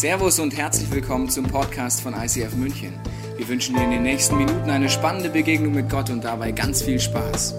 Servus 0.00 0.38
und 0.38 0.56
herzlich 0.56 0.90
willkommen 0.90 1.28
zum 1.28 1.44
Podcast 1.44 2.00
von 2.00 2.14
ICF 2.14 2.54
München. 2.54 2.98
Wir 3.36 3.46
wünschen 3.46 3.76
dir 3.76 3.84
in 3.84 3.90
den 3.90 4.02
nächsten 4.02 4.38
Minuten 4.38 4.70
eine 4.70 4.88
spannende 4.88 5.28
Begegnung 5.28 5.74
mit 5.74 5.90
Gott 5.90 6.08
und 6.08 6.24
dabei 6.24 6.52
ganz 6.52 6.80
viel 6.80 6.98
Spaß. 6.98 7.54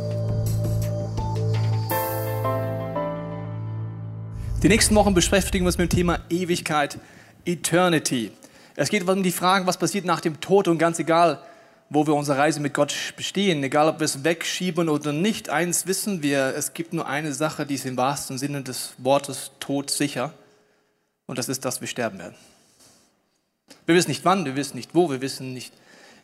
Die 4.63 4.67
nächsten 4.67 4.96
Wochen 4.96 5.13
beschäftigen 5.13 5.65
wir 5.65 5.67
uns 5.67 5.77
mit 5.77 5.91
dem 5.91 5.97
Thema 5.97 6.19
Ewigkeit, 6.31 6.97
Eternity. 7.46 8.31
Es 8.76 8.89
geht 8.89 9.08
um 9.08 9.21
die 9.21 9.31
Fragen, 9.31 9.67
was 9.67 9.78
passiert 9.78 10.05
nach 10.05 10.19
dem 10.19 10.42
Tod 10.42 10.67
und 10.67 10.79
ganz 10.79 10.97
egal, 10.97 11.44
wo 11.92 12.08
wir 12.08 12.15
unsere 12.15 12.39
Reise 12.39 12.60
mit 12.60 12.73
Gott 12.73 13.13
bestehen, 13.15 13.63
egal 13.63 13.87
ob 13.87 13.99
wir 13.99 14.05
es 14.05 14.23
wegschieben 14.23 14.89
oder 14.89 15.13
nicht, 15.13 15.51
eins 15.51 15.85
wissen 15.85 16.23
wir, 16.23 16.55
es 16.58 16.73
gibt 16.73 16.91
nur 16.91 17.05
eine 17.05 17.34
Sache, 17.35 17.67
die 17.67 17.76
ist 17.76 17.85
im 17.85 17.98
wahrsten 17.98 18.39
Sinne 18.39 18.63
des 18.63 18.95
Wortes 18.98 19.52
todsicher 19.59 20.34
und 21.31 21.38
das 21.38 21.48
ist, 21.48 21.63
dass 21.63 21.79
wir 21.79 21.88
sterben 21.88 22.20
werden. 22.20 22.35
Wir 23.85 23.95
wissen 23.95 24.09
nicht 24.09 24.26
wann, 24.26 24.44
wir 24.44 24.58
wissen 24.58 24.76
nicht 24.76 24.94
wo, 24.94 25.09
wir 25.09 25.22
wissen 25.22 25.53
nicht 25.53 25.72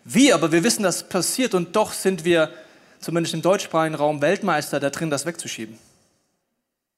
wie, 0.04 0.34
aber 0.34 0.52
wir 0.52 0.66
wissen, 0.66 0.84
dass 0.84 0.98
es 0.98 1.04
passiert 1.08 1.54
und 1.54 1.78
doch 1.78 1.94
sind 1.94 2.26
wir 2.26 2.52
zumindest 3.00 3.34
im 3.34 3.42
deutschsprachigen 3.42 3.96
Raum 3.96 4.22
Weltmeister 4.22 4.82
da 4.82 4.90
drin, 4.90 5.10
das 5.10 5.26
wegzuschieben. 5.26 5.78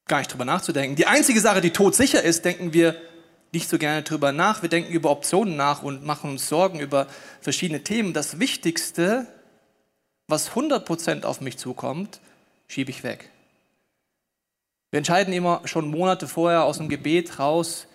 Gar 0.08 0.18
nicht 0.18 0.34
drüber 0.34 0.44
nachzudenken. 0.44 0.96
Die 0.96 1.06
einzige 1.06 1.40
Sache, 1.40 1.62
die 1.62 1.70
todsicher 1.70 2.24
ist, 2.24 2.46
denken 2.46 2.74
wir 2.74 2.96
nicht 3.52 3.70
so 3.70 3.78
gerne 3.78 4.02
drüber 4.02 4.32
nach. 4.32 4.64
Wir 4.64 4.70
denken 4.70 4.92
über 4.92 5.12
Optionen 5.12 5.56
nach 5.56 5.84
und 5.84 6.04
machen 6.04 6.32
uns 6.32 6.50
Sorgen 6.50 6.80
über 6.80 7.06
verschiedene 7.42 7.84
Themen. 7.84 8.14
Das 8.14 8.40
Wichtigste, 8.40 9.28
was 10.28 10.54
100% 10.54 11.26
auf 11.26 11.42
mich 11.42 11.60
zukommt, 11.60 12.22
schiebe 12.68 12.90
ich 12.90 13.04
weg. 13.04 13.30
Wir 14.90 14.98
entscheiden 14.98 15.32
immer 15.32 15.62
schon 15.66 15.92
Monate 15.92 16.28
vorher 16.28 16.64
aus 16.64 16.78
dem 16.80 16.90
Gebet 16.90 17.38
raus, 17.38 17.86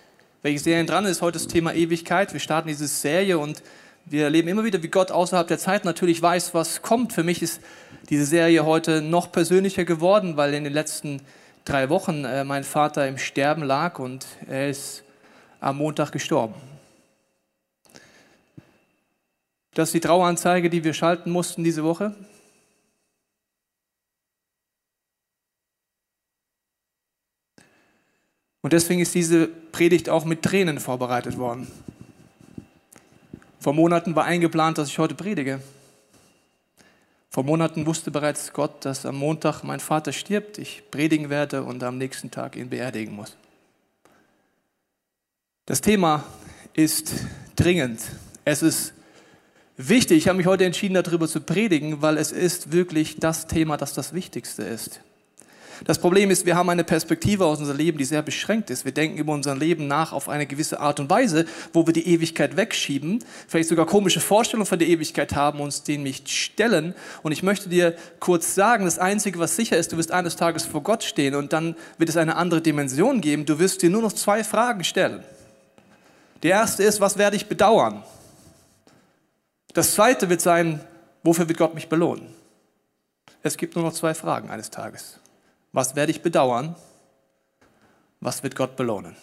welche 0.44 0.58
Serien 0.58 0.86
dran 0.86 1.06
ist. 1.06 1.22
Heute 1.22 1.38
das 1.38 1.48
Thema 1.48 1.72
Ewigkeit. 1.72 2.34
Wir 2.34 2.38
starten 2.38 2.68
diese 2.68 2.86
Serie 2.86 3.38
und 3.38 3.62
wir 4.04 4.24
erleben 4.24 4.48
immer 4.48 4.62
wieder, 4.62 4.82
wie 4.82 4.88
Gott 4.88 5.10
außerhalb 5.10 5.48
der 5.48 5.58
Zeit 5.58 5.86
natürlich 5.86 6.20
weiß, 6.20 6.52
was 6.52 6.82
kommt. 6.82 7.14
Für 7.14 7.22
mich 7.22 7.40
ist 7.40 7.62
diese 8.10 8.26
Serie 8.26 8.66
heute 8.66 9.00
noch 9.00 9.32
persönlicher 9.32 9.86
geworden, 9.86 10.36
weil 10.36 10.52
in 10.52 10.64
den 10.64 10.74
letzten 10.74 11.22
drei 11.64 11.88
Wochen 11.88 12.26
äh, 12.26 12.44
mein 12.44 12.62
Vater 12.62 13.08
im 13.08 13.16
Sterben 13.16 13.62
lag 13.62 13.98
und 13.98 14.26
er 14.46 14.68
ist 14.68 15.02
am 15.60 15.78
Montag 15.78 16.12
gestorben. 16.12 16.52
Das 19.72 19.88
ist 19.88 19.94
die 19.94 20.00
Traueranzeige, 20.00 20.68
die 20.68 20.84
wir 20.84 20.92
schalten 20.92 21.30
mussten 21.30 21.64
diese 21.64 21.84
Woche. 21.84 22.14
Und 28.64 28.72
deswegen 28.72 29.02
ist 29.02 29.14
diese 29.14 29.46
Predigt 29.46 30.08
auch 30.08 30.24
mit 30.24 30.40
Tränen 30.40 30.80
vorbereitet 30.80 31.36
worden. 31.36 31.66
Vor 33.60 33.74
Monaten 33.74 34.16
war 34.16 34.24
eingeplant, 34.24 34.78
dass 34.78 34.88
ich 34.88 34.98
heute 34.98 35.14
predige. 35.14 35.60
Vor 37.28 37.44
Monaten 37.44 37.84
wusste 37.84 38.10
bereits 38.10 38.54
Gott, 38.54 38.86
dass 38.86 39.04
am 39.04 39.16
Montag 39.16 39.64
mein 39.64 39.80
Vater 39.80 40.12
stirbt, 40.12 40.56
ich 40.56 40.82
predigen 40.90 41.28
werde 41.28 41.62
und 41.62 41.82
am 41.82 41.98
nächsten 41.98 42.30
Tag 42.30 42.56
ihn 42.56 42.70
beerdigen 42.70 43.14
muss. 43.14 43.36
Das 45.66 45.82
Thema 45.82 46.24
ist 46.72 47.12
dringend. 47.56 48.00
Es 48.46 48.62
ist 48.62 48.94
wichtig. 49.76 50.16
Ich 50.16 50.28
habe 50.28 50.38
mich 50.38 50.46
heute 50.46 50.64
entschieden, 50.64 50.94
darüber 50.94 51.28
zu 51.28 51.42
predigen, 51.42 52.00
weil 52.00 52.16
es 52.16 52.32
ist 52.32 52.72
wirklich 52.72 53.18
das 53.18 53.46
Thema, 53.46 53.76
das 53.76 53.92
das 53.92 54.14
Wichtigste 54.14 54.62
ist. 54.62 55.02
Das 55.84 55.98
Problem 55.98 56.30
ist, 56.30 56.46
wir 56.46 56.56
haben 56.56 56.70
eine 56.70 56.84
Perspektive 56.84 57.44
aus 57.44 57.58
unserem 57.58 57.78
Leben, 57.78 57.98
die 57.98 58.04
sehr 58.04 58.22
beschränkt 58.22 58.70
ist. 58.70 58.84
Wir 58.84 58.92
denken 58.92 59.18
über 59.18 59.32
unser 59.32 59.56
Leben 59.56 59.86
nach 59.86 60.12
auf 60.12 60.28
eine 60.28 60.46
gewisse 60.46 60.80
Art 60.80 61.00
und 61.00 61.10
Weise, 61.10 61.46
wo 61.72 61.86
wir 61.86 61.92
die 61.92 62.06
Ewigkeit 62.06 62.56
wegschieben, 62.56 63.24
vielleicht 63.48 63.68
sogar 63.68 63.86
komische 63.86 64.20
Vorstellungen 64.20 64.66
von 64.66 64.78
der 64.78 64.88
Ewigkeit 64.88 65.34
haben, 65.34 65.60
uns 65.60 65.82
dem 65.82 66.02
nicht 66.02 66.28
stellen. 66.30 66.94
Und 67.22 67.32
ich 67.32 67.42
möchte 67.42 67.68
dir 67.68 67.94
kurz 68.20 68.54
sagen, 68.54 68.84
das 68.84 68.98
Einzige, 68.98 69.38
was 69.38 69.56
sicher 69.56 69.76
ist, 69.76 69.92
du 69.92 69.96
wirst 69.96 70.12
eines 70.12 70.36
Tages 70.36 70.64
vor 70.64 70.82
Gott 70.82 71.04
stehen 71.04 71.34
und 71.34 71.52
dann 71.52 71.76
wird 71.98 72.10
es 72.10 72.16
eine 72.16 72.36
andere 72.36 72.60
Dimension 72.60 73.20
geben. 73.20 73.46
Du 73.46 73.58
wirst 73.58 73.82
dir 73.82 73.90
nur 73.90 74.02
noch 74.02 74.12
zwei 74.12 74.44
Fragen 74.44 74.84
stellen. 74.84 75.22
Die 76.42 76.48
erste 76.48 76.82
ist, 76.82 77.00
was 77.00 77.18
werde 77.18 77.36
ich 77.36 77.46
bedauern? 77.46 78.02
Das 79.72 79.94
zweite 79.94 80.28
wird 80.28 80.40
sein, 80.40 80.80
wofür 81.22 81.48
wird 81.48 81.58
Gott 81.58 81.74
mich 81.74 81.88
belohnen? 81.88 82.28
Es 83.42 83.56
gibt 83.56 83.74
nur 83.74 83.84
noch 83.84 83.92
zwei 83.92 84.14
Fragen 84.14 84.50
eines 84.50 84.70
Tages. 84.70 85.18
Was 85.74 85.96
werde 85.96 86.12
ich 86.12 86.22
bedauern? 86.22 86.76
Was 88.20 88.44
wird 88.44 88.54
Gott 88.54 88.76
belohnen? 88.76 89.16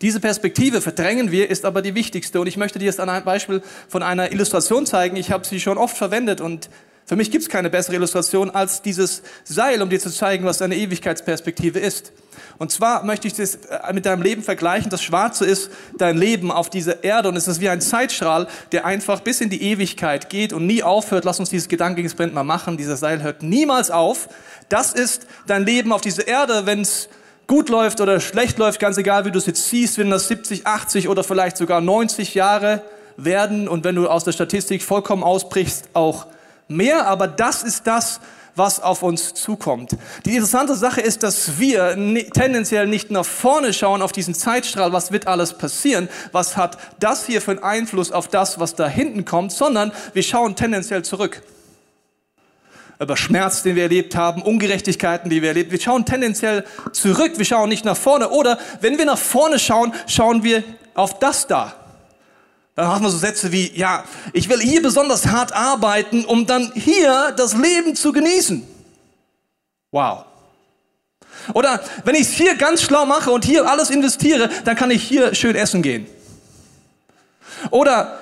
Diese 0.00 0.18
Perspektive 0.18 0.80
verdrängen 0.80 1.30
wir, 1.30 1.48
ist 1.48 1.64
aber 1.64 1.82
die 1.82 1.94
wichtigste. 1.94 2.40
Und 2.40 2.48
ich 2.48 2.56
möchte 2.56 2.80
dir 2.80 2.86
jetzt 2.86 2.98
an 2.98 3.08
einem 3.08 3.24
Beispiel 3.24 3.62
von 3.88 4.02
einer 4.02 4.32
Illustration 4.32 4.84
zeigen. 4.84 5.14
Ich 5.14 5.30
habe 5.30 5.46
sie 5.46 5.60
schon 5.60 5.78
oft 5.78 5.96
verwendet 5.96 6.40
und 6.40 6.68
für 7.04 7.14
mich 7.14 7.30
gibt 7.30 7.42
es 7.42 7.48
keine 7.48 7.70
bessere 7.70 7.96
Illustration 7.96 8.50
als 8.50 8.82
dieses 8.82 9.22
Seil, 9.44 9.82
um 9.82 9.90
dir 9.90 10.00
zu 10.00 10.10
zeigen, 10.10 10.44
was 10.44 10.62
eine 10.62 10.76
Ewigkeitsperspektive 10.76 11.78
ist. 11.78 12.12
Und 12.58 12.70
zwar 12.70 13.04
möchte 13.04 13.26
ich 13.26 13.34
das 13.34 13.56
äh, 13.56 13.92
mit 13.92 14.06
deinem 14.06 14.22
Leben 14.22 14.42
vergleichen. 14.42 14.88
Das 14.88 15.02
Schwarze 15.02 15.44
ist 15.44 15.70
dein 15.98 16.16
Leben 16.16 16.50
auf 16.50 16.70
dieser 16.70 17.02
Erde 17.02 17.28
und 17.28 17.36
es 17.36 17.48
ist 17.48 17.60
wie 17.60 17.68
ein 17.68 17.80
Zeitstrahl, 17.80 18.46
der 18.70 18.84
einfach 18.84 19.20
bis 19.20 19.40
in 19.40 19.50
die 19.50 19.62
Ewigkeit 19.62 20.30
geht 20.30 20.52
und 20.52 20.66
nie 20.66 20.82
aufhört. 20.82 21.24
Lass 21.24 21.40
uns 21.40 21.50
dieses 21.50 21.68
Gedankenexperiment 21.68 22.34
mal 22.34 22.44
machen. 22.44 22.76
Dieser 22.76 22.96
Seil 22.96 23.22
hört 23.22 23.42
niemals 23.42 23.90
auf. 23.90 24.28
Das 24.72 24.94
ist 24.94 25.26
dein 25.46 25.66
Leben 25.66 25.92
auf 25.92 26.00
dieser 26.00 26.26
Erde, 26.26 26.64
wenn 26.64 26.80
es 26.80 27.10
gut 27.46 27.68
läuft 27.68 28.00
oder 28.00 28.20
schlecht 28.20 28.56
läuft, 28.56 28.80
ganz 28.80 28.96
egal, 28.96 29.26
wie 29.26 29.30
du 29.30 29.36
es 29.36 29.44
jetzt 29.44 29.68
siehst, 29.68 29.98
wenn 29.98 30.08
das 30.08 30.28
70, 30.28 30.66
80 30.66 31.10
oder 31.10 31.22
vielleicht 31.22 31.58
sogar 31.58 31.82
90 31.82 32.32
Jahre 32.32 32.80
werden 33.18 33.68
und 33.68 33.84
wenn 33.84 33.96
du 33.96 34.08
aus 34.08 34.24
der 34.24 34.32
Statistik 34.32 34.82
vollkommen 34.82 35.24
ausbrichst, 35.24 35.90
auch 35.92 36.24
mehr, 36.68 37.06
aber 37.06 37.28
das 37.28 37.62
ist 37.62 37.86
das, 37.86 38.20
was 38.56 38.82
auf 38.82 39.02
uns 39.02 39.34
zukommt. 39.34 39.94
Die 40.24 40.36
interessante 40.36 40.74
Sache 40.74 41.02
ist, 41.02 41.22
dass 41.22 41.58
wir 41.58 41.94
tendenziell 42.32 42.86
nicht 42.86 43.10
nach 43.10 43.26
vorne 43.26 43.74
schauen 43.74 44.00
auf 44.00 44.12
diesen 44.12 44.32
Zeitstrahl, 44.32 44.94
was 44.94 45.12
wird 45.12 45.26
alles 45.26 45.52
passieren, 45.52 46.08
was 46.32 46.56
hat 46.56 46.78
das 46.98 47.26
hier 47.26 47.42
für 47.42 47.50
einen 47.50 47.62
Einfluss 47.62 48.10
auf 48.10 48.26
das, 48.26 48.58
was 48.58 48.74
da 48.74 48.88
hinten 48.88 49.26
kommt, 49.26 49.52
sondern 49.52 49.92
wir 50.14 50.22
schauen 50.22 50.56
tendenziell 50.56 51.02
zurück. 51.02 51.42
Über 53.02 53.16
Schmerz, 53.16 53.64
den 53.64 53.74
wir 53.74 53.82
erlebt 53.82 54.14
haben, 54.14 54.42
Ungerechtigkeiten, 54.42 55.28
die 55.28 55.42
wir 55.42 55.48
erlebt. 55.48 55.72
Wir 55.72 55.80
schauen 55.80 56.06
tendenziell 56.06 56.64
zurück, 56.92 57.32
wir 57.36 57.44
schauen 57.44 57.68
nicht 57.68 57.84
nach 57.84 57.96
vorne. 57.96 58.30
Oder 58.30 58.58
wenn 58.80 58.96
wir 58.96 59.04
nach 59.04 59.18
vorne 59.18 59.58
schauen, 59.58 59.92
schauen 60.06 60.44
wir 60.44 60.62
auf 60.94 61.18
das 61.18 61.48
da. 61.48 61.74
Dann 62.76 62.86
haben 62.86 63.04
wir 63.04 63.10
so 63.10 63.18
Sätze 63.18 63.50
wie, 63.50 63.72
ja, 63.74 64.04
ich 64.32 64.48
will 64.48 64.60
hier 64.60 64.80
besonders 64.82 65.26
hart 65.26 65.52
arbeiten, 65.52 66.24
um 66.24 66.46
dann 66.46 66.70
hier 66.74 67.32
das 67.36 67.54
Leben 67.54 67.96
zu 67.96 68.12
genießen. 68.12 68.64
Wow. 69.90 70.24
Oder 71.54 71.80
wenn 72.04 72.14
ich 72.14 72.22
es 72.22 72.32
hier 72.34 72.54
ganz 72.54 72.82
schlau 72.82 73.04
mache 73.04 73.32
und 73.32 73.44
hier 73.44 73.68
alles 73.68 73.90
investiere, 73.90 74.48
dann 74.64 74.76
kann 74.76 74.92
ich 74.92 75.02
hier 75.02 75.34
schön 75.34 75.56
essen 75.56 75.82
gehen. 75.82 76.06
Oder, 77.70 78.20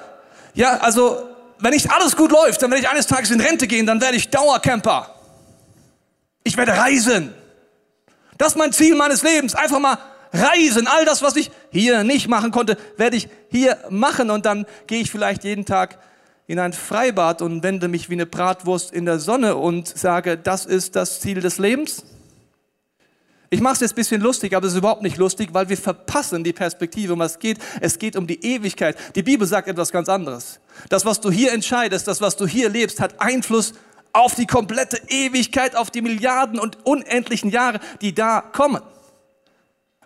ja, 0.54 0.78
also, 0.78 1.29
wenn 1.60 1.72
nicht 1.72 1.90
alles 1.90 2.16
gut 2.16 2.32
läuft, 2.32 2.62
dann 2.62 2.70
werde 2.70 2.82
ich 2.82 2.88
eines 2.88 3.06
Tages 3.06 3.30
in 3.30 3.40
Rente 3.40 3.66
gehen, 3.66 3.86
dann 3.86 4.00
werde 4.00 4.16
ich 4.16 4.28
Dauercamper. 4.28 5.14
Ich 6.44 6.56
werde 6.56 6.72
reisen. 6.72 7.34
Das 8.38 8.52
ist 8.52 8.58
mein 8.58 8.72
Ziel 8.72 8.94
meines 8.94 9.22
Lebens. 9.22 9.54
Einfach 9.54 9.78
mal 9.78 9.98
reisen. 10.32 10.86
All 10.86 11.04
das, 11.04 11.22
was 11.22 11.36
ich 11.36 11.50
hier 11.70 12.04
nicht 12.04 12.28
machen 12.28 12.50
konnte, 12.50 12.76
werde 12.96 13.16
ich 13.16 13.28
hier 13.50 13.76
machen. 13.90 14.30
Und 14.30 14.46
dann 14.46 14.66
gehe 14.86 15.00
ich 15.00 15.10
vielleicht 15.10 15.44
jeden 15.44 15.66
Tag 15.66 15.98
in 16.46 16.58
ein 16.58 16.72
Freibad 16.72 17.42
und 17.42 17.62
wende 17.62 17.88
mich 17.88 18.08
wie 18.08 18.14
eine 18.14 18.26
Bratwurst 18.26 18.92
in 18.92 19.04
der 19.04 19.18
Sonne 19.18 19.56
und 19.56 19.86
sage, 19.86 20.36
das 20.36 20.66
ist 20.66 20.96
das 20.96 21.20
Ziel 21.20 21.40
des 21.40 21.58
Lebens. 21.58 22.04
Ich 23.52 23.60
mache 23.60 23.74
es 23.74 23.80
jetzt 23.80 23.92
ein 23.92 23.96
bisschen 23.96 24.20
lustig, 24.20 24.54
aber 24.54 24.66
es 24.66 24.72
ist 24.72 24.78
überhaupt 24.78 25.02
nicht 25.02 25.16
lustig, 25.16 25.50
weil 25.52 25.68
wir 25.68 25.76
verpassen 25.76 26.44
die 26.44 26.52
Perspektive, 26.52 27.14
um 27.14 27.18
was 27.18 27.32
es 27.32 27.38
geht. 27.40 27.58
Es 27.80 27.98
geht 27.98 28.14
um 28.14 28.28
die 28.28 28.40
Ewigkeit. 28.44 28.96
Die 29.16 29.24
Bibel 29.24 29.44
sagt 29.44 29.66
etwas 29.66 29.90
ganz 29.90 30.08
anderes. 30.08 30.60
Das, 30.88 31.04
was 31.04 31.20
du 31.20 31.32
hier 31.32 31.52
entscheidest, 31.52 32.06
das, 32.06 32.20
was 32.20 32.36
du 32.36 32.46
hier 32.46 32.68
lebst, 32.68 33.00
hat 33.00 33.20
Einfluss 33.20 33.72
auf 34.12 34.36
die 34.36 34.46
komplette 34.46 35.00
Ewigkeit, 35.08 35.74
auf 35.74 35.90
die 35.90 36.00
Milliarden 36.00 36.60
und 36.60 36.86
unendlichen 36.86 37.50
Jahre, 37.50 37.80
die 38.00 38.14
da 38.14 38.40
kommen. 38.40 38.82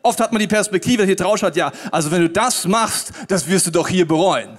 Oft 0.02 0.20
hat 0.20 0.32
man 0.32 0.40
die 0.40 0.46
Perspektive, 0.46 1.04
hier 1.04 1.16
drauf 1.16 1.38
schaut, 1.38 1.56
ja, 1.56 1.70
also 1.92 2.10
wenn 2.10 2.22
du 2.22 2.30
das 2.30 2.66
machst, 2.66 3.12
das 3.28 3.46
wirst 3.46 3.66
du 3.66 3.70
doch 3.70 3.88
hier 3.88 4.08
bereuen. 4.08 4.56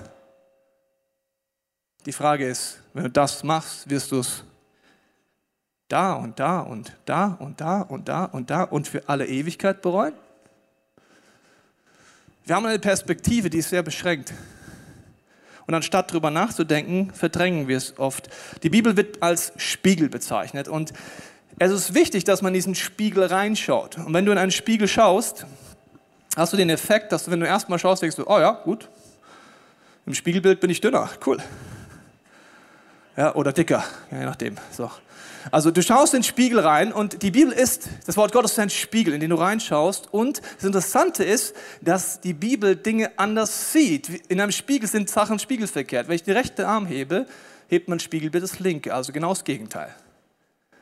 Die 2.05 2.11
Frage 2.11 2.47
ist, 2.47 2.79
wenn 2.93 3.03
du 3.03 3.09
das 3.09 3.43
machst, 3.43 3.89
wirst 3.89 4.11
du 4.11 4.19
es 4.19 4.43
da 5.87 6.13
und 6.13 6.39
da 6.39 6.59
und 6.59 6.93
da 7.05 7.25
und 7.39 7.61
da 7.61 7.81
und 7.81 8.09
da 8.09 8.25
und 8.25 8.49
da 8.49 8.63
und 8.63 8.87
für 8.87 9.07
alle 9.07 9.27
Ewigkeit 9.27 9.81
bereuen? 9.81 10.13
Wir 12.45 12.55
haben 12.55 12.65
eine 12.65 12.79
Perspektive, 12.79 13.49
die 13.49 13.59
ist 13.59 13.69
sehr 13.69 13.83
beschränkt. 13.83 14.33
Und 15.67 15.73
anstatt 15.73 16.11
darüber 16.11 16.29
nachzudenken, 16.29 17.11
verdrängen 17.11 17.67
wir 17.67 17.77
es 17.77 17.97
oft. 17.97 18.29
Die 18.61 18.69
Bibel 18.69 18.95
wird 18.97 19.23
als 19.23 19.51
Spiegel 19.57 20.09
bezeichnet. 20.09 20.67
Und 20.67 20.93
es 21.57 21.71
ist 21.71 21.95
wichtig, 21.95 22.23
dass 22.23 22.41
man 22.41 22.49
in 22.49 22.55
diesen 22.55 22.75
Spiegel 22.75 23.23
reinschaut. 23.23 23.97
Und 23.97 24.13
wenn 24.13 24.25
du 24.25 24.31
in 24.31 24.37
einen 24.37 24.51
Spiegel 24.51 24.87
schaust, 24.87 25.47
hast 26.35 26.53
du 26.53 26.57
den 26.57 26.69
Effekt, 26.69 27.11
dass 27.11 27.25
du, 27.25 27.31
wenn 27.31 27.39
du 27.39 27.47
erstmal 27.47 27.79
schaust, 27.79 28.03
denkst 28.03 28.17
du, 28.17 28.27
oh 28.27 28.39
ja, 28.39 28.51
gut, 28.51 28.89
im 30.05 30.13
Spiegelbild 30.13 30.59
bin 30.59 30.69
ich 30.69 30.81
dünner, 30.81 31.09
cool. 31.25 31.37
Ja, 33.17 33.33
oder 33.33 33.53
dicker, 33.53 33.83
je 34.11 34.25
nachdem. 34.25 34.57
So. 34.71 34.91
Also 35.51 35.71
du 35.71 35.81
schaust 35.81 36.13
in 36.13 36.19
den 36.19 36.23
Spiegel 36.23 36.59
rein 36.59 36.91
und 36.91 37.21
die 37.21 37.31
Bibel 37.31 37.53
ist, 37.53 37.87
das 38.05 38.17
Wort 38.17 38.31
Gottes 38.31 38.51
ist 38.53 38.59
ein 38.59 38.69
Spiegel, 38.69 39.13
in 39.13 39.19
den 39.19 39.29
du 39.29 39.35
reinschaust. 39.35 40.11
Und 40.11 40.41
das 40.55 40.65
Interessante 40.65 41.23
ist, 41.23 41.55
dass 41.81 42.21
die 42.21 42.33
Bibel 42.33 42.75
Dinge 42.75 43.11
anders 43.17 43.71
sieht. 43.71 44.09
In 44.29 44.41
einem 44.41 44.51
Spiegel 44.51 44.89
sind 44.89 45.09
Sachen 45.09 45.39
spiegelverkehrt. 45.39 46.07
Wenn 46.07 46.15
ich 46.15 46.23
den 46.23 46.35
rechten 46.35 46.63
Arm 46.63 46.85
hebe, 46.85 47.27
hebt 47.67 47.87
mein 47.87 47.99
Spiegelbild 47.99 48.43
das 48.43 48.59
linke, 48.59 48.93
also 48.93 49.11
genau 49.11 49.29
das 49.29 49.43
Gegenteil. 49.43 49.93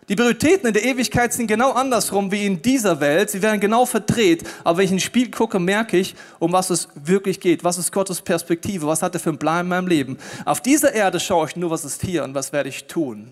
Die 0.09 0.15
Prioritäten 0.17 0.67
in 0.67 0.73
der 0.73 0.83
Ewigkeit 0.83 1.31
sind 1.31 1.47
genau 1.47 1.71
andersrum 1.71 2.29
wie 2.29 2.45
in 2.45 2.61
dieser 2.61 2.99
Welt. 2.99 3.29
Sie 3.29 3.41
werden 3.41 3.61
genau 3.61 3.85
verdreht. 3.85 4.43
Aber 4.65 4.77
wenn 4.77 4.85
ich 4.85 4.91
in 4.91 4.97
den 4.97 5.01
Spiel 5.01 5.31
gucke, 5.31 5.59
merke 5.59 5.97
ich, 5.97 6.15
um 6.39 6.51
was 6.51 6.69
es 6.69 6.89
wirklich 6.95 7.39
geht. 7.39 7.63
Was 7.63 7.77
ist 7.77 7.93
Gottes 7.93 8.21
Perspektive? 8.21 8.85
Was 8.85 9.01
hat 9.01 9.13
er 9.13 9.21
für 9.21 9.29
ein 9.29 9.37
Plan 9.37 9.61
in 9.61 9.69
meinem 9.69 9.87
Leben? 9.87 10.17
Auf 10.43 10.59
dieser 10.59 10.93
Erde 10.93 11.21
schaue 11.21 11.47
ich 11.47 11.55
nur, 11.55 11.69
was 11.69 11.85
ist 11.85 12.01
hier 12.01 12.25
und 12.25 12.35
was 12.35 12.51
werde 12.51 12.67
ich 12.67 12.87
tun. 12.87 13.31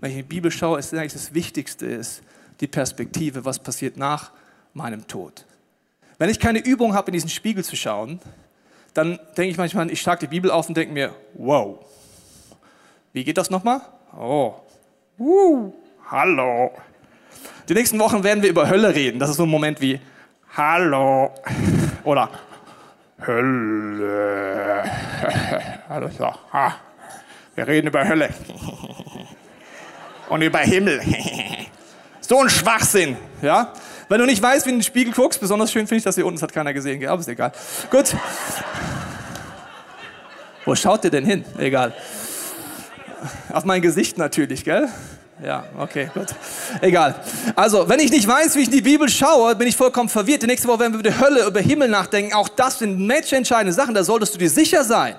Wenn 0.00 0.10
ich 0.10 0.16
in 0.18 0.22
die 0.22 0.28
Bibel 0.28 0.50
schaue, 0.50 0.78
ist 0.78 0.94
eigentlich 0.94 1.12
das 1.12 1.34
Wichtigste 1.34 1.86
ist 1.86 2.22
die 2.60 2.66
Perspektive, 2.66 3.44
was 3.44 3.58
passiert 3.58 3.96
nach 3.96 4.30
meinem 4.72 5.06
Tod. 5.06 5.44
Wenn 6.18 6.30
ich 6.30 6.40
keine 6.40 6.60
Übung 6.60 6.94
habe, 6.94 7.08
in 7.08 7.14
diesen 7.14 7.30
Spiegel 7.30 7.64
zu 7.64 7.76
schauen, 7.76 8.20
dann 8.94 9.18
denke 9.36 9.50
ich 9.50 9.56
manchmal, 9.56 9.90
ich 9.90 10.00
schlage 10.00 10.20
die 10.20 10.26
Bibel 10.26 10.50
auf 10.50 10.68
und 10.68 10.76
denke 10.76 10.92
mir, 10.92 11.14
wow, 11.34 11.78
wie 13.12 13.24
geht 13.24 13.38
das 13.38 13.50
nochmal? 13.50 13.80
Oh, 14.16 14.54
uh, 15.18 15.72
hallo. 16.10 16.72
Die 17.68 17.74
nächsten 17.74 17.98
Wochen 17.98 18.24
werden 18.24 18.42
wir 18.42 18.50
über 18.50 18.68
Hölle 18.68 18.94
reden. 18.94 19.18
Das 19.18 19.30
ist 19.30 19.36
so 19.36 19.44
ein 19.44 19.48
Moment 19.48 19.80
wie 19.80 20.00
Hallo 20.56 21.32
oder 22.04 22.30
Hölle. 23.24 24.84
Also, 25.88 26.10
wir 27.54 27.66
reden 27.66 27.88
über 27.88 28.06
Hölle 28.06 28.28
und 30.28 30.42
über 30.42 30.58
Himmel. 30.58 31.00
so 32.20 32.38
ein 32.40 32.50
Schwachsinn, 32.50 33.16
ja? 33.42 33.72
Wenn 34.08 34.20
du 34.20 34.26
nicht 34.26 34.42
weißt, 34.42 34.64
wie 34.66 34.70
in 34.70 34.76
den 34.76 34.82
Spiegel 34.82 35.12
guckst, 35.12 35.40
besonders 35.40 35.70
schön 35.70 35.86
finde 35.86 35.98
ich 35.98 36.04
das 36.04 36.14
hier 36.14 36.24
unten, 36.24 36.36
das 36.36 36.42
hat 36.42 36.52
keiner 36.52 36.72
gesehen, 36.72 37.06
aber 37.06 37.20
ist 37.20 37.28
egal. 37.28 37.52
Gut. 37.90 38.14
Wo 40.64 40.74
schaut 40.74 41.04
ihr 41.04 41.10
denn 41.10 41.24
hin? 41.24 41.44
Egal. 41.58 41.94
Auf 43.52 43.64
mein 43.64 43.82
Gesicht 43.82 44.16
natürlich, 44.16 44.64
gell? 44.64 44.88
Ja, 45.42 45.64
okay, 45.78 46.10
gut. 46.12 46.28
Egal. 46.80 47.14
Also, 47.54 47.88
wenn 47.88 48.00
ich 48.00 48.10
nicht 48.10 48.26
weiß, 48.26 48.56
wie 48.56 48.60
ich 48.60 48.66
in 48.66 48.72
die 48.72 48.82
Bibel 48.82 49.08
schaue, 49.08 49.54
bin 49.54 49.68
ich 49.68 49.76
vollkommen 49.76 50.08
verwirrt. 50.08 50.42
Die 50.42 50.46
nächste 50.46 50.66
Woche 50.68 50.80
werden 50.80 50.94
wir 50.94 51.00
über 51.00 51.10
die 51.10 51.20
Hölle, 51.20 51.46
über 51.46 51.60
Himmel 51.60 51.88
nachdenken. 51.88 52.34
Auch 52.34 52.48
das 52.48 52.80
sind 52.80 52.98
menschentscheidende 52.98 53.72
Sachen, 53.72 53.94
da 53.94 54.02
solltest 54.02 54.34
du 54.34 54.38
dir 54.38 54.50
sicher 54.50 54.82
sein. 54.82 55.16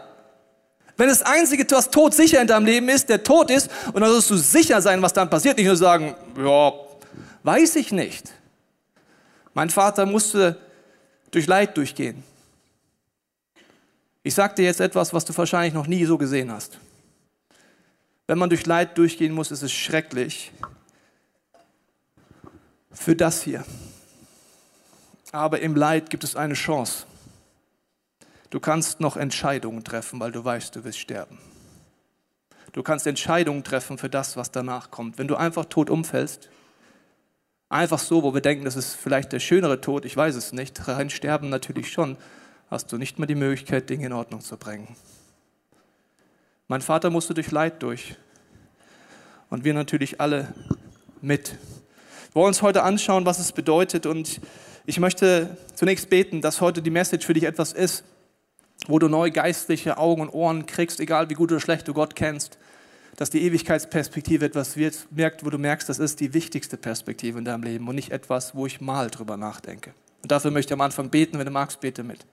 Wenn 1.00 1.08
das 1.08 1.22
Einzige, 1.22 1.66
was 1.72 1.90
Tod 1.90 2.14
sicher 2.14 2.42
in 2.42 2.48
deinem 2.48 2.66
Leben 2.66 2.90
ist, 2.90 3.08
der 3.08 3.24
Tod 3.24 3.50
ist, 3.50 3.72
und 3.94 4.02
dann 4.02 4.12
sollst 4.12 4.32
du 4.32 4.36
sicher 4.36 4.82
sein, 4.82 5.02
was 5.02 5.14
dann 5.14 5.30
passiert. 5.30 5.56
Nicht 5.56 5.68
nur 5.68 5.78
sagen, 5.78 6.14
ja, 6.38 6.74
weiß 7.44 7.78
ich 7.78 7.94
nicht. 7.94 8.30
Mein 9.54 9.70
Vater 9.70 10.06
musste 10.06 10.60
durch 11.32 11.48
Leid 11.48 11.78
durchgehen. 11.78 12.22
Ich 14.24 14.34
sage 14.34 14.56
dir 14.56 14.66
jetzt 14.66 14.82
etwas, 14.82 15.14
was 15.14 15.24
du 15.24 15.38
wahrscheinlich 15.38 15.74
noch 15.74 15.88
nie 15.88 16.04
so 16.04 16.18
gesehen 16.18 16.52
hast. 16.52 16.78
Wenn 18.28 18.38
man 18.38 18.50
durch 18.50 18.66
Leid 18.66 18.98
durchgehen 18.98 19.34
muss, 19.34 19.52
ist 19.52 19.62
es 19.62 19.72
schrecklich. 19.72 20.52
Für 22.92 23.16
das 23.16 23.42
hier. 23.42 23.64
Aber 25.32 25.62
im 25.62 25.78
Leid 25.78 26.10
gibt 26.10 26.26
es 26.26 26.36
eine 26.36 26.56
Chance. 26.56 27.06
Du 28.50 28.60
kannst 28.60 29.00
noch 29.00 29.16
Entscheidungen 29.16 29.84
treffen, 29.84 30.20
weil 30.20 30.32
du 30.32 30.44
weißt, 30.44 30.76
du 30.76 30.84
wirst 30.84 31.00
sterben. 31.00 31.38
Du 32.72 32.84
kannst 32.84 33.06
Entscheidungen 33.08 33.64
treffen 33.64 33.98
für 33.98 34.10
das, 34.10 34.38
was 34.38 34.52
danach 34.52 34.92
kommt. 34.92 35.18
Wenn 35.18 35.28
du 35.28 35.36
einfach 35.36 35.66
tot 35.66 35.90
umfällst, 35.90 36.50
einfach 37.70 38.00
so, 38.00 38.24
wo 38.24 38.34
wir 38.34 38.42
denken, 38.42 38.66
das 38.66 38.76
ist 38.76 38.96
vielleicht 38.96 39.32
der 39.32 39.40
schönere 39.40 39.82
Tod, 39.82 40.06
ich 40.06 40.16
weiß 40.16 40.36
es 40.36 40.54
nicht, 40.54 40.88
rein 40.88 41.10
sterben 41.10 41.50
natürlich 41.50 41.92
schon, 41.92 42.18
hast 42.70 42.92
du 42.92 42.98
nicht 42.98 43.20
mehr 43.20 43.28
die 43.28 43.36
Möglichkeit, 43.36 43.90
Dinge 43.90 44.08
in 44.08 44.14
Ordnung 44.14 44.42
zu 44.42 44.58
bringen. 44.58 44.96
Mein 46.68 46.82
Vater 46.82 47.10
musste 47.10 47.34
durch 47.34 47.50
Leid 47.52 47.82
durch. 47.82 48.16
Und 49.50 49.64
wir 49.64 49.74
natürlich 49.74 50.22
alle 50.22 50.54
mit. 51.22 51.52
Wir 51.52 52.36
wollen 52.36 52.50
uns 52.50 52.62
heute 52.62 52.84
anschauen, 52.84 53.26
was 53.26 53.40
es 53.40 53.52
bedeutet. 53.52 54.06
Und 54.06 54.40
ich 54.86 55.00
möchte 55.00 55.58
zunächst 55.74 56.12
beten, 56.12 56.42
dass 56.42 56.62
heute 56.62 56.84
die 56.84 56.92
Message 56.92 57.26
für 57.26 57.34
dich 57.34 57.46
etwas 57.46 57.74
ist, 57.74 58.04
wo 58.88 59.00
du 59.00 59.08
neu 59.08 59.32
geistliche 59.32 59.98
Augen 59.98 60.22
und 60.22 60.30
Ohren 60.30 60.66
kriegst, 60.66 61.00
egal 61.00 61.30
wie 61.30 61.34
gut 61.34 61.52
oder 61.52 61.62
schlecht 61.62 61.88
du 61.88 61.94
Gott 61.94 62.16
kennst. 62.16 62.58
Dass 63.18 63.30
die 63.30 63.42
Ewigkeitsperspektive 63.42 64.46
etwas 64.46 64.78
wird, 64.78 65.08
merkt, 65.12 65.46
wo 65.46 65.50
du 65.50 65.58
merkst, 65.58 65.90
das 65.90 66.00
ist 66.00 66.20
die 66.22 66.34
wichtigste 66.34 66.78
Perspektive 66.78 67.38
in 67.38 67.46
deinem 67.46 67.64
Leben 67.64 67.88
und 67.88 67.96
nicht 67.96 68.12
etwas, 68.12 68.56
wo 68.56 68.66
ich 68.66 68.80
mal 68.80 69.10
drüber 69.10 69.36
nachdenke. 69.36 69.94
Und 70.22 70.32
dafür 70.32 70.52
möchte 70.52 70.74
ich 70.74 70.74
am 70.74 70.82
Anfang 70.82 71.10
beten, 71.10 71.38
wenn 71.38 71.46
du 71.46 71.52
magst, 71.52 71.82
bete 71.82 72.04
mit. 72.04 72.26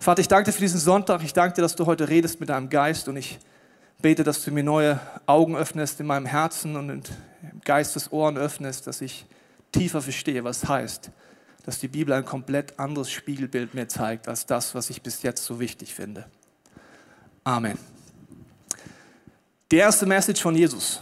Vater, 0.00 0.20
ich 0.20 0.28
danke 0.28 0.50
dir 0.50 0.52
für 0.52 0.60
diesen 0.60 0.80
Sonntag. 0.80 1.22
Ich 1.22 1.32
danke 1.32 1.56
dir, 1.56 1.62
dass 1.62 1.76
du 1.76 1.86
heute 1.86 2.08
redest 2.08 2.40
mit 2.40 2.50
deinem 2.50 2.68
Geist 2.68 3.08
und 3.08 3.16
ich 3.16 3.38
bete, 4.02 4.24
dass 4.24 4.44
du 4.44 4.50
mir 4.50 4.62
neue 4.62 5.00
Augen 5.24 5.56
öffnest 5.56 6.00
in 6.00 6.06
meinem 6.06 6.26
Herzen 6.26 6.76
und 6.76 6.90
im 6.90 7.02
Geist 7.64 7.96
des 7.96 8.12
Ohren 8.12 8.36
öffnest, 8.36 8.86
dass 8.86 9.00
ich 9.00 9.24
tiefer 9.72 10.02
verstehe, 10.02 10.44
was 10.44 10.68
heißt, 10.68 11.10
dass 11.64 11.78
die 11.78 11.88
Bibel 11.88 12.14
ein 12.14 12.24
komplett 12.24 12.78
anderes 12.78 13.10
Spiegelbild 13.10 13.74
mir 13.74 13.88
zeigt, 13.88 14.28
als 14.28 14.46
das, 14.46 14.74
was 14.74 14.90
ich 14.90 15.02
bis 15.02 15.22
jetzt 15.22 15.44
so 15.44 15.60
wichtig 15.60 15.94
finde. 15.94 16.26
Amen. 17.42 17.78
Die 19.70 19.76
erste 19.76 20.06
Message 20.06 20.40
von 20.40 20.54
Jesus. 20.54 21.00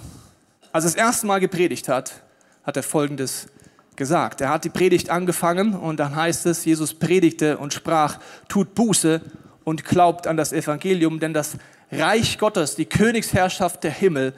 Als 0.72 0.84
er 0.84 0.90
das 0.90 0.94
erste 0.94 1.26
Mal 1.26 1.40
gepredigt 1.40 1.88
hat, 1.88 2.22
hat 2.62 2.76
er 2.76 2.82
Folgendes 2.82 3.48
gesagt. 3.96 4.40
Er 4.40 4.50
hat 4.50 4.64
die 4.64 4.70
Predigt 4.70 5.10
angefangen 5.10 5.74
und 5.74 5.98
dann 5.98 6.16
heißt 6.16 6.46
es, 6.46 6.64
Jesus 6.64 6.94
predigte 6.94 7.58
und 7.58 7.74
sprach, 7.74 8.18
tut 8.48 8.74
Buße 8.74 9.20
und 9.64 9.84
glaubt 9.84 10.26
an 10.26 10.36
das 10.36 10.52
Evangelium, 10.52 11.20
denn 11.20 11.34
das 11.34 11.56
Reich 11.90 12.38
Gottes, 12.38 12.74
die 12.74 12.86
Königsherrschaft 12.86 13.84
der 13.84 13.90
Himmel 13.90 14.32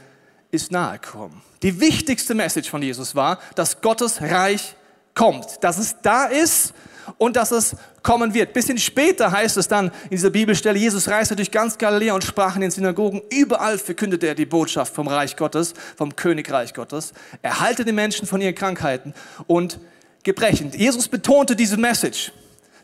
ist 0.50 0.72
nahe 0.72 0.98
gekommen. 0.98 1.42
Die 1.62 1.80
wichtigste 1.80 2.34
Message 2.34 2.68
von 2.68 2.82
Jesus 2.82 3.14
war, 3.14 3.38
dass 3.54 3.80
Gottes 3.80 4.20
Reich 4.20 4.74
kommt, 5.14 5.62
dass 5.62 5.78
es 5.78 5.96
da 6.02 6.26
ist 6.26 6.74
und 7.18 7.36
dass 7.36 7.50
es 7.50 7.76
kommen 8.02 8.34
wird. 8.34 8.52
Bisschen 8.52 8.78
später 8.78 9.30
heißt 9.32 9.56
es 9.56 9.68
dann 9.68 9.86
in 10.04 10.10
dieser 10.10 10.30
Bibelstelle, 10.30 10.78
Jesus 10.78 11.08
reiste 11.08 11.36
durch 11.36 11.50
ganz 11.50 11.78
Galiläa 11.78 12.14
und 12.14 12.24
sprach 12.24 12.54
in 12.54 12.62
den 12.62 12.70
Synagogen. 12.70 13.22
Überall 13.30 13.78
verkündete 13.78 14.26
er 14.26 14.34
die 14.34 14.46
Botschaft 14.46 14.94
vom 14.94 15.08
Reich 15.08 15.36
Gottes, 15.36 15.74
vom 15.96 16.14
Königreich 16.14 16.74
Gottes. 16.74 17.12
Er 17.42 17.60
halte 17.60 17.84
die 17.84 17.92
Menschen 17.92 18.26
von 18.26 18.40
ihren 18.40 18.54
Krankheiten 18.54 19.14
und 19.46 19.78
Gebrechen. 20.22 20.70
Jesus 20.72 21.08
betonte 21.08 21.56
diese 21.56 21.76
Message. 21.76 22.32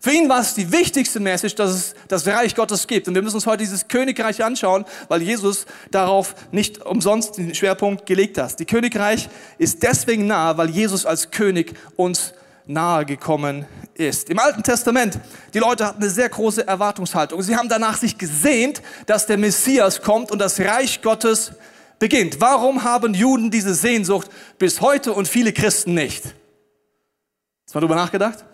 Für 0.02 0.12
ihn 0.12 0.30
war 0.30 0.40
es 0.40 0.54
die 0.54 0.72
wichtigste 0.72 1.20
Message, 1.20 1.54
dass 1.56 1.70
es 1.70 1.94
das 2.08 2.26
Reich 2.26 2.54
Gottes 2.54 2.86
gibt. 2.86 3.06
Und 3.06 3.14
wir 3.14 3.20
müssen 3.20 3.36
uns 3.36 3.44
heute 3.44 3.58
dieses 3.58 3.86
Königreich 3.86 4.42
anschauen, 4.42 4.86
weil 5.08 5.20
Jesus 5.20 5.66
darauf 5.90 6.34
nicht 6.52 6.80
umsonst 6.80 7.36
den 7.36 7.54
Schwerpunkt 7.54 8.06
gelegt 8.06 8.38
hat. 8.38 8.58
Die 8.58 8.64
Königreich 8.64 9.28
ist 9.58 9.82
deswegen 9.82 10.26
nah, 10.26 10.56
weil 10.56 10.70
Jesus 10.70 11.04
als 11.04 11.30
König 11.30 11.74
uns 11.96 12.32
nahe 12.66 13.04
gekommen 13.04 13.66
ist. 13.92 14.30
Im 14.30 14.38
Alten 14.38 14.62
Testament, 14.62 15.18
die 15.52 15.58
Leute 15.58 15.84
hatten 15.84 16.02
eine 16.02 16.10
sehr 16.10 16.30
große 16.30 16.66
Erwartungshaltung. 16.66 17.42
Sie 17.42 17.56
haben 17.56 17.68
danach 17.68 17.98
sich 17.98 18.16
gesehnt, 18.16 18.80
dass 19.04 19.26
der 19.26 19.36
Messias 19.36 20.00
kommt 20.00 20.30
und 20.30 20.38
das 20.38 20.58
Reich 20.60 21.02
Gottes 21.02 21.52
beginnt. 21.98 22.40
Warum 22.40 22.84
haben 22.84 23.12
Juden 23.12 23.50
diese 23.50 23.74
Sehnsucht 23.74 24.30
bis 24.58 24.80
heute 24.80 25.12
und 25.12 25.28
viele 25.28 25.52
Christen 25.52 25.92
nicht? 25.92 26.24
Hast 26.24 27.74
du 27.74 27.74
mal 27.74 27.80
drüber 27.80 27.96
nachgedacht? 27.96 28.46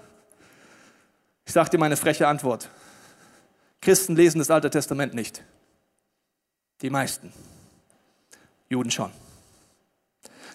Ich 1.47 1.53
sage 1.53 1.71
dir 1.71 1.79
meine 1.79 1.97
freche 1.97 2.27
Antwort. 2.27 2.69
Christen 3.81 4.17
lesen 4.17 4.41
das 4.41 4.51
Alte 4.51 4.69
Testament 4.69 5.15
nicht. 5.15 5.43
Die 6.83 6.91
meisten. 6.91 7.33
Juden 8.69 8.91
schon. 8.91 9.11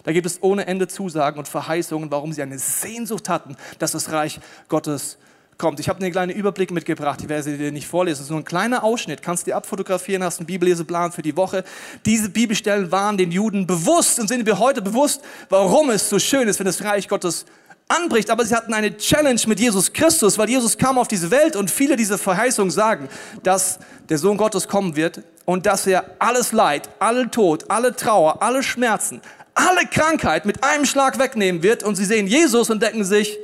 Da 0.04 0.12
gibt 0.12 0.26
es 0.26 0.42
ohne 0.42 0.66
Ende 0.66 0.88
Zusagen 0.88 1.38
und 1.38 1.48
Verheißungen, 1.48 2.10
warum 2.10 2.32
sie 2.32 2.42
eine 2.42 2.58
Sehnsucht 2.58 3.28
hatten, 3.28 3.56
dass 3.78 3.92
das 3.92 4.12
Reich 4.12 4.40
Gottes 4.68 5.16
kommt. 5.56 5.80
Ich 5.80 5.88
habe 5.88 6.00
einen 6.00 6.12
kleinen 6.12 6.32
Überblick 6.32 6.72
mitgebracht, 6.72 7.20
ich 7.22 7.28
werde 7.28 7.44
sie 7.44 7.56
dir 7.56 7.72
nicht 7.72 7.86
vorlesen. 7.86 8.26
Nur 8.28 8.40
ein 8.40 8.44
kleiner 8.44 8.82
Ausschnitt, 8.84 9.22
kannst 9.22 9.46
du 9.46 9.50
dir 9.50 9.56
abfotografieren, 9.56 10.22
hast 10.24 10.40
einen 10.40 10.46
Bibelleseplan 10.46 11.12
für 11.12 11.22
die 11.22 11.36
Woche. 11.36 11.64
Diese 12.04 12.28
Bibelstellen 12.28 12.90
waren 12.90 13.16
den 13.16 13.30
Juden 13.30 13.66
bewusst 13.66 14.18
und 14.18 14.28
sind 14.28 14.44
wir 14.44 14.58
heute 14.58 14.82
bewusst, 14.82 15.22
warum 15.48 15.90
es 15.90 16.08
so 16.08 16.18
schön 16.18 16.48
ist, 16.48 16.58
wenn 16.58 16.66
das 16.66 16.82
Reich 16.82 17.08
Gottes 17.08 17.46
anbricht, 17.88 18.30
aber 18.30 18.44
sie 18.44 18.54
hatten 18.54 18.72
eine 18.74 18.96
Challenge 18.96 19.40
mit 19.46 19.60
Jesus 19.60 19.92
Christus, 19.92 20.38
weil 20.38 20.48
Jesus 20.48 20.78
kam 20.78 20.98
auf 20.98 21.08
diese 21.08 21.30
Welt 21.30 21.56
und 21.56 21.70
viele 21.70 21.96
dieser 21.96 22.18
Verheißungen 22.18 22.70
sagen, 22.70 23.08
dass 23.42 23.78
der 24.08 24.18
Sohn 24.18 24.36
Gottes 24.36 24.68
kommen 24.68 24.96
wird 24.96 25.22
und 25.44 25.66
dass 25.66 25.86
er 25.86 26.04
alles 26.18 26.52
Leid, 26.52 26.88
alle 26.98 27.30
Tod, 27.30 27.70
alle 27.70 27.94
Trauer, 27.94 28.42
alle 28.42 28.62
Schmerzen, 28.62 29.20
alle 29.54 29.86
Krankheit 29.90 30.46
mit 30.46 30.64
einem 30.64 30.84
Schlag 30.84 31.18
wegnehmen 31.18 31.62
wird 31.62 31.82
und 31.82 31.96
sie 31.96 32.04
sehen 32.04 32.26
Jesus 32.26 32.70
und 32.70 32.82
denken 32.82 33.04
sich, 33.04 33.38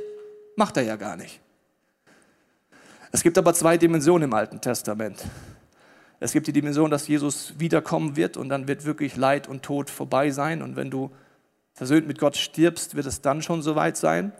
macht 0.55 0.77
er 0.77 0.83
ja 0.83 0.95
gar 0.95 1.15
nicht. 1.15 1.39
Es 3.11 3.23
gibt 3.23 3.37
aber 3.37 3.53
zwei 3.53 3.77
Dimensionen 3.77 4.29
im 4.29 4.33
Alten 4.33 4.61
Testament. 4.61 5.17
Es 6.19 6.33
gibt 6.33 6.47
die 6.47 6.53
Dimension, 6.53 6.91
dass 6.91 7.07
Jesus 7.07 7.53
wiederkommen 7.57 8.15
wird 8.15 8.37
und 8.37 8.49
dann 8.49 8.67
wird 8.67 8.85
wirklich 8.85 9.15
Leid 9.15 9.47
und 9.47 9.63
Tod 9.63 9.89
vorbei 9.89 10.31
sein. 10.31 10.61
Und 10.61 10.75
wenn 10.75 10.91
du 10.91 11.11
versöhnt 11.79 12.07
mit 12.07 12.19
Gott 12.19 12.35
stirbst, 12.35 12.95
wird 12.95 13.05
es 13.05 13.21
dann 13.21 13.41
schon 13.41 13.61
soweit 13.61 13.95
sein. 13.95 14.33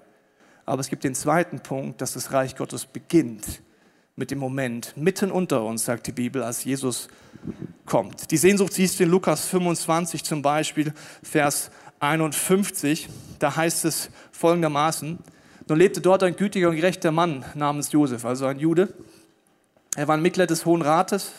Aber 0.65 0.81
es 0.81 0.89
gibt 0.89 1.05
den 1.05 1.15
zweiten 1.15 1.61
Punkt, 1.61 2.01
dass 2.01 2.11
das 2.11 2.33
Reich 2.33 2.57
Gottes 2.57 2.85
beginnt 2.85 3.61
mit 4.17 4.29
dem 4.29 4.39
Moment 4.39 4.91
mitten 4.97 5.31
unter 5.31 5.63
uns, 5.63 5.85
sagt 5.85 6.07
die 6.07 6.11
Bibel, 6.11 6.43
als 6.43 6.65
Jesus 6.65 7.07
kommt. 7.85 8.29
Die 8.31 8.35
Sehnsucht 8.35 8.73
siehst 8.73 8.99
du 8.99 9.05
in 9.05 9.09
Lukas 9.09 9.45
25 9.45 10.25
zum 10.25 10.41
Beispiel, 10.41 10.93
Vers 11.23 11.71
51. 12.01 13.07
Da 13.39 13.55
heißt 13.55 13.85
es 13.85 14.09
folgendermaßen, 14.33 15.17
nun 15.69 15.77
lebte 15.77 16.01
dort 16.01 16.23
ein 16.23 16.35
gütiger 16.35 16.67
und 16.67 16.75
gerechter 16.75 17.13
Mann 17.13 17.45
namens 17.55 17.93
Josef, 17.93 18.25
also 18.25 18.47
ein 18.47 18.59
Jude. 18.59 18.93
Er 19.95 20.09
war 20.09 20.17
ein 20.17 20.21
Mitglied 20.21 20.49
des 20.49 20.65
Hohen 20.65 20.81
Rates. 20.81 21.31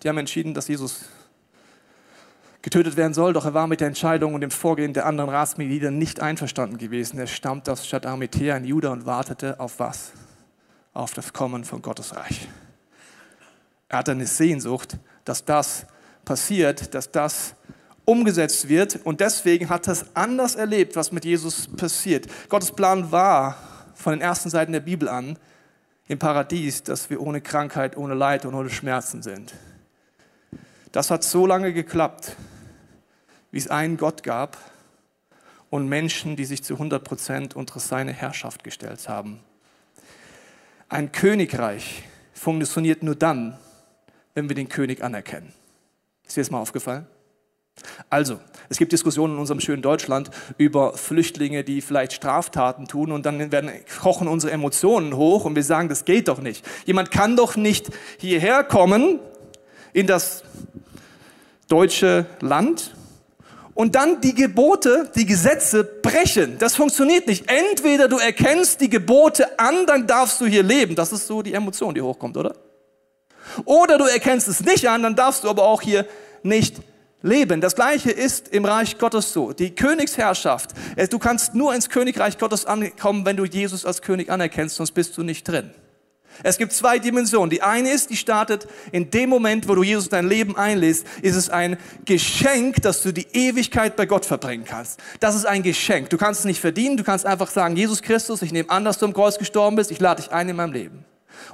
Die 0.00 0.08
haben 0.08 0.18
entschieden, 0.18 0.54
dass 0.54 0.68
Jesus 0.68 1.06
getötet 2.68 2.98
werden 2.98 3.14
soll, 3.14 3.32
doch 3.32 3.46
er 3.46 3.54
war 3.54 3.66
mit 3.66 3.80
der 3.80 3.88
Entscheidung 3.88 4.34
und 4.34 4.42
dem 4.42 4.50
Vorgehen 4.50 4.92
der 4.92 5.06
anderen 5.06 5.30
Ratsmitglieder 5.30 5.90
nicht 5.90 6.20
einverstanden 6.20 6.76
gewesen. 6.76 7.18
Er 7.18 7.26
stammt 7.26 7.66
aus 7.66 7.86
Stadt 7.86 8.04
Arimathea 8.04 8.58
in 8.58 8.66
Juda 8.66 8.90
und 8.90 9.06
wartete 9.06 9.58
auf 9.58 9.78
was? 9.78 10.12
Auf 10.92 11.14
das 11.14 11.32
Kommen 11.32 11.64
von 11.64 11.80
Gottes 11.80 12.14
Reich. 12.14 12.46
Er 13.88 14.00
hatte 14.00 14.10
eine 14.10 14.26
Sehnsucht, 14.26 14.98
dass 15.24 15.46
das 15.46 15.86
passiert, 16.26 16.92
dass 16.92 17.10
das 17.10 17.54
umgesetzt 18.04 18.68
wird 18.68 19.00
und 19.02 19.20
deswegen 19.20 19.70
hat 19.70 19.86
er 19.86 19.94
es 19.94 20.04
anders 20.14 20.54
erlebt, 20.54 20.94
was 20.94 21.10
mit 21.10 21.24
Jesus 21.24 21.68
passiert. 21.68 22.26
Gottes 22.50 22.72
Plan 22.72 23.10
war 23.10 23.56
von 23.94 24.12
den 24.12 24.20
ersten 24.20 24.50
Seiten 24.50 24.72
der 24.72 24.80
Bibel 24.80 25.08
an 25.08 25.38
im 26.06 26.18
Paradies, 26.18 26.82
dass 26.82 27.08
wir 27.08 27.22
ohne 27.22 27.40
Krankheit, 27.40 27.96
ohne 27.96 28.12
Leid 28.12 28.44
und 28.44 28.52
ohne 28.52 28.68
Schmerzen 28.68 29.22
sind. 29.22 29.54
Das 30.92 31.10
hat 31.10 31.24
so 31.24 31.46
lange 31.46 31.72
geklappt, 31.72 32.36
wie 33.50 33.58
es 33.58 33.68
einen 33.68 33.96
Gott 33.96 34.22
gab 34.22 34.56
und 35.70 35.88
Menschen, 35.88 36.36
die 36.36 36.44
sich 36.44 36.62
zu 36.62 36.74
100 36.74 37.02
Prozent 37.04 37.56
unter 37.56 37.80
seine 37.80 38.12
Herrschaft 38.12 38.64
gestellt 38.64 39.08
haben. 39.08 39.40
Ein 40.88 41.12
Königreich 41.12 42.04
funktioniert 42.32 43.02
nur 43.02 43.14
dann, 43.14 43.58
wenn 44.34 44.48
wir 44.48 44.56
den 44.56 44.68
König 44.68 45.02
anerkennen. 45.02 45.52
Ist 46.26 46.36
dir 46.36 46.40
das 46.40 46.50
mal 46.50 46.60
aufgefallen? 46.60 47.06
Also, 48.10 48.40
es 48.68 48.78
gibt 48.78 48.92
Diskussionen 48.92 49.34
in 49.34 49.40
unserem 49.40 49.60
schönen 49.60 49.82
Deutschland 49.82 50.30
über 50.56 50.94
Flüchtlinge, 50.94 51.62
die 51.62 51.80
vielleicht 51.80 52.12
Straftaten 52.12 52.86
tun 52.86 53.12
und 53.12 53.24
dann 53.24 53.52
werden, 53.52 53.70
kochen 54.00 54.28
unsere 54.28 54.52
Emotionen 54.52 55.16
hoch 55.16 55.44
und 55.44 55.54
wir 55.54 55.62
sagen, 55.62 55.88
das 55.88 56.04
geht 56.04 56.28
doch 56.28 56.40
nicht. 56.40 56.66
Jemand 56.86 57.10
kann 57.10 57.36
doch 57.36 57.56
nicht 57.56 57.90
hierher 58.18 58.64
kommen 58.64 59.20
in 59.92 60.06
das 60.06 60.42
deutsche 61.68 62.26
Land 62.40 62.94
und 63.78 63.94
dann 63.94 64.20
die 64.20 64.34
Gebote, 64.34 65.08
die 65.14 65.24
Gesetze 65.24 65.84
brechen. 65.84 66.58
Das 66.58 66.74
funktioniert 66.74 67.28
nicht. 67.28 67.48
Entweder 67.48 68.08
du 68.08 68.18
erkennst 68.18 68.80
die 68.80 68.90
Gebote 68.90 69.56
an, 69.56 69.86
dann 69.86 70.08
darfst 70.08 70.40
du 70.40 70.46
hier 70.46 70.64
leben. 70.64 70.96
Das 70.96 71.12
ist 71.12 71.28
so 71.28 71.42
die 71.42 71.54
Emotion, 71.54 71.94
die 71.94 72.02
hochkommt, 72.02 72.36
oder? 72.36 72.56
Oder 73.64 73.96
du 73.96 74.04
erkennst 74.04 74.48
es 74.48 74.64
nicht 74.64 74.88
an, 74.88 75.04
dann 75.04 75.14
darfst 75.14 75.44
du 75.44 75.48
aber 75.48 75.62
auch 75.62 75.80
hier 75.80 76.06
nicht 76.42 76.74
leben. 77.22 77.60
Das 77.60 77.76
gleiche 77.76 78.10
ist 78.10 78.48
im 78.48 78.64
Reich 78.64 78.98
Gottes 78.98 79.32
so. 79.32 79.52
Die 79.52 79.72
Königsherrschaft. 79.72 80.70
Du 81.10 81.20
kannst 81.20 81.54
nur 81.54 81.72
ins 81.72 81.88
Königreich 81.88 82.36
Gottes 82.36 82.66
ankommen, 82.66 83.24
wenn 83.26 83.36
du 83.36 83.44
Jesus 83.44 83.84
als 83.84 84.02
König 84.02 84.28
anerkennst, 84.28 84.74
sonst 84.74 84.90
bist 84.90 85.16
du 85.16 85.22
nicht 85.22 85.46
drin. 85.46 85.70
Es 86.42 86.58
gibt 86.58 86.72
zwei 86.72 86.98
Dimensionen. 86.98 87.50
Die 87.50 87.62
eine 87.62 87.90
ist, 87.90 88.10
die 88.10 88.16
startet 88.16 88.68
in 88.92 89.10
dem 89.10 89.28
Moment, 89.28 89.68
wo 89.68 89.74
du 89.74 89.82
Jesus 89.82 90.08
dein 90.08 90.28
Leben 90.28 90.56
einlässt, 90.56 91.06
ist 91.22 91.36
es 91.36 91.50
ein 91.50 91.76
Geschenk, 92.04 92.82
dass 92.82 93.02
du 93.02 93.12
die 93.12 93.26
Ewigkeit 93.32 93.96
bei 93.96 94.06
Gott 94.06 94.24
verbringen 94.24 94.64
kannst. 94.64 95.00
Das 95.20 95.34
ist 95.34 95.46
ein 95.46 95.62
Geschenk. 95.62 96.10
Du 96.10 96.16
kannst 96.16 96.40
es 96.40 96.46
nicht 96.46 96.60
verdienen. 96.60 96.96
Du 96.96 97.04
kannst 97.04 97.26
einfach 97.26 97.50
sagen, 97.50 97.76
Jesus 97.76 98.02
Christus, 98.02 98.42
ich 98.42 98.52
nehme 98.52 98.70
an, 98.70 98.84
dass 98.84 98.98
du 98.98 99.06
am 99.06 99.14
Kreuz 99.14 99.38
gestorben 99.38 99.76
bist. 99.76 99.90
Ich 99.90 100.00
lade 100.00 100.22
dich 100.22 100.30
ein 100.30 100.48
in 100.48 100.56
meinem 100.56 100.72
Leben. 100.72 101.04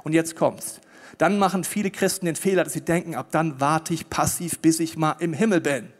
Und 0.03 0.13
jetzt 0.13 0.35
kommt's. 0.35 0.79
Dann 1.17 1.39
machen 1.39 1.63
viele 1.63 1.91
Christen 1.91 2.25
den 2.25 2.35
Fehler, 2.35 2.63
dass 2.63 2.73
sie 2.73 2.81
denken, 2.81 3.15
ab 3.15 3.27
dann 3.31 3.59
warte 3.59 3.93
ich 3.93 4.09
passiv, 4.09 4.59
bis 4.59 4.79
ich 4.79 4.97
mal 4.97 5.15
im 5.19 5.33
Himmel 5.33 5.61
bin. 5.61 5.91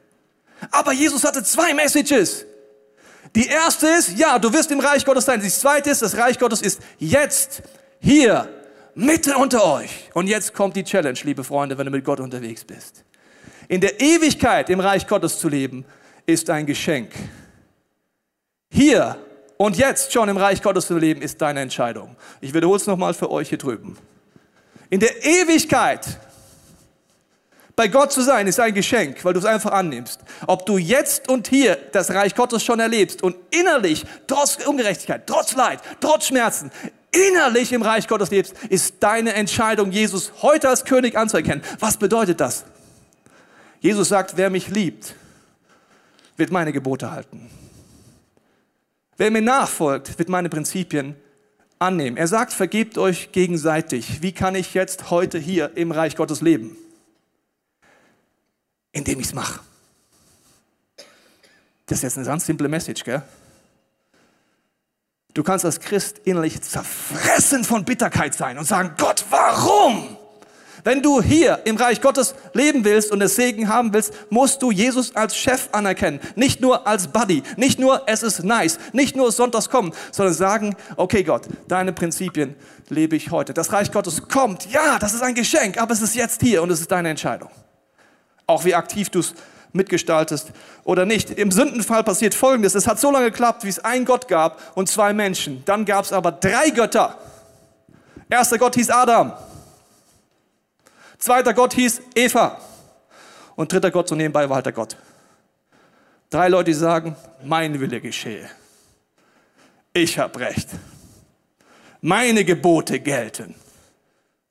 Aber 0.72 0.94
Jesus 0.94 1.24
hatte 1.24 1.44
zwei 1.44 1.74
Messages. 1.74 2.46
Die 3.36 3.48
erste 3.48 3.88
ist, 3.88 4.18
ja, 4.18 4.38
du 4.40 4.54
wirst 4.54 4.72
im 4.72 4.80
Reich 4.80 5.06
Gottes 5.06 5.26
sein. 5.26 5.42
Die 5.42 5.50
zweite 5.50 5.90
ist, 5.90 6.02
das 6.02 6.18
Reich 6.18 6.38
Gottes 6.38 6.62
ist 6.62 6.82
jetzt, 6.98 7.64
hier, 8.00 8.48
mitten 8.96 9.36
unter 9.36 9.66
euch. 9.66 10.10
Und 10.14 10.28
jetzt 10.28 10.54
kommt 10.54 10.76
die 10.76 10.84
Challenge, 10.84 11.20
liebe 11.24 11.44
Freunde, 11.44 11.78
wenn 11.78 11.86
du 11.86 11.92
mit 11.92 12.04
Gott 12.04 12.20
unterwegs 12.20 12.64
bist. 12.64 13.04
In 13.68 13.82
der 13.82 14.00
Ewigkeit 14.00 14.70
im 14.70 14.80
Reich 14.80 15.06
Gottes 15.06 15.40
zu 15.40 15.50
leben, 15.50 15.86
ist 16.26 16.50
ein 16.50 16.66
Geschenk. 16.66 17.12
Hier 18.72 19.18
und 19.58 19.78
jetzt 19.78 20.12
schon 20.12 20.30
im 20.30 20.38
Reich 20.38 20.62
Gottes 20.62 20.88
zu 20.88 20.98
leben, 20.98 21.22
ist 21.22 21.42
deine 21.42 21.62
Entscheidung. 21.62 22.16
Ich 22.42 22.54
wiederhole 22.54 22.78
es 22.78 22.88
nochmal 22.88 23.14
für 23.14 23.32
euch 23.32 23.50
hier 23.50 23.58
drüben. 23.58 23.98
In 24.90 25.00
der 25.00 25.24
Ewigkeit 25.24 26.20
bei 27.76 27.90
Gott 27.90 28.14
zu 28.14 28.22
sein, 28.22 28.48
ist 28.48 28.60
ein 28.60 28.74
Geschenk, 28.74 29.24
weil 29.26 29.34
du 29.34 29.40
es 29.40 29.46
einfach 29.46 29.72
annimmst. 29.72 30.22
Ob 30.48 30.66
du 30.66 30.78
jetzt 30.78 31.28
und 31.28 31.50
hier 31.50 31.78
das 31.92 32.10
Reich 32.12 32.34
Gottes 32.34 32.64
schon 32.64 32.80
erlebst 32.80 33.22
und 33.22 33.36
innerlich, 33.52 34.06
trotz 34.28 34.66
Ungerechtigkeit, 34.66 35.28
trotz 35.28 35.56
Leid, 35.56 35.80
trotz 36.00 36.28
Schmerzen, 36.28 36.72
innerlich 37.16 37.72
im 37.72 37.82
Reich 37.82 38.08
Gottes 38.08 38.30
lebst, 38.30 38.56
ist 38.70 38.96
deine 39.00 39.34
Entscheidung, 39.34 39.92
Jesus 39.92 40.32
heute 40.42 40.70
als 40.70 40.86
König 40.86 41.18
anzuerkennen. 41.18 41.64
Was 41.80 41.98
bedeutet 41.98 42.40
das? 42.40 42.66
Jesus 43.80 44.10
sagt, 44.10 44.38
wer 44.38 44.50
mich 44.50 44.68
liebt, 44.68 45.16
wird 46.38 46.52
meine 46.52 46.74
Gebote 46.74 47.12
halten. 47.12 47.50
Wer 49.18 49.32
mir 49.32 49.42
nachfolgt, 49.42 50.18
wird 50.20 50.30
meine 50.30 50.50
Prinzipien 50.50 51.16
annehmen. 51.80 52.18
Er 52.18 52.28
sagt, 52.28 52.54
vergebt 52.54 52.98
euch 52.98 53.32
gegenseitig. 53.32 54.22
Wie 54.22 54.32
kann 54.32 54.56
ich 54.56 54.74
jetzt 54.74 55.10
heute 55.10 55.38
hier 55.38 55.78
im 55.78 55.92
Reich 55.92 56.16
Gottes 56.16 56.42
leben? 56.42 56.76
Indem 58.92 59.20
ich 59.20 59.28
es 59.28 59.34
mache. 59.34 59.60
Das 61.86 62.00
ist 62.00 62.04
jetzt 62.04 62.18
eine 62.18 62.26
ganz 62.26 62.46
simple 62.46 62.68
Message, 62.68 63.04
gell? 63.04 63.22
Du 65.36 65.44
kannst 65.44 65.66
als 65.66 65.82
Christ 65.82 66.22
innerlich 66.24 66.62
zerfressen 66.62 67.66
von 67.66 67.84
Bitterkeit 67.84 68.34
sein 68.34 68.58
und 68.58 68.64
sagen, 68.64 68.94
Gott, 68.98 69.26
warum? 69.30 70.18
Wenn 70.86 71.02
du 71.02 71.22
hier 71.22 71.60
im 71.66 71.76
Reich 71.76 72.00
Gottes 72.00 72.36
leben 72.54 72.86
willst 72.86 73.12
und 73.12 73.22
es 73.22 73.36
Segen 73.36 73.68
haben 73.68 73.94
willst, 73.94 74.14
musst 74.30 74.62
du 74.62 74.72
Jesus 74.72 75.14
als 75.14 75.36
Chef 75.36 75.68
anerkennen. 75.74 76.22
Nicht 76.36 76.62
nur 76.62 76.88
als 76.88 77.08
Buddy, 77.08 77.44
nicht 77.58 77.80
nur 77.80 78.04
es 78.06 78.24
ist 78.24 78.46
nice, 78.46 78.80
nicht 78.94 79.18
nur 79.18 79.30
sonntags 79.34 79.70
kommen, 79.70 79.94
sondern 80.12 80.34
sagen, 80.34 80.76
okay 80.96 81.24
Gott, 81.24 81.50
deine 81.68 81.92
Prinzipien 81.92 82.56
lebe 82.88 83.18
ich 83.18 83.30
heute. 83.32 83.54
Das 83.54 83.74
Reich 83.74 83.92
Gottes 83.92 84.30
kommt, 84.30 84.72
ja, 84.72 85.00
das 85.00 85.14
ist 85.14 85.22
ein 85.22 85.36
Geschenk, 85.36 85.82
aber 85.82 85.92
es 85.92 86.02
ist 86.02 86.16
jetzt 86.16 86.42
hier 86.42 86.64
und 86.64 86.72
es 86.72 86.80
ist 86.80 86.92
deine 86.92 87.10
Entscheidung. 87.10 87.50
Auch 88.48 88.64
wie 88.64 88.76
aktiv 88.76 89.10
du 89.10 89.20
es 89.20 89.34
mitgestaltest 89.76 90.52
oder 90.84 91.06
nicht. 91.06 91.30
Im 91.30 91.52
Sündenfall 91.52 92.04
passiert 92.04 92.34
Folgendes. 92.34 92.74
Es 92.74 92.88
hat 92.88 93.00
so 93.00 93.12
lange 93.12 93.32
geklappt, 93.32 93.64
wie 93.64 93.70
es 93.70 93.80
ein 93.80 94.06
Gott 94.06 94.28
gab 94.28 94.76
und 94.76 94.90
zwei 94.90 95.14
Menschen. 95.14 95.64
Dann 95.66 95.86
gab 95.86 96.06
es 96.06 96.14
aber 96.14 96.32
drei 96.32 96.70
Götter. 96.72 97.18
Erster 98.30 98.58
Gott 98.58 98.76
hieß 98.76 98.90
Adam. 98.90 99.34
Zweiter 101.18 101.54
Gott 101.54 101.74
hieß 101.74 102.02
Eva. 102.16 102.60
Und 103.56 103.72
dritter 103.72 103.92
Gott, 103.92 104.08
so 104.08 104.16
nebenbei, 104.16 104.50
war 104.50 104.56
halt 104.56 104.66
der 104.66 104.74
Gott. 104.74 104.98
Drei 106.30 106.50
Leute, 106.50 106.74
sagen, 106.74 107.16
mein 107.44 107.80
Wille 107.80 108.02
geschehe. 108.02 108.50
Ich 109.94 110.20
habe 110.20 110.40
Recht. 110.40 110.70
Meine 112.02 112.44
Gebote 112.44 113.00
gelten. 113.00 113.56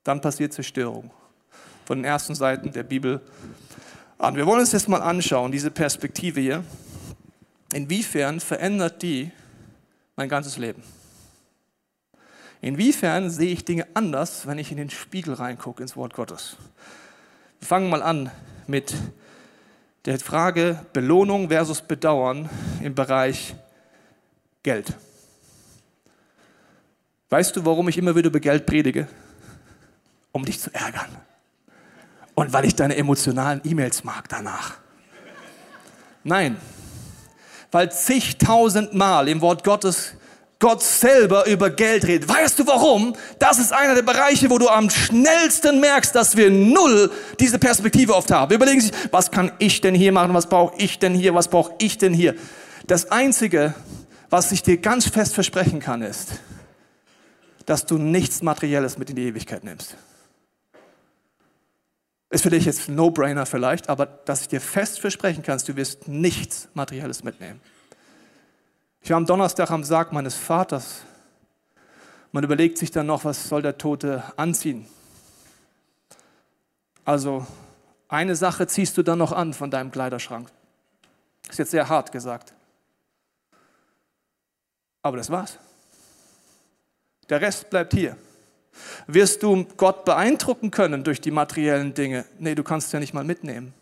Dann 0.03 0.21
passiert 0.21 0.53
Zerstörung. 0.53 1.11
Von 1.85 1.99
den 1.99 2.05
ersten 2.05 2.35
Seiten 2.35 2.73
der 2.73 2.83
Bibel 2.83 3.21
an. 4.19 4.37
Wir 4.37 4.47
wollen 4.47 4.61
uns 4.61 4.73
jetzt 4.73 4.89
mal 4.89 5.03
anschauen, 5.03 5.53
diese 5.53 5.71
Perspektive 5.71 6.41
hier. 6.41 6.65
Inwiefern 7.73 8.41
verändert 8.41 9.03
die 9.03 9.31
mein 10.17 10.29
ganzes 10.29 10.59
Leben? 10.59 10.83
Inwiefern 12.61 13.31
sehe 13.31 13.53
ich 13.53 13.65
Dinge 13.65 13.87
anders, 13.95 14.47
wenn 14.47 14.59
ich 14.59 14.71
in 14.71 14.77
den 14.77 14.91
Spiegel 14.91 15.35
reingucke, 15.35 15.83
ins 15.83 15.97
Wort 15.97 16.15
Gottes? 16.15 16.57
Wir 17.61 17.69
fangen 17.69 17.91
mal 17.91 18.03
an 18.03 18.31
mit 18.67 18.95
der 20.07 20.19
Frage 20.19 20.85
Belohnung 20.93 21.49
versus 21.49 21.83
Bedauern 21.83 22.49
im 22.83 22.95
Bereich 22.95 23.55
Geld. 24.63 24.95
Weißt 27.31 27.57
du, 27.57 27.65
warum 27.65 27.89
ich 27.89 27.99
immer 27.99 28.15
wieder 28.15 28.29
über 28.29 28.41
Geld 28.41 28.65
predige? 28.67 29.09
Um 30.33 30.45
dich 30.45 30.61
zu 30.61 30.73
ärgern 30.73 31.09
und 32.35 32.53
weil 32.53 32.65
ich 32.65 32.75
deine 32.75 32.97
emotionalen 32.97 33.61
E-Mails 33.65 34.05
mag 34.05 34.29
danach. 34.29 34.75
Nein, 36.23 36.57
weil 37.71 37.91
zigtausend 37.91 38.95
Mal 38.95 39.29
im 39.29 39.41
Wort 39.41 39.65
Gottes 39.65 40.15
Gott 40.61 40.83
selber 40.83 41.47
über 41.47 41.69
Geld 41.69 42.07
redet. 42.07 42.29
Weißt 42.29 42.59
du 42.59 42.67
warum? 42.67 43.15
Das 43.39 43.59
ist 43.59 43.73
einer 43.73 43.95
der 43.95 44.03
Bereiche, 44.03 44.49
wo 44.49 44.57
du 44.57 44.69
am 44.69 44.89
schnellsten 44.89 45.81
merkst, 45.81 46.15
dass 46.15 46.37
wir 46.37 46.51
null 46.51 47.11
diese 47.39 47.59
Perspektive 47.59 48.15
oft 48.15 48.31
haben. 48.31 48.51
Wir 48.51 48.57
überlegen 48.57 48.81
sich, 48.81 48.93
was 49.11 49.31
kann 49.31 49.53
ich 49.59 49.81
denn 49.81 49.95
hier 49.95 50.13
machen? 50.13 50.33
Was 50.33 50.49
brauche 50.49 50.75
ich 50.79 50.99
denn 50.99 51.13
hier? 51.13 51.35
Was 51.35 51.49
brauche 51.49 51.75
ich 51.79 51.99
denn 51.99 52.15
hier? 52.15 52.35
Das 52.87 53.11
Einzige, 53.11 53.75
was 54.31 54.53
ich 54.53 54.63
dir 54.63 54.79
ganz 54.79 55.07
fest 55.07 55.35
versprechen 55.35 55.81
kann, 55.81 56.01
ist, 56.01 56.33
dass 57.67 57.85
du 57.85 57.99
nichts 57.99 58.41
Materielles 58.41 58.97
mit 58.97 59.11
in 59.11 59.17
die 59.17 59.25
Ewigkeit 59.25 59.65
nimmst. 59.65 59.97
Ist 62.35 62.43
für 62.43 62.51
dich 62.51 62.65
jetzt 62.65 62.89
ein 62.89 62.97
No-Brainer 62.97 63.47
vielleicht, 63.47 63.89
aber 63.89 64.07
dass 64.07 64.41
ich 64.41 64.49
dir 64.49 64.61
fest 64.61 64.99
versprechen 64.99 65.45
kann, 65.45 65.57
du 65.65 65.77
wirst 65.77 66.09
nichts 66.09 66.69
Materielles 66.75 67.23
mitnehmen. 67.23 67.61
Ich 69.03 69.11
war 69.11 69.19
am 69.19 69.25
Donnerstag 69.25 69.71
am 69.71 69.85
Sarg 69.85 70.13
meines 70.13 70.35
Vaters. 70.35 71.03
Man 72.33 72.43
überlegt 72.43 72.77
sich 72.77 72.91
dann 72.91 73.07
noch, 73.07 73.25
was 73.25 73.49
soll 73.49 73.63
der 73.63 73.79
Tote 73.79 74.25
anziehen. 74.37 74.89
Also 77.05 77.47
eine 78.09 78.35
Sache 78.35 78.67
ziehst 78.67 78.99
du 78.99 79.05
dann 79.05 79.21
noch 79.21 79.31
an 79.31 79.55
von 79.55 79.71
deinem 79.71 79.93
Kleiderschrank. 79.93 80.51
Ist 81.49 81.61
jetzt 81.61 81.71
sehr 81.71 81.89
hart 81.89 82.11
gesagt. 82.11 82.53
Aber 85.03 85.19
das 85.19 85.31
war's. 85.31 85.57
Der 87.29 87.41
Rest 87.41 87.71
bleibt 87.71 87.95
hier. 87.95 88.17
Wirst 89.07 89.43
du 89.43 89.65
Gott 89.77 90.05
beeindrucken 90.05 90.71
können 90.71 91.05
durch 91.05 91.21
die 91.21 91.31
materiellen 91.31 91.95
Dinge? 91.95 92.25
Nee, 92.39 92.55
du 92.55 92.63
kannst 92.63 92.93
ja 92.93 93.01
nicht 93.01 93.15
mal 93.15 93.25
mitnehmen. 93.25 93.73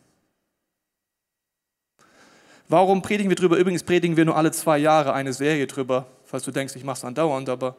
Warum 2.69 3.03
predigen 3.03 3.29
wir 3.29 3.37
drüber? 3.37 3.57
Übrigens 3.59 3.83
predigen 3.83 4.17
wir 4.17 4.25
nur 4.25 4.37
alle 4.37 4.51
zwei 4.51 4.79
Jahre 4.79 5.13
eine 5.13 5.33
Serie 5.33 5.67
drüber, 5.67 6.07
falls 6.25 6.45
du 6.45 6.51
denkst, 6.51 6.75
ich 6.77 6.85
mache 6.85 6.97
es 6.97 7.05
andauernd, 7.05 7.49
aber 7.49 7.77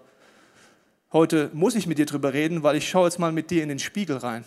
heute 1.11 1.49
muss 1.53 1.73
ich 1.73 1.87
mit 1.87 1.97
dir 1.97 2.05
drüber 2.05 2.33
reden, 2.33 2.61
weil 2.61 2.75
ich 2.75 2.87
schaue 2.87 3.07
jetzt 3.07 3.17
mal 3.17 3.31
mit 3.31 3.49
dir 3.49 3.63
in 3.63 3.69
den 3.69 3.79
Spiegel 3.79 4.17
rein. 4.17 4.45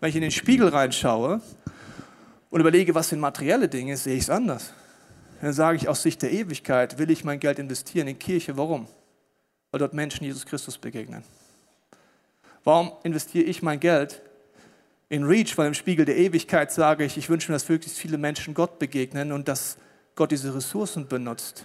Wenn 0.00 0.10
ich 0.10 0.16
in 0.16 0.22
den 0.22 0.30
Spiegel 0.30 0.68
reinschaue 0.68 1.40
und 2.50 2.60
überlege, 2.60 2.94
was 2.94 3.08
sind 3.08 3.18
materielle 3.18 3.68
Dinge, 3.68 3.96
sehe 3.96 4.14
ich 4.14 4.22
es 4.22 4.30
anders. 4.30 4.72
Dann 5.40 5.52
sage 5.52 5.76
ich 5.76 5.88
aus 5.88 6.02
Sicht 6.02 6.22
der 6.22 6.32
Ewigkeit, 6.32 6.98
will 6.98 7.10
ich 7.10 7.24
mein 7.24 7.40
Geld 7.40 7.58
investieren 7.58 8.08
in 8.08 8.18
Kirche. 8.18 8.56
Warum? 8.56 8.86
Weil 9.70 9.80
dort 9.80 9.94
Menschen 9.94 10.24
Jesus 10.24 10.46
Christus 10.46 10.78
begegnen. 10.78 11.22
Warum 12.64 12.92
investiere 13.02 13.44
ich 13.44 13.62
mein 13.62 13.80
Geld 13.80 14.22
in 15.08 15.24
Reach, 15.24 15.56
weil 15.56 15.68
im 15.68 15.74
Spiegel 15.74 16.04
der 16.04 16.16
Ewigkeit 16.16 16.70
sage 16.70 17.04
ich, 17.04 17.16
ich 17.16 17.28
wünsche 17.28 17.50
mir, 17.50 17.56
dass 17.56 17.68
möglichst 17.68 17.98
viele 17.98 18.18
Menschen 18.18 18.54
Gott 18.54 18.78
begegnen 18.78 19.32
und 19.32 19.48
dass 19.48 19.78
Gott 20.14 20.32
diese 20.32 20.54
Ressourcen 20.54 21.08
benutzt. 21.08 21.64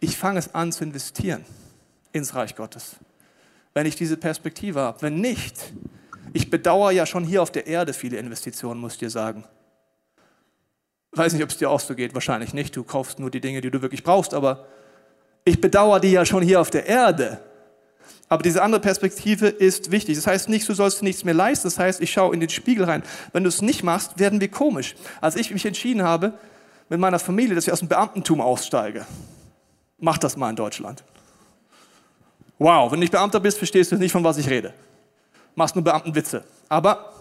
Ich 0.00 0.16
fange 0.16 0.38
es 0.38 0.54
an 0.54 0.72
zu 0.72 0.84
investieren 0.84 1.44
ins 2.12 2.34
Reich 2.34 2.56
Gottes, 2.56 2.96
wenn 3.74 3.86
ich 3.86 3.96
diese 3.96 4.16
Perspektive 4.16 4.80
habe. 4.80 5.02
Wenn 5.02 5.20
nicht, 5.20 5.72
ich 6.32 6.50
bedauere 6.50 6.92
ja 6.92 7.06
schon 7.06 7.24
hier 7.24 7.42
auf 7.42 7.50
der 7.50 7.66
Erde 7.66 7.92
viele 7.92 8.16
Investitionen, 8.16 8.80
muss 8.80 8.94
ich 8.94 9.00
dir 9.00 9.10
sagen. 9.10 9.44
Weiß 11.12 11.32
nicht, 11.32 11.42
ob 11.42 11.50
es 11.50 11.58
dir 11.58 11.70
auch 11.70 11.80
so 11.80 11.94
geht, 11.94 12.14
wahrscheinlich 12.14 12.54
nicht. 12.54 12.74
Du 12.74 12.84
kaufst 12.84 13.18
nur 13.18 13.30
die 13.30 13.40
Dinge, 13.40 13.60
die 13.60 13.70
du 13.70 13.82
wirklich 13.82 14.02
brauchst, 14.02 14.34
aber 14.34 14.66
ich 15.44 15.60
bedauere 15.60 16.00
die 16.00 16.12
ja 16.12 16.24
schon 16.24 16.42
hier 16.42 16.60
auf 16.60 16.70
der 16.70 16.86
Erde. 16.86 17.40
Aber 18.28 18.42
diese 18.42 18.62
andere 18.62 18.80
Perspektive 18.80 19.48
ist 19.48 19.90
wichtig. 19.90 20.16
Das 20.16 20.26
heißt 20.26 20.48
nicht, 20.48 20.68
du 20.68 20.74
sollst 20.74 21.02
nichts 21.02 21.24
mehr 21.24 21.34
leisten. 21.34 21.66
Das 21.66 21.78
heißt, 21.78 22.00
ich 22.00 22.10
schaue 22.10 22.34
in 22.34 22.40
den 22.40 22.48
Spiegel 22.48 22.84
rein. 22.84 23.02
Wenn 23.32 23.44
du 23.44 23.48
es 23.48 23.60
nicht 23.60 23.82
machst, 23.82 24.18
werden 24.18 24.40
wir 24.40 24.50
komisch. 24.50 24.94
Als 25.20 25.36
ich 25.36 25.50
mich 25.50 25.66
entschieden 25.66 26.02
habe, 26.02 26.32
mit 26.88 26.98
meiner 26.98 27.18
Familie, 27.18 27.54
dass 27.54 27.66
ich 27.66 27.72
aus 27.72 27.80
dem 27.80 27.88
Beamtentum 27.88 28.40
aussteige, 28.40 29.06
mach 29.98 30.18
das 30.18 30.36
mal 30.36 30.50
in 30.50 30.56
Deutschland. 30.56 31.04
Wow, 32.58 32.90
wenn 32.90 32.98
du 32.98 33.00
nicht 33.00 33.12
Beamter 33.12 33.40
bist, 33.40 33.58
verstehst 33.58 33.92
du 33.92 33.96
nicht, 33.96 34.12
von 34.12 34.24
was 34.24 34.38
ich 34.38 34.48
rede. 34.48 34.72
Machst 35.54 35.74
nur 35.74 35.84
Beamtenwitze. 35.84 36.44
Aber 36.68 37.12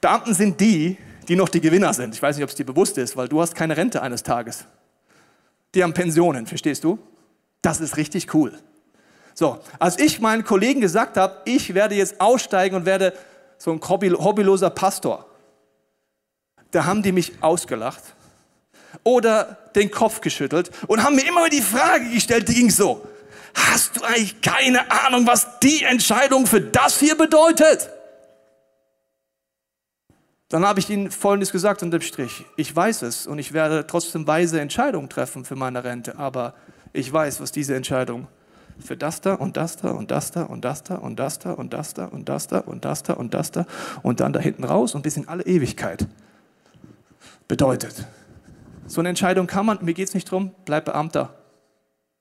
Beamten 0.00 0.34
sind 0.34 0.60
die, 0.60 0.96
die 1.28 1.36
noch 1.36 1.48
die 1.48 1.60
Gewinner 1.60 1.94
sind. 1.94 2.14
Ich 2.14 2.22
weiß 2.22 2.36
nicht, 2.36 2.44
ob 2.44 2.50
es 2.50 2.56
dir 2.56 2.66
bewusst 2.66 2.98
ist, 2.98 3.16
weil 3.16 3.28
du 3.28 3.40
hast 3.40 3.54
keine 3.54 3.76
Rente 3.76 4.02
eines 4.02 4.22
Tages. 4.22 4.64
Die 5.74 5.82
haben 5.82 5.94
Pensionen, 5.94 6.46
verstehst 6.46 6.82
du? 6.82 6.98
Das 7.62 7.80
ist 7.80 7.96
richtig 7.96 8.34
cool. 8.34 8.52
So, 9.34 9.60
als 9.78 9.98
ich 9.98 10.20
meinen 10.20 10.44
Kollegen 10.44 10.80
gesagt 10.80 11.16
habe, 11.16 11.40
ich 11.44 11.74
werde 11.74 11.94
jetzt 11.94 12.20
aussteigen 12.20 12.76
und 12.76 12.84
werde 12.84 13.14
so 13.56 13.72
ein 13.72 13.80
hobbyloser 13.80 14.70
Pastor, 14.70 15.24
da 16.72 16.84
haben 16.84 17.02
die 17.02 17.12
mich 17.12 17.32
ausgelacht 17.40 18.02
oder 19.04 19.58
den 19.74 19.90
Kopf 19.90 20.20
geschüttelt 20.20 20.70
und 20.86 21.02
haben 21.02 21.14
mir 21.16 21.26
immer 21.26 21.48
die 21.48 21.62
Frage 21.62 22.10
gestellt, 22.10 22.48
die 22.48 22.54
ging 22.54 22.70
so, 22.70 23.06
hast 23.54 23.96
du 23.96 24.04
eigentlich 24.04 24.40
keine 24.42 24.90
Ahnung, 24.90 25.26
was 25.26 25.60
die 25.60 25.84
Entscheidung 25.84 26.46
für 26.46 26.60
das 26.60 26.98
hier 26.98 27.16
bedeutet? 27.16 27.88
Dann 30.48 30.66
habe 30.66 30.80
ich 30.80 30.90
ihnen 30.90 31.10
Folgendes 31.10 31.52
gesagt 31.52 31.82
unter 31.82 31.98
dem 31.98 32.02
Strich. 32.02 32.44
Ich 32.56 32.74
weiß 32.74 33.02
es 33.02 33.26
und 33.26 33.38
ich 33.38 33.54
werde 33.54 33.86
trotzdem 33.86 34.26
weise 34.26 34.60
Entscheidungen 34.60 35.08
treffen 35.08 35.46
für 35.46 35.56
meine 35.56 35.84
Rente, 35.84 36.18
aber 36.18 36.54
ich 36.92 37.12
weiß, 37.12 37.40
was 37.40 37.52
diese 37.52 37.74
Entscheidung 37.74 38.28
für 38.78 38.96
das 38.96 39.20
da 39.20 39.34
und 39.34 39.56
das 39.56 39.76
da 39.76 39.90
und 39.90 40.10
das 40.10 40.30
da 40.30 40.42
und 40.42 40.64
das 40.64 40.82
da 40.82 40.94
und 40.96 41.18
das 41.20 41.38
da 41.38 41.52
und 41.54 41.72
das 41.72 41.94
da 41.94 42.06
und 42.06 42.28
das 42.28 42.46
da 42.48 42.58
und 42.58 42.84
das 42.84 43.02
da 43.02 43.12
und 43.14 43.34
das 43.34 43.50
da 43.50 43.66
und 44.02 44.20
dann 44.20 44.32
da 44.32 44.40
hinten 44.40 44.64
raus 44.64 44.94
und 44.94 45.02
bis 45.02 45.16
in 45.16 45.28
alle 45.28 45.44
Ewigkeit 45.44 46.06
bedeutet. 47.48 48.06
So 48.86 49.00
eine 49.00 49.10
Entscheidung 49.10 49.46
kann 49.46 49.66
man, 49.66 49.84
mir 49.84 49.94
geht 49.94 50.08
es 50.08 50.14
nicht 50.14 50.30
drum, 50.30 50.54
bleib 50.64 50.86
Beamter. 50.86 51.34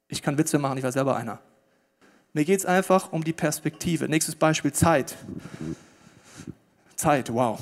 Ich 0.08 0.22
kann 0.22 0.38
Witze 0.38 0.60
machen, 0.60 0.78
ich 0.78 0.84
war 0.84 0.92
selber 0.92 1.16
einer. 1.16 1.40
Mir 2.34 2.46
geht 2.46 2.60
es 2.60 2.66
einfach 2.66 3.12
um 3.12 3.24
die 3.24 3.34
Perspektive. 3.34 4.08
Nächstes 4.08 4.36
Beispiel, 4.36 4.72
Zeit. 4.72 5.18
Zeit, 6.96 7.34
wow. 7.34 7.60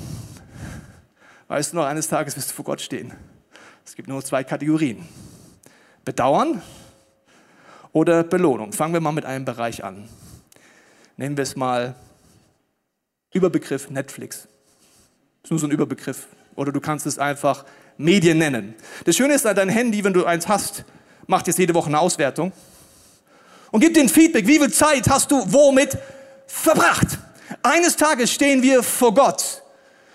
Weißt 1.48 1.72
du 1.72 1.76
noch, 1.76 1.86
eines 1.86 2.06
Tages 2.08 2.36
wirst 2.36 2.50
du 2.50 2.54
vor 2.54 2.64
Gott 2.64 2.80
stehen. 2.80 3.12
Es 3.84 3.96
gibt 3.96 4.08
nur 4.08 4.22
zwei 4.24 4.44
Kategorien. 4.44 5.08
Bedauern 6.04 6.62
oder 7.92 8.22
Belohnung. 8.22 8.72
Fangen 8.72 8.92
wir 8.92 9.00
mal 9.00 9.12
mit 9.12 9.24
einem 9.24 9.44
Bereich 9.44 9.84
an. 9.84 10.08
Nehmen 11.16 11.36
wir 11.36 11.42
es 11.42 11.56
mal 11.56 11.94
Überbegriff 13.32 13.90
Netflix. 13.90 14.48
Das 15.42 15.44
ist 15.44 15.50
nur 15.50 15.60
so 15.60 15.66
ein 15.66 15.72
Überbegriff. 15.72 16.26
Oder 16.56 16.72
du 16.72 16.80
kannst 16.80 17.06
es 17.06 17.18
einfach 17.18 17.64
Medien 17.96 18.38
nennen. 18.38 18.74
Das 19.04 19.16
Schöne 19.16 19.34
ist, 19.34 19.44
dein 19.44 19.68
Handy, 19.68 20.02
wenn 20.04 20.12
du 20.12 20.24
eins 20.24 20.48
hast, 20.48 20.84
macht 21.26 21.46
jetzt 21.46 21.58
jede 21.58 21.74
Woche 21.74 21.88
eine 21.88 21.98
Auswertung 21.98 22.52
und 23.70 23.80
gibt 23.80 23.96
dir 23.96 24.02
ein 24.02 24.08
Feedback. 24.08 24.46
Wie 24.46 24.58
viel 24.58 24.72
Zeit 24.72 25.08
hast 25.08 25.30
du 25.30 25.40
womit 25.52 25.96
verbracht? 26.46 27.18
Eines 27.62 27.96
Tages 27.96 28.32
stehen 28.32 28.62
wir 28.62 28.82
vor 28.82 29.14
Gott 29.14 29.62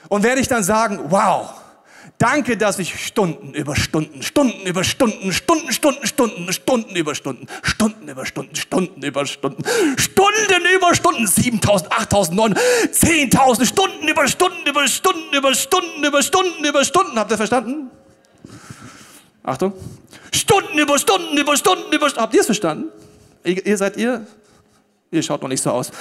und 0.09 0.23
werde 0.23 0.41
ich 0.41 0.47
dann 0.47 0.63
sagen, 0.63 0.99
wow, 1.09 1.53
Danke, 2.17 2.55
dass 2.55 2.79
ich 2.79 3.05
Stunden 3.05 3.53
über 3.53 3.75
Stunden, 3.75 4.23
Stunden 4.23 4.65
über 4.65 4.85
Stunden, 4.85 5.33
Stunden, 5.33 5.71
Stunden, 5.73 6.07
Stunden, 6.07 6.53
Stunden 6.53 6.95
über 6.95 7.13
Stunden, 7.13 7.45
Stunden 7.61 8.07
über 8.07 8.25
Stunden, 8.25 8.55
Stunden 8.55 9.03
über 9.03 9.25
Stunden, 9.25 9.63
Stunden 9.97 10.65
über 10.75 10.95
Stunden, 10.95 11.27
7000, 11.27 11.91
8000, 11.91 12.37
9, 12.37 12.53
10.000 12.53 13.65
Stunden 13.65 14.07
über 14.07 14.27
Stunden 14.29 14.65
über 14.65 14.87
Stunden 14.87 15.35
über 15.35 15.53
Stunden 15.53 16.03
über 16.05 16.23
Stunden 16.23 16.63
über 16.63 16.85
Stunden. 16.85 17.19
Habt 17.19 17.31
ihr 17.31 17.37
verstanden? 17.37 17.91
Achtung. 19.43 19.73
Stunden 20.33 20.77
über 20.79 20.97
Stunden 20.97 21.37
über 21.37 21.57
Stunden 21.57 21.91
über 21.91 22.09
Stunden. 22.09 22.21
Habt 22.21 22.33
ihr 22.33 22.39
es 22.39 22.45
verstanden? 22.45 22.91
Ihr, 23.43 23.65
ihr 23.65 23.77
seid 23.77 23.97
ihr? 23.97 24.25
Ihr 25.11 25.21
schaut 25.21 25.41
noch 25.41 25.49
nicht 25.49 25.61
so 25.61 25.71
aus. 25.71 25.91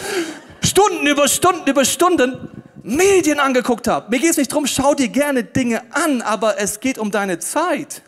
Stunden 0.62 1.07
über 1.09 1.27
Stunden 1.27 1.68
über 1.68 1.85
Stunden 1.85 2.63
Medien 2.85 3.40
angeguckt 3.40 3.88
habe. 3.88 4.11
Mir 4.11 4.20
geht 4.20 4.31
es 4.31 4.37
nicht 4.37 4.53
darum, 4.53 4.66
schau 4.66 4.94
dir 4.94 5.09
gerne 5.09 5.42
Dinge 5.42 5.83
an, 5.90 6.20
aber 6.20 6.59
es 6.61 6.81
geht 6.81 6.99
um 6.99 7.11
deine 7.11 7.38
Zeit. 7.38 8.03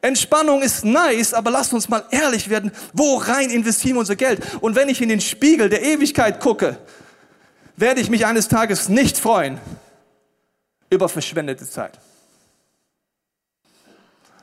Entspannung 0.00 0.62
ist 0.62 0.84
nice, 0.84 1.34
aber 1.34 1.50
lass 1.50 1.72
uns 1.72 1.88
mal 1.88 2.04
ehrlich 2.10 2.48
werden, 2.48 2.72
wo 2.94 3.16
rein 3.16 3.50
investieren 3.50 3.96
wir 3.96 4.00
unser 4.00 4.16
Geld? 4.16 4.40
Und 4.60 4.74
wenn 4.74 4.88
ich 4.88 5.02
in 5.02 5.10
den 5.10 5.20
Spiegel 5.20 5.68
der 5.68 5.82
Ewigkeit 5.82 6.40
gucke, 6.40 6.78
werde 7.76 8.00
ich 8.00 8.08
mich 8.08 8.24
eines 8.24 8.48
Tages 8.48 8.88
nicht 8.88 9.18
freuen 9.18 9.60
über 10.90 11.08
verschwendete 11.08 11.68
Zeit. 11.68 11.98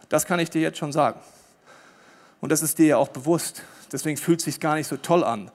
Das 0.10 0.26
kann 0.26 0.40
ich 0.40 0.50
dir 0.50 0.62
jetzt 0.62 0.78
schon 0.78 0.92
sagen. 0.92 1.20
Und 2.42 2.52
das 2.52 2.62
ist 2.62 2.78
dir 2.78 2.86
ja 2.86 2.98
auch 2.98 3.10
bewusst. 3.10 3.64
Deswegen 3.92 4.18
fühlt 4.18 4.40
es 4.40 4.46
sich 4.46 4.60
gar 4.60 4.76
nicht 4.76 4.88
so 4.88 4.98
toll 4.98 5.24
an, 5.24 5.50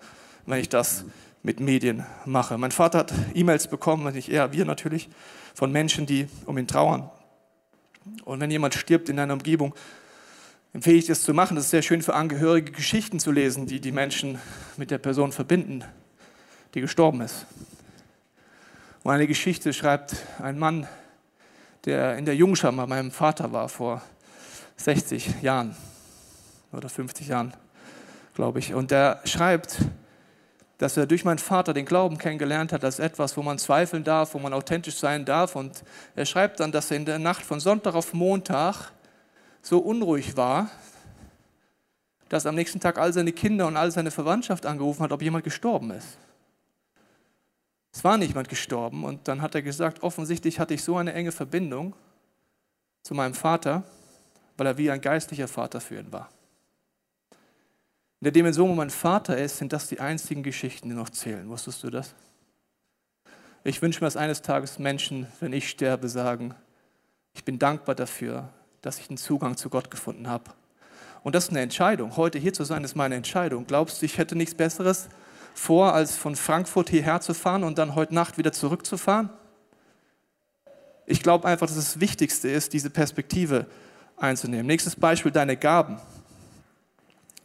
wenn 0.46 0.60
ich 0.60 0.68
das 0.68 1.04
mit 1.46 1.60
Medien 1.60 2.04
mache. 2.24 2.58
Mein 2.58 2.72
Vater 2.72 2.98
hat 2.98 3.14
E-Mails 3.32 3.68
bekommen, 3.68 4.12
nicht 4.12 4.28
er, 4.28 4.52
wir 4.52 4.64
natürlich, 4.64 5.08
von 5.54 5.70
Menschen, 5.70 6.04
die 6.04 6.26
um 6.44 6.58
ihn 6.58 6.66
trauern. 6.66 7.08
Und 8.24 8.40
wenn 8.40 8.50
jemand 8.50 8.74
stirbt 8.74 9.08
in 9.08 9.20
einer 9.20 9.32
Umgebung, 9.32 9.72
empfehle 10.72 10.96
ich 10.96 11.06
das 11.06 11.22
zu 11.22 11.32
machen. 11.32 11.54
Das 11.54 11.66
ist 11.66 11.70
sehr 11.70 11.82
schön 11.82 12.02
für 12.02 12.14
Angehörige, 12.14 12.72
Geschichten 12.72 13.20
zu 13.20 13.30
lesen, 13.30 13.66
die 13.66 13.80
die 13.80 13.92
Menschen 13.92 14.40
mit 14.76 14.90
der 14.90 14.98
Person 14.98 15.30
verbinden, 15.30 15.84
die 16.74 16.80
gestorben 16.80 17.20
ist. 17.20 17.46
Und 19.04 19.12
eine 19.12 19.28
Geschichte 19.28 19.72
schreibt 19.72 20.16
ein 20.40 20.58
Mann, 20.58 20.88
der 21.84 22.18
in 22.18 22.24
der 22.24 22.34
Jungschar 22.34 22.72
bei 22.72 22.88
meinem 22.88 23.12
Vater 23.12 23.52
war 23.52 23.68
vor 23.68 24.02
60 24.78 25.42
Jahren. 25.42 25.76
oder 26.72 26.88
50 26.88 27.28
Jahren, 27.28 27.54
glaube 28.34 28.58
ich. 28.58 28.74
Und 28.74 28.90
er 28.90 29.20
schreibt, 29.24 29.78
dass 30.78 30.96
er 30.96 31.06
durch 31.06 31.24
meinen 31.24 31.38
Vater 31.38 31.72
den 31.72 31.86
Glauben 31.86 32.18
kennengelernt 32.18 32.72
hat 32.72 32.84
als 32.84 32.98
etwas, 32.98 33.36
wo 33.36 33.42
man 33.42 33.58
zweifeln 33.58 34.04
darf, 34.04 34.34
wo 34.34 34.38
man 34.38 34.52
authentisch 34.52 34.96
sein 34.96 35.24
darf. 35.24 35.56
Und 35.56 35.82
er 36.14 36.26
schreibt 36.26 36.60
dann, 36.60 36.72
dass 36.72 36.90
er 36.90 36.98
in 36.98 37.06
der 37.06 37.18
Nacht 37.18 37.44
von 37.44 37.60
Sonntag 37.60 37.94
auf 37.94 38.12
Montag 38.12 38.92
so 39.62 39.78
unruhig 39.78 40.36
war, 40.36 40.70
dass 42.28 42.46
am 42.46 42.54
nächsten 42.54 42.80
Tag 42.80 42.98
all 42.98 43.12
seine 43.12 43.32
Kinder 43.32 43.66
und 43.66 43.76
all 43.76 43.90
seine 43.90 44.10
Verwandtschaft 44.10 44.66
angerufen 44.66 45.02
hat, 45.02 45.12
ob 45.12 45.22
jemand 45.22 45.44
gestorben 45.44 45.92
ist. 45.92 46.18
Es 47.92 48.04
war 48.04 48.18
niemand 48.18 48.48
gestorben 48.48 49.04
und 49.04 49.26
dann 49.26 49.40
hat 49.40 49.54
er 49.54 49.62
gesagt, 49.62 50.02
offensichtlich 50.02 50.60
hatte 50.60 50.74
ich 50.74 50.84
so 50.84 50.98
eine 50.98 51.14
enge 51.14 51.32
Verbindung 51.32 51.94
zu 53.02 53.14
meinem 53.14 53.32
Vater, 53.32 53.84
weil 54.58 54.66
er 54.66 54.76
wie 54.76 54.90
ein 54.90 55.00
geistlicher 55.00 55.48
Vater 55.48 55.80
für 55.80 55.98
ihn 55.98 56.12
war. 56.12 56.28
In 58.20 58.24
der 58.24 58.32
Dimension, 58.32 58.70
wo 58.70 58.74
mein 58.74 58.90
Vater 58.90 59.36
ist, 59.36 59.58
sind 59.58 59.72
das 59.72 59.88
die 59.88 60.00
einzigen 60.00 60.42
Geschichten, 60.42 60.88
die 60.88 60.94
noch 60.94 61.10
zählen. 61.10 61.48
Wusstest 61.48 61.82
du 61.82 61.90
das? 61.90 62.14
Ich 63.62 63.82
wünsche 63.82 64.00
mir, 64.00 64.06
dass 64.06 64.16
eines 64.16 64.42
Tages 64.42 64.78
Menschen, 64.78 65.26
wenn 65.40 65.52
ich 65.52 65.68
sterbe, 65.68 66.08
sagen, 66.08 66.54
ich 67.34 67.44
bin 67.44 67.58
dankbar 67.58 67.94
dafür, 67.94 68.48
dass 68.80 68.98
ich 68.98 69.10
einen 69.10 69.18
Zugang 69.18 69.56
zu 69.56 69.68
Gott 69.68 69.90
gefunden 69.90 70.28
habe. 70.28 70.44
Und 71.24 71.34
das 71.34 71.44
ist 71.44 71.50
eine 71.50 71.60
Entscheidung. 71.60 72.16
Heute 72.16 72.38
hier 72.38 72.52
zu 72.52 72.64
sein, 72.64 72.84
ist 72.84 72.94
meine 72.94 73.16
Entscheidung. 73.16 73.66
Glaubst 73.66 74.00
du, 74.00 74.06
ich 74.06 74.16
hätte 74.16 74.36
nichts 74.36 74.54
Besseres 74.54 75.08
vor, 75.52 75.92
als 75.92 76.16
von 76.16 76.36
Frankfurt 76.36 76.88
hierher 76.88 77.20
zu 77.20 77.34
fahren 77.34 77.64
und 77.64 77.76
dann 77.76 77.96
heute 77.96 78.14
Nacht 78.14 78.38
wieder 78.38 78.52
zurückzufahren? 78.52 79.28
Ich 81.04 81.22
glaube 81.22 81.46
einfach, 81.46 81.66
dass 81.66 81.76
das 81.76 82.00
Wichtigste 82.00 82.48
ist, 82.48 82.72
diese 82.72 82.88
Perspektive 82.90 83.66
einzunehmen. 84.16 84.66
Nächstes 84.66 84.96
Beispiel, 84.96 85.32
deine 85.32 85.56
Gaben. 85.56 85.98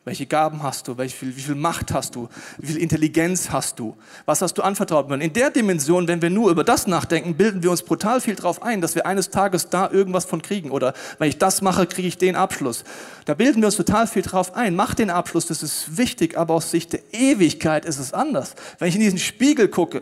Welche 0.03 0.25
Gaben 0.25 0.63
hast 0.63 0.87
du? 0.87 0.97
wie 0.97 1.09
viel 1.09 1.53
Macht 1.53 1.93
hast 1.93 2.15
du? 2.15 2.27
Wie 2.57 2.65
viel 2.65 2.77
Intelligenz 2.77 3.51
hast 3.51 3.77
du? 3.77 3.95
Was 4.25 4.41
hast 4.41 4.55
du 4.55 4.63
anvertraut 4.63 5.07
worden? 5.07 5.21
In 5.21 5.31
der 5.31 5.51
Dimension, 5.51 6.07
wenn 6.07 6.23
wir 6.23 6.31
nur 6.31 6.49
über 6.49 6.63
das 6.63 6.87
nachdenken, 6.87 7.35
bilden 7.35 7.61
wir 7.61 7.69
uns 7.69 7.83
brutal 7.83 8.19
viel 8.19 8.33
darauf 8.33 8.63
ein, 8.63 8.81
dass 8.81 8.95
wir 8.95 9.05
eines 9.05 9.29
Tages 9.29 9.69
da 9.69 9.91
irgendwas 9.91 10.25
von 10.25 10.41
kriegen. 10.41 10.71
Oder 10.71 10.95
wenn 11.19 11.29
ich 11.29 11.37
das 11.37 11.61
mache, 11.61 11.85
kriege 11.85 12.07
ich 12.07 12.17
den 12.17 12.35
Abschluss. 12.35 12.83
Da 13.25 13.35
bilden 13.35 13.61
wir 13.61 13.67
uns 13.67 13.75
total 13.75 14.07
viel 14.07 14.23
darauf 14.23 14.55
ein. 14.55 14.75
Mach 14.75 14.95
den 14.95 15.11
Abschluss, 15.11 15.45
das 15.45 15.61
ist 15.61 15.97
wichtig, 15.97 16.35
aber 16.35 16.55
aus 16.55 16.71
Sicht 16.71 16.93
der 16.93 17.01
Ewigkeit 17.13 17.85
ist 17.85 17.99
es 17.99 18.11
anders. 18.11 18.55
Wenn 18.79 18.87
ich 18.87 18.95
in 18.95 19.01
diesen 19.01 19.19
Spiegel 19.19 19.67
gucke, 19.67 20.01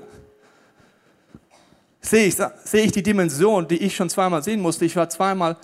sehe 1.99 2.27
ich, 2.27 2.37
sehe 2.63 2.85
ich 2.85 2.93
die 2.93 3.03
Dimension, 3.03 3.67
die 3.67 3.77
ich 3.77 3.97
schon 3.97 4.09
zweimal 4.09 4.43
sehen 4.43 4.61
musste. 4.61 4.85
Ich 4.85 4.95
war 4.95 5.09
zweimal, 5.09 5.57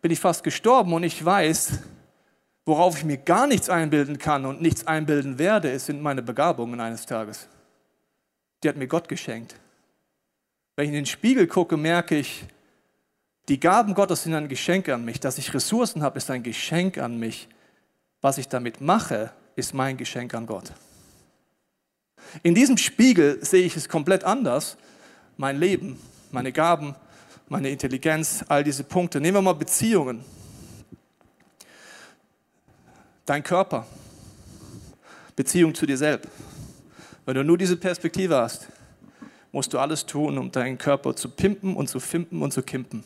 bin 0.00 0.12
ich 0.12 0.20
fast 0.20 0.44
gestorben 0.44 0.92
und 0.92 1.02
ich 1.02 1.24
weiß, 1.24 1.80
Worauf 2.64 2.96
ich 2.96 3.04
mir 3.04 3.16
gar 3.16 3.46
nichts 3.46 3.68
einbilden 3.68 4.18
kann 4.18 4.46
und 4.46 4.60
nichts 4.60 4.86
einbilden 4.86 5.38
werde, 5.38 5.70
es 5.70 5.86
sind 5.86 6.00
meine 6.00 6.22
Begabungen 6.22 6.80
eines 6.80 7.06
Tages. 7.06 7.48
Die 8.62 8.68
hat 8.68 8.76
mir 8.76 8.86
Gott 8.86 9.08
geschenkt. 9.08 9.56
Wenn 10.76 10.84
ich 10.84 10.90
in 10.90 10.94
den 10.94 11.06
Spiegel 11.06 11.48
gucke, 11.48 11.76
merke 11.76 12.16
ich, 12.16 12.44
die 13.48 13.58
Gaben 13.58 13.94
Gottes 13.94 14.22
sind 14.22 14.34
ein 14.34 14.48
Geschenk 14.48 14.88
an 14.88 15.04
mich. 15.04 15.18
Dass 15.18 15.38
ich 15.38 15.52
Ressourcen 15.52 16.02
habe, 16.02 16.18
ist 16.18 16.30
ein 16.30 16.44
Geschenk 16.44 16.98
an 16.98 17.18
mich. 17.18 17.48
Was 18.20 18.38
ich 18.38 18.48
damit 18.48 18.80
mache, 18.80 19.32
ist 19.56 19.74
mein 19.74 19.96
Geschenk 19.96 20.32
an 20.34 20.46
Gott. 20.46 20.72
In 22.44 22.54
diesem 22.54 22.78
Spiegel 22.78 23.44
sehe 23.44 23.64
ich 23.66 23.76
es 23.76 23.88
komplett 23.88 24.22
anders. 24.22 24.76
Mein 25.36 25.58
Leben, 25.58 26.00
meine 26.30 26.52
Gaben, 26.52 26.94
meine 27.48 27.70
Intelligenz, 27.70 28.44
all 28.46 28.62
diese 28.62 28.84
Punkte. 28.84 29.20
Nehmen 29.20 29.38
wir 29.38 29.42
mal 29.42 29.54
Beziehungen 29.54 30.24
dein 33.26 33.42
Körper, 33.42 33.86
Beziehung 35.36 35.74
zu 35.74 35.86
dir 35.86 35.96
selbst. 35.96 36.28
Wenn 37.24 37.34
du 37.34 37.44
nur 37.44 37.58
diese 37.58 37.76
Perspektive 37.76 38.36
hast, 38.36 38.68
musst 39.52 39.72
du 39.72 39.78
alles 39.78 40.06
tun, 40.06 40.38
um 40.38 40.50
deinen 40.50 40.78
Körper 40.78 41.14
zu 41.14 41.28
pimpen 41.28 41.76
und 41.76 41.88
zu 41.88 42.00
fimpen 42.00 42.42
und 42.42 42.52
zu 42.52 42.62
kimpen. 42.62 43.04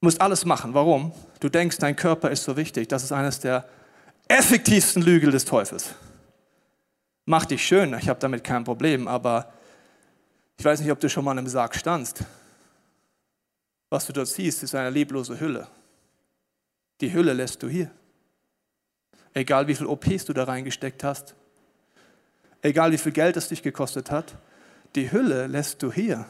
Du 0.00 0.06
musst 0.06 0.20
alles 0.20 0.44
machen. 0.44 0.74
Warum? 0.74 1.12
Du 1.40 1.48
denkst, 1.48 1.78
dein 1.78 1.96
Körper 1.96 2.30
ist 2.30 2.44
so 2.44 2.56
wichtig. 2.56 2.88
Das 2.88 3.02
ist 3.02 3.12
eines 3.12 3.40
der 3.40 3.68
effektivsten 4.28 5.02
Lügel 5.02 5.30
des 5.30 5.44
Teufels. 5.44 5.94
Mach 7.24 7.44
dich 7.44 7.64
schön, 7.64 7.94
ich 7.94 8.08
habe 8.08 8.18
damit 8.18 8.42
kein 8.42 8.64
Problem, 8.64 9.06
aber 9.06 9.52
ich 10.58 10.64
weiß 10.64 10.80
nicht, 10.80 10.90
ob 10.90 11.00
du 11.00 11.08
schon 11.08 11.24
mal 11.24 11.32
einem 11.32 11.46
Sarg 11.46 11.74
standst. 11.74 12.24
Was 13.90 14.06
du 14.06 14.12
dort 14.12 14.28
siehst, 14.28 14.62
ist 14.62 14.74
eine 14.74 14.90
leblose 14.90 15.38
Hülle. 15.38 15.68
Die 17.02 17.12
Hülle 17.12 17.32
lässt 17.32 17.62
du 17.64 17.68
hier. 17.68 17.90
Egal 19.34 19.66
wie 19.66 19.74
viel 19.74 19.86
OPs 19.86 20.24
du 20.24 20.32
da 20.32 20.44
reingesteckt 20.44 21.02
hast. 21.02 21.34
Egal 22.62 22.92
wie 22.92 22.98
viel 22.98 23.10
Geld 23.10 23.36
es 23.36 23.48
dich 23.48 23.62
gekostet 23.62 24.12
hat. 24.12 24.36
Die 24.94 25.10
Hülle 25.10 25.48
lässt 25.48 25.82
du 25.82 25.92
hier. 25.92 26.26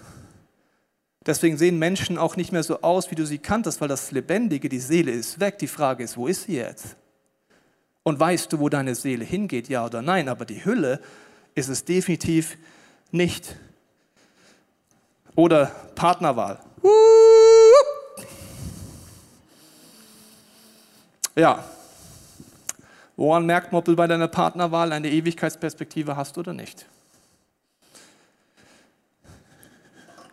Deswegen 1.26 1.58
sehen 1.58 1.78
Menschen 1.78 2.16
auch 2.16 2.37
nicht 2.37 2.52
mehr 2.52 2.62
so 2.62 2.80
aus, 2.80 3.11
wie 3.11 3.14
du 3.14 3.26
sie 3.26 3.38
kanntest, 3.38 3.82
weil 3.82 3.88
das 3.88 4.12
Lebendige, 4.12 4.70
die 4.70 4.80
Seele 4.80 5.12
ist 5.12 5.40
weg. 5.40 5.58
Die 5.58 5.68
Frage 5.68 6.02
ist, 6.04 6.16
wo 6.16 6.26
ist 6.26 6.44
sie 6.44 6.56
jetzt? 6.56 6.96
Und 8.02 8.18
weißt 8.18 8.50
du, 8.50 8.58
wo 8.58 8.70
deine 8.70 8.94
Seele 8.94 9.26
hingeht, 9.26 9.68
ja 9.68 9.85
oder 9.85 10.00
nein? 10.00 10.30
Aber 10.30 10.46
die 10.46 10.64
Hülle 10.64 11.00
ist 11.54 11.68
es 11.68 11.85
definitiv 11.85 12.56
nicht. 13.11 13.56
Oder 15.37 15.66
Partnerwahl. 15.94 16.61
Uh! 16.82 17.52
Ja. 21.35 21.64
Woran 23.16 23.47
merkt 23.47 23.73
man, 23.73 23.81
ob 23.81 23.85
du 23.85 23.97
bei 23.97 24.07
deiner 24.07 24.29
Partnerwahl 24.29 24.92
eine 24.92 25.11
Ewigkeitsperspektive 25.11 26.16
hast 26.16 26.38
oder 26.38 26.53
nicht? 26.53 26.87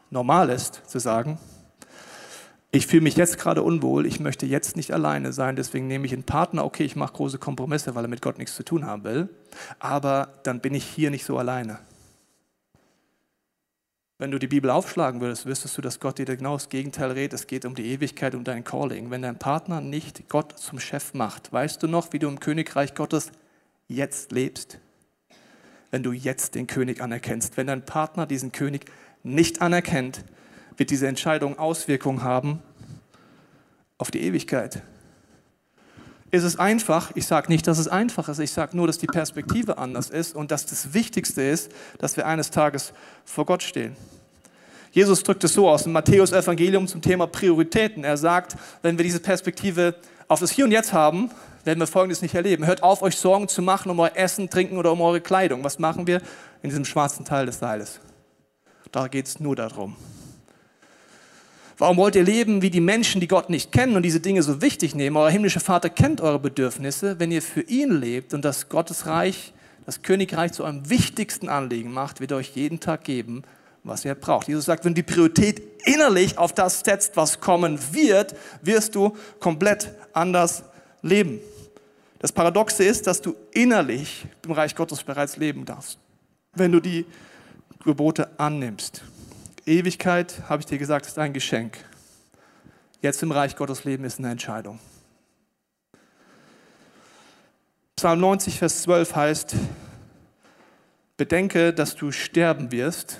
Normal 0.09 0.49
ist 0.49 0.81
zu 0.89 0.99
sagen, 0.99 1.37
ich 2.71 2.87
fühle 2.87 3.03
mich 3.03 3.15
jetzt 3.15 3.37
gerade 3.37 3.63
unwohl, 3.63 4.05
ich 4.05 4.19
möchte 4.19 4.45
jetzt 4.45 4.75
nicht 4.75 4.91
alleine 4.91 5.33
sein, 5.33 5.55
deswegen 5.55 5.87
nehme 5.87 6.05
ich 6.05 6.13
einen 6.13 6.23
Partner, 6.23 6.65
okay, 6.65 6.83
ich 6.83 6.95
mache 6.95 7.13
große 7.13 7.37
Kompromisse, 7.37 7.95
weil 7.95 8.05
er 8.05 8.09
mit 8.09 8.21
Gott 8.21 8.37
nichts 8.37 8.55
zu 8.55 8.63
tun 8.63 8.85
haben 8.85 9.03
will, 9.03 9.29
aber 9.79 10.29
dann 10.43 10.59
bin 10.59 10.73
ich 10.73 10.85
hier 10.85 11.11
nicht 11.11 11.25
so 11.25 11.37
alleine. 11.37 11.79
Wenn 14.21 14.31
du 14.31 14.37
die 14.37 14.47
Bibel 14.47 14.69
aufschlagen 14.69 15.21
würdest, 15.21 15.45
wüsstest 15.45 15.77
du, 15.77 15.81
dass 15.81 16.01
Gott 16.01 16.17
dir 16.17 16.25
genau 16.25 16.55
das 16.55 16.67
Gegenteil 16.67 17.11
redet. 17.11 17.39
Es 17.39 17.47
geht 17.47 17.63
um 17.63 17.73
die 17.73 17.85
Ewigkeit, 17.85 18.35
um 18.35 18.43
dein 18.43 18.65
Calling. 18.65 19.11
Wenn 19.11 19.21
dein 19.21 19.39
Partner 19.39 19.79
nicht 19.79 20.27
Gott 20.27 20.59
zum 20.59 20.77
Chef 20.77 21.13
macht, 21.13 21.53
weißt 21.53 21.81
du 21.81 21.87
noch, 21.87 22.11
wie 22.11 22.19
du 22.19 22.27
im 22.27 22.41
Königreich 22.41 22.95
Gottes 22.95 23.31
jetzt 23.87 24.33
lebst? 24.33 24.77
Wenn 25.89 26.03
du 26.03 26.11
jetzt 26.11 26.55
den 26.55 26.67
König 26.67 27.01
anerkennst. 27.01 27.55
Wenn 27.55 27.67
dein 27.67 27.85
Partner 27.85 28.25
diesen 28.25 28.51
König 28.51 28.91
nicht 29.23 29.61
anerkennt, 29.61 30.25
wird 30.75 30.89
diese 30.89 31.07
Entscheidung 31.07 31.57
Auswirkungen 31.57 32.21
haben 32.21 32.61
auf 33.97 34.11
die 34.11 34.19
Ewigkeit. 34.19 34.81
Ist 36.31 36.43
es 36.43 36.59
einfach? 36.59 37.11
Ich 37.15 37.25
sage 37.25 37.47
nicht, 37.49 37.65
dass 37.65 37.79
es 37.79 37.87
einfach 37.87 38.29
ist. 38.29 38.39
Ich 38.39 38.51
sage 38.51 38.77
nur, 38.77 38.87
dass 38.87 38.99
die 38.99 39.07
Perspektive 39.07 39.77
anders 39.77 40.09
ist 40.09 40.35
und 40.35 40.51
dass 40.51 40.65
das 40.65 40.93
Wichtigste 40.93 41.41
ist, 41.41 41.71
dass 41.97 42.17
wir 42.17 42.27
eines 42.27 42.51
Tages 42.51 42.93
vor 43.25 43.45
Gott 43.45 43.63
stehen. 43.63 43.95
Jesus 44.91 45.23
drückt 45.23 45.43
es 45.43 45.53
so 45.53 45.69
aus 45.69 45.85
im 45.85 45.91
Matthäus 45.91 46.31
Evangelium 46.31 46.87
zum 46.87 47.01
Thema 47.01 47.27
Prioritäten. 47.27 48.03
Er 48.03 48.17
sagt, 48.17 48.55
wenn 48.81 48.97
wir 48.97 49.03
diese 49.03 49.19
Perspektive 49.19 49.95
auf 50.27 50.39
das 50.39 50.51
Hier 50.51 50.65
und 50.65 50.71
Jetzt 50.71 50.93
haben, 50.93 51.31
werden 51.63 51.79
wir 51.79 51.87
Folgendes 51.87 52.21
nicht 52.21 52.35
erleben. 52.35 52.65
Hört 52.65 52.83
auf, 52.83 53.01
euch 53.01 53.15
Sorgen 53.17 53.47
zu 53.47 53.61
machen 53.61 53.91
um 53.91 53.99
euer 53.99 54.11
Essen, 54.15 54.49
Trinken 54.49 54.77
oder 54.77 54.91
um 54.91 55.01
eure 55.01 55.21
Kleidung. 55.21 55.63
Was 55.63 55.79
machen 55.79 56.07
wir 56.07 56.21
in 56.61 56.69
diesem 56.69 56.85
schwarzen 56.85 57.25
Teil 57.25 57.45
des 57.45 57.59
Seiles? 57.59 57.99
Da 58.91 59.07
geht 59.07 59.27
es 59.27 59.39
nur 59.39 59.55
darum. 59.55 59.95
Warum 61.79 61.95
wollt 61.95 62.17
ihr 62.17 62.25
leben 62.25 62.61
wie 62.61 62.69
die 62.69 62.81
Menschen, 62.81 63.21
die 63.21 63.27
Gott 63.29 63.49
nicht 63.49 63.71
kennen 63.71 63.95
und 63.95 64.03
diese 64.03 64.19
Dinge 64.19 64.43
so 64.43 64.61
wichtig 64.61 64.95
nehmen? 64.95 65.15
Euer 65.15 65.29
himmlischer 65.29 65.61
Vater 65.61 65.89
kennt 65.89 66.19
eure 66.19 66.37
Bedürfnisse. 66.37 67.21
Wenn 67.21 67.31
ihr 67.31 67.41
für 67.41 67.61
ihn 67.61 67.91
lebt 67.91 68.33
und 68.33 68.43
das 68.43 68.67
Gottesreich, 68.67 69.53
das 69.85 70.01
Königreich 70.01 70.51
zu 70.51 70.65
eurem 70.65 70.89
wichtigsten 70.89 71.47
Anliegen 71.47 71.93
macht, 71.93 72.19
wird 72.19 72.31
er 72.31 72.37
euch 72.37 72.53
jeden 72.53 72.81
Tag 72.81 73.05
geben, 73.05 73.43
was 73.85 74.03
ihr 74.03 74.13
braucht. 74.15 74.49
Jesus 74.49 74.65
sagt, 74.65 74.83
wenn 74.83 74.93
du 74.93 75.01
die 75.01 75.09
Priorität 75.09 75.61
innerlich 75.85 76.37
auf 76.37 76.51
das 76.51 76.81
setzt, 76.81 77.15
was 77.15 77.39
kommen 77.39 77.79
wird, 77.93 78.35
wirst 78.61 78.93
du 78.95 79.15
komplett 79.39 79.89
anders 80.11 80.63
leben. 81.01 81.39
Das 82.19 82.33
Paradoxe 82.33 82.83
ist, 82.83 83.07
dass 83.07 83.21
du 83.21 83.35
innerlich 83.53 84.25
im 84.45 84.51
Reich 84.51 84.75
Gottes 84.75 85.01
bereits 85.01 85.37
leben 85.37 85.63
darfst, 85.63 85.97
wenn 86.55 86.73
du 86.73 86.81
die 86.81 87.05
Gebote 87.85 88.37
annimmst. 88.37 89.01
Ewigkeit, 89.69 90.41
habe 90.49 90.61
ich 90.61 90.65
dir 90.65 90.79
gesagt, 90.79 91.05
ist 91.05 91.19
ein 91.19 91.31
Geschenk. 91.31 91.77
Jetzt 93.01 93.21
im 93.21 93.31
Reich 93.31 93.55
Gottes 93.55 93.83
leben 93.83 94.03
ist 94.03 94.17
eine 94.17 94.31
Entscheidung. 94.31 94.79
Psalm 97.95 98.19
90, 98.19 98.57
Vers 98.57 98.81
12 98.81 99.15
heißt, 99.15 99.55
bedenke, 101.17 101.71
dass 101.71 101.95
du 101.95 102.11
sterben 102.11 102.71
wirst, 102.71 103.19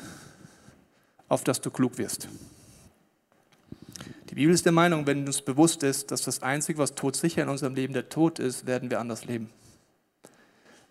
auf 1.28 1.44
dass 1.44 1.62
du 1.62 1.70
klug 1.70 2.00
wirst. 2.00 2.28
Die 4.30 4.36
Bibel 4.36 4.54
ist 4.54 4.66
der 4.66 4.72
Meinung, 4.72 5.06
wenn 5.06 5.28
uns 5.28 5.42
bewusst 5.44 5.84
ist, 5.84 6.10
dass 6.10 6.24
das 6.24 6.42
Einzige, 6.42 6.80
was 6.80 6.96
todsicher 6.96 7.44
in 7.44 7.50
unserem 7.50 7.76
Leben 7.76 7.94
der 7.94 8.10
Tod 8.10 8.40
ist, 8.40 8.66
werden 8.66 8.90
wir 8.90 9.00
anders 9.00 9.26
leben. 9.26 9.52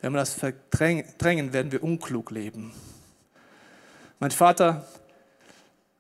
Wenn 0.00 0.12
wir 0.12 0.18
das 0.18 0.34
verdrängen, 0.34 1.52
werden 1.52 1.72
wir 1.72 1.82
unklug 1.82 2.30
leben. 2.30 2.72
Mein 4.20 4.30
Vater 4.30 4.86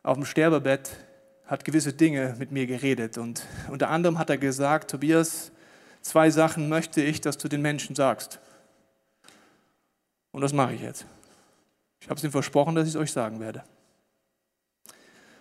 auf 0.08 0.16
dem 0.16 0.24
Sterbebett 0.24 0.90
hat 1.46 1.66
gewisse 1.66 1.92
Dinge 1.92 2.34
mit 2.38 2.50
mir 2.50 2.66
geredet 2.66 3.18
und 3.18 3.42
unter 3.68 3.90
anderem 3.90 4.18
hat 4.18 4.30
er 4.30 4.38
gesagt, 4.38 4.90
Tobias, 4.90 5.52
zwei 6.00 6.30
Sachen 6.30 6.70
möchte 6.70 7.02
ich, 7.02 7.20
dass 7.20 7.36
du 7.36 7.46
den 7.46 7.60
Menschen 7.60 7.94
sagst. 7.94 8.40
Und 10.32 10.40
das 10.40 10.54
mache 10.54 10.72
ich 10.72 10.80
jetzt. 10.80 11.04
Ich 12.00 12.08
habe 12.08 12.16
es 12.16 12.24
ihm 12.24 12.30
versprochen, 12.30 12.74
dass 12.74 12.88
ich 12.88 12.94
es 12.94 13.00
euch 13.00 13.12
sagen 13.12 13.38
werde. 13.38 13.64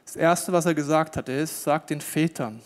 Das 0.03 0.17
Erste, 0.17 0.51
was 0.51 0.65
er 0.65 0.73
gesagt 0.73 1.15
hat, 1.15 1.29
ist, 1.29 1.63
sagt 1.63 1.89
den 1.89 2.01
Vätern, 2.01 2.61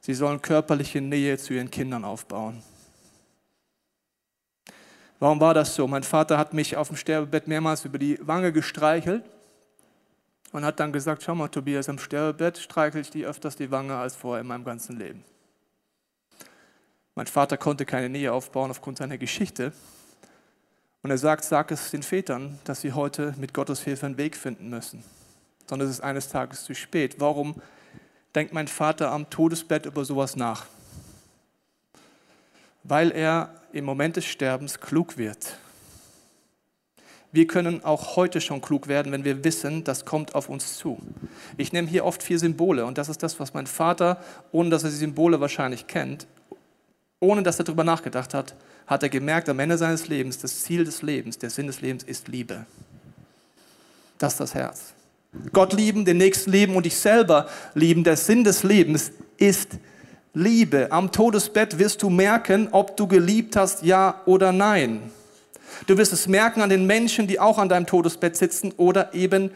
sie 0.00 0.14
sollen 0.14 0.42
körperliche 0.42 1.00
Nähe 1.00 1.38
zu 1.38 1.54
ihren 1.54 1.70
Kindern 1.70 2.04
aufbauen. 2.04 2.64
Warum 5.20 5.38
war 5.38 5.54
das 5.54 5.76
so? 5.76 5.86
Mein 5.86 6.02
Vater 6.02 6.36
hat 6.36 6.52
mich 6.52 6.76
auf 6.76 6.88
dem 6.88 6.96
Sterbebett 6.96 7.46
mehrmals 7.46 7.84
über 7.84 7.98
die 7.98 8.18
Wange 8.26 8.52
gestreichelt 8.52 9.22
und 10.52 10.64
hat 10.64 10.78
dann 10.80 10.92
gesagt, 10.92 11.22
schau 11.22 11.34
mal 11.34 11.48
Tobias, 11.48 11.88
am 11.88 11.98
Sterbebett 11.98 12.58
streichel 12.58 13.00
ich 13.00 13.10
dir 13.10 13.28
öfters 13.28 13.56
die 13.56 13.70
Wange 13.70 13.96
als 13.96 14.14
vorher 14.14 14.42
in 14.42 14.46
meinem 14.46 14.64
ganzen 14.64 14.98
Leben. 14.98 15.24
Mein 17.14 17.26
Vater 17.26 17.56
konnte 17.56 17.84
keine 17.84 18.08
Nähe 18.08 18.32
aufbauen 18.32 18.70
aufgrund 18.70 18.98
seiner 18.98 19.18
Geschichte. 19.18 19.72
Und 21.02 21.10
er 21.10 21.18
sagt, 21.18 21.44
sag 21.44 21.70
es 21.70 21.90
den 21.90 22.02
Vätern, 22.02 22.58
dass 22.64 22.80
sie 22.80 22.92
heute 22.92 23.34
mit 23.38 23.52
Gottes 23.52 23.82
Hilfe 23.82 24.06
einen 24.06 24.16
Weg 24.18 24.36
finden 24.36 24.70
müssen 24.70 25.02
es 25.80 25.90
ist 25.90 26.00
eines 26.00 26.28
Tages 26.28 26.64
zu 26.64 26.74
spät. 26.74 27.16
Warum 27.18 27.54
denkt 28.34 28.52
mein 28.52 28.68
Vater 28.68 29.10
am 29.10 29.30
Todesbett 29.30 29.86
über 29.86 30.04
sowas 30.04 30.36
nach? 30.36 30.66
Weil 32.82 33.10
er 33.12 33.54
im 33.72 33.84
Moment 33.84 34.16
des 34.16 34.26
Sterbens 34.26 34.80
klug 34.80 35.16
wird. 35.16 35.56
Wir 37.32 37.46
können 37.46 37.82
auch 37.82 38.16
heute 38.16 38.42
schon 38.42 38.60
klug 38.60 38.88
werden, 38.88 39.10
wenn 39.10 39.24
wir 39.24 39.42
wissen, 39.42 39.84
das 39.84 40.04
kommt 40.04 40.34
auf 40.34 40.50
uns 40.50 40.76
zu. 40.76 40.98
Ich 41.56 41.72
nehme 41.72 41.88
hier 41.88 42.04
oft 42.04 42.22
vier 42.22 42.38
Symbole 42.38 42.84
und 42.84 42.98
das 42.98 43.08
ist 43.08 43.22
das, 43.22 43.40
was 43.40 43.54
mein 43.54 43.66
Vater, 43.66 44.22
ohne 44.52 44.68
dass 44.68 44.84
er 44.84 44.90
die 44.90 44.96
Symbole 44.96 45.40
wahrscheinlich 45.40 45.86
kennt, 45.86 46.26
ohne 47.20 47.42
dass 47.42 47.58
er 47.58 47.64
darüber 47.64 47.84
nachgedacht 47.84 48.34
hat, 48.34 48.54
hat 48.86 49.02
er 49.02 49.08
gemerkt, 49.08 49.48
am 49.48 49.58
Ende 49.60 49.78
seines 49.78 50.08
Lebens, 50.08 50.38
das 50.38 50.62
Ziel 50.62 50.84
des 50.84 51.00
Lebens, 51.00 51.38
der 51.38 51.48
Sinn 51.48 51.66
des 51.66 51.80
Lebens 51.80 52.04
ist 52.04 52.28
Liebe. 52.28 52.66
Das 54.18 54.34
ist 54.34 54.40
das 54.40 54.54
Herz. 54.54 54.92
Gott 55.52 55.72
lieben, 55.72 56.04
den 56.04 56.18
Nächsten 56.18 56.52
lieben 56.52 56.76
und 56.76 56.84
dich 56.84 56.96
selber 56.96 57.48
lieben. 57.74 58.04
Der 58.04 58.18
Sinn 58.18 58.44
des 58.44 58.62
Lebens 58.62 59.10
ist 59.38 59.78
Liebe. 60.34 60.88
Am 60.90 61.10
Todesbett 61.10 61.78
wirst 61.78 62.02
du 62.02 62.10
merken, 62.10 62.68
ob 62.72 62.96
du 62.98 63.06
geliebt 63.06 63.56
hast, 63.56 63.82
ja 63.82 64.20
oder 64.26 64.52
nein. 64.52 65.10
Du 65.86 65.98
wirst 65.98 66.12
es 66.12 66.28
merken 66.28 66.62
an 66.62 66.70
den 66.70 66.86
Menschen, 66.86 67.26
die 67.26 67.40
auch 67.40 67.58
an 67.58 67.68
deinem 67.68 67.86
Todesbett 67.86 68.36
sitzen 68.36 68.72
oder 68.76 69.14
eben 69.14 69.50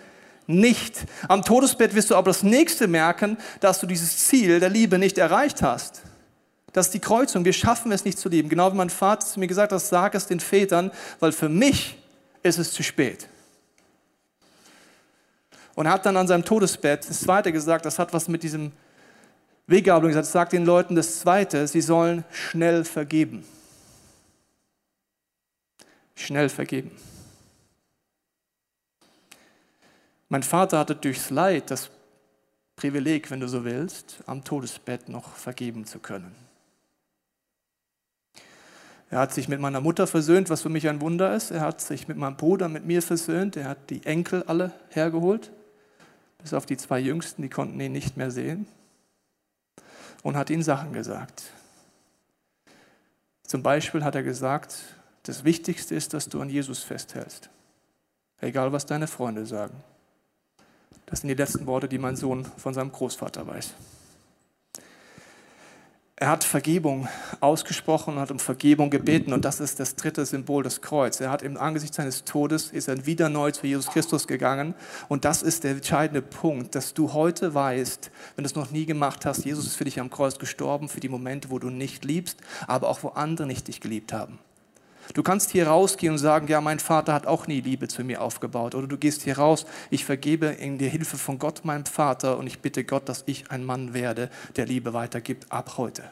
nicht. 0.47 1.05
Am 1.29 1.45
Todesbett 1.45 1.95
wirst 1.95 2.11
du 2.11 2.17
aber 2.17 2.31
das 2.31 2.43
nächste 2.43 2.89
merken, 2.89 3.37
dass 3.61 3.81
du 3.81 3.87
dieses 3.87 4.27
Ziel 4.27 4.61
der 4.61 4.71
Liebe 4.71 4.99
nicht 4.99 5.19
erreicht 5.19 5.63
hast. 5.63 6.03
Das 6.73 6.87
ist 6.87 6.95
die 6.95 7.01
Kreuzung. 7.01 7.45
Wir 7.45 7.53
schaffen 7.53 7.91
es 7.93 8.05
nicht 8.05 8.19
zu 8.19 8.29
lieben. 8.29 8.49
Genau 8.49 8.73
wie 8.73 8.77
mein 8.77 8.91
Vater 8.91 9.27
zu 9.27 9.41
mir 9.41 9.47
gesagt 9.47 9.73
hat, 9.73 9.81
sag 9.81 10.15
es 10.15 10.27
den 10.27 10.41
Vätern, 10.41 10.91
weil 11.21 11.33
für 11.33 11.49
mich 11.49 11.97
ist 12.43 12.59
es 12.59 12.73
zu 12.73 12.83
spät. 12.83 13.29
Und 15.75 15.87
er 15.87 15.93
hat 15.93 16.07
dann 16.07 16.17
an 16.17 16.27
seinem 16.27 16.45
Todesbett 16.45 17.09
das 17.09 17.21
Zweite 17.21 17.53
gesagt, 17.53 17.85
das 17.87 17.99
hat 17.99 18.13
was 18.13 18.29
mit 18.29 18.43
diesem 18.43 18.73
Weggabelung 19.67 20.11
gesagt. 20.11 20.27
Sagt 20.27 20.53
den 20.53 20.65
Leuten 20.65 20.95
das 20.95 21.21
Zweite, 21.21 21.67
sie 21.67 21.81
sollen 21.81 22.25
schnell 22.31 22.85
vergeben. 22.85 23.45
Schnell 26.17 26.49
vergeben. 26.49 26.91
Mein 30.29 30.43
Vater 30.43 30.81
hatte 30.81 30.97
durchs 30.97 31.31
Leid 31.31 31.71
das 31.71 31.91
Privileg, 32.75 33.31
wenn 33.31 33.39
du 33.39 33.49
so 33.49 33.65
willst, 33.65 34.25
am 34.27 34.43
Todesbett 34.43 35.09
noch 35.09 35.37
vergeben 35.37 35.87
zu 35.87 36.01
können. 36.01 36.35
Er 39.09 39.21
hat 39.21 39.33
sich 39.33 39.47
mit 39.47 39.61
meiner 39.61 39.81
Mutter 39.81 40.09
versöhnt, 40.09 40.51
was 40.51 40.63
für 40.63 40.69
mich 40.69 40.89
ein 40.89 41.01
Wunder 41.01 41.37
ist. 41.37 41.53
Er 41.53 41.61
hat 41.61 41.81
sich 41.81 42.09
mit 42.09 42.17
meinem 42.17 42.37
Bruder, 42.37 42.69
mit 42.69 42.85
mir 42.85 43.01
versöhnt. 43.03 43.57
Er 43.57 43.69
hat 43.69 43.89
die 43.89 44.05
Enkel 44.05 44.43
alle 44.43 44.73
hergeholt 44.91 45.53
bis 46.47 46.55
auf 46.55 46.65
die 46.65 46.77
zwei 46.77 47.01
Jüngsten, 47.01 47.43
die 47.43 47.49
konnten 47.49 47.81
ihn 47.81 47.91
nicht 47.91 48.17
mehr 48.17 48.31
sehen, 48.31 48.69
und 50.23 50.37
hat 50.37 50.49
ihnen 50.49 50.63
Sachen 50.63 50.93
gesagt. 50.93 51.43
Zum 53.43 53.65
Beispiel 53.65 54.05
hat 54.05 54.15
er 54.15 54.23
gesagt, 54.23 54.79
das 55.29 55.45
Wichtigste 55.45 55.95
ist, 55.95 56.15
dass 56.15 56.29
du 56.29 56.41
an 56.41 56.49
Jesus 56.49 56.83
festhältst, 56.83 57.51
egal 58.41 58.73
was 58.73 58.87
deine 58.87 59.07
Freunde 59.07 59.47
sagen. 59.47 59.75
Das 61.07 61.21
sind 61.21 61.29
die 61.29 61.35
letzten 61.35 61.67
Worte, 61.67 61.89
die 61.89 61.99
mein 61.99 62.17
Sohn 62.17 62.45
von 62.57 62.75
seinem 62.75 62.91
Großvater 62.91 63.47
weiß. 63.47 63.75
Er 66.19 66.31
hat 66.31 66.45
Vergebung 66.45 67.09
ausgesprochen 67.41 68.15
und 68.15 68.21
hat 68.21 68.31
um 68.31 68.39
Vergebung 68.39 68.89
gebeten 68.89 69.35
und 69.35 69.45
das 69.45 69.61
ist 69.61 69.79
das 69.81 69.97
dritte 69.97 70.25
Symbol 70.25 70.63
des 70.63 70.81
Kreuz. 70.81 71.21
Er 71.21 71.31
hat 71.31 71.43
im 71.43 71.59
Angesicht 71.59 71.93
seines 71.93 72.25
Todes, 72.25 72.71
ist 72.71 72.89
er 72.89 73.05
wieder 73.05 73.29
neu 73.29 73.51
zu 73.51 73.67
Jesus 73.67 73.89
Christus 73.89 74.27
gegangen 74.27 74.75
und 75.09 75.27
das 75.27 75.43
ist 75.43 75.65
der 75.65 75.73
entscheidende 75.73 76.23
Punkt, 76.23 76.75
dass 76.75 76.95
du 76.95 77.13
heute 77.13 77.53
weißt, 77.53 78.11
wenn 78.35 78.45
du 78.45 78.47
es 78.47 78.55
noch 78.55 78.71
nie 78.71 78.87
gemacht 78.87 79.27
hast, 79.27 79.45
Jesus 79.45 79.67
ist 79.67 79.77
für 79.77 79.85
dich 79.85 80.01
am 80.01 80.09
Kreuz 80.09 80.39
gestorben, 80.39 80.89
für 80.89 81.01
die 81.01 81.11
Momente, 81.11 81.51
wo 81.51 81.59
du 81.59 81.69
nicht 81.69 82.07
liebst, 82.07 82.41
aber 82.67 82.89
auch 82.89 83.03
wo 83.03 83.09
andere 83.09 83.47
nicht 83.47 83.69
dich 83.69 83.83
geliebt 83.83 84.15
haben. 84.15 84.39
Du 85.15 85.23
kannst 85.23 85.51
hier 85.51 85.69
rausgehen 85.69 86.13
und 86.13 86.19
sagen, 86.19 86.49
ja, 86.49 86.61
mein 86.61 86.79
Vater 86.79 87.13
hat 87.13 87.27
auch 87.27 87.47
nie 87.47 87.61
Liebe 87.61 87.89
zu 87.89 88.05
mir 88.05 88.23
aufgebaut. 88.23 88.75
Oder 88.75 88.87
du 88.87 88.97
gehst 88.97 89.23
hier 89.23 89.39
raus, 89.39 89.67
ich 89.91 90.05
vergebe 90.05 90.47
in 90.47 90.79
der 90.79 90.89
Hilfe 90.89 91.17
von 91.17 91.39
Gott, 91.39 91.65
meinem 91.65 91.87
Vater, 91.87 92.39
und 92.39 92.47
ich 92.47 92.61
bitte 92.61 92.85
Gott, 92.85 93.09
dass 93.09 93.25
ich 93.27 93.51
ein 93.51 93.65
Mann 93.65 93.95
werde, 93.95 94.31
der 94.57 94.67
Liebe 94.67 94.93
weitergibt 94.93 95.51
ab 95.51 95.75
heute. 95.77 96.05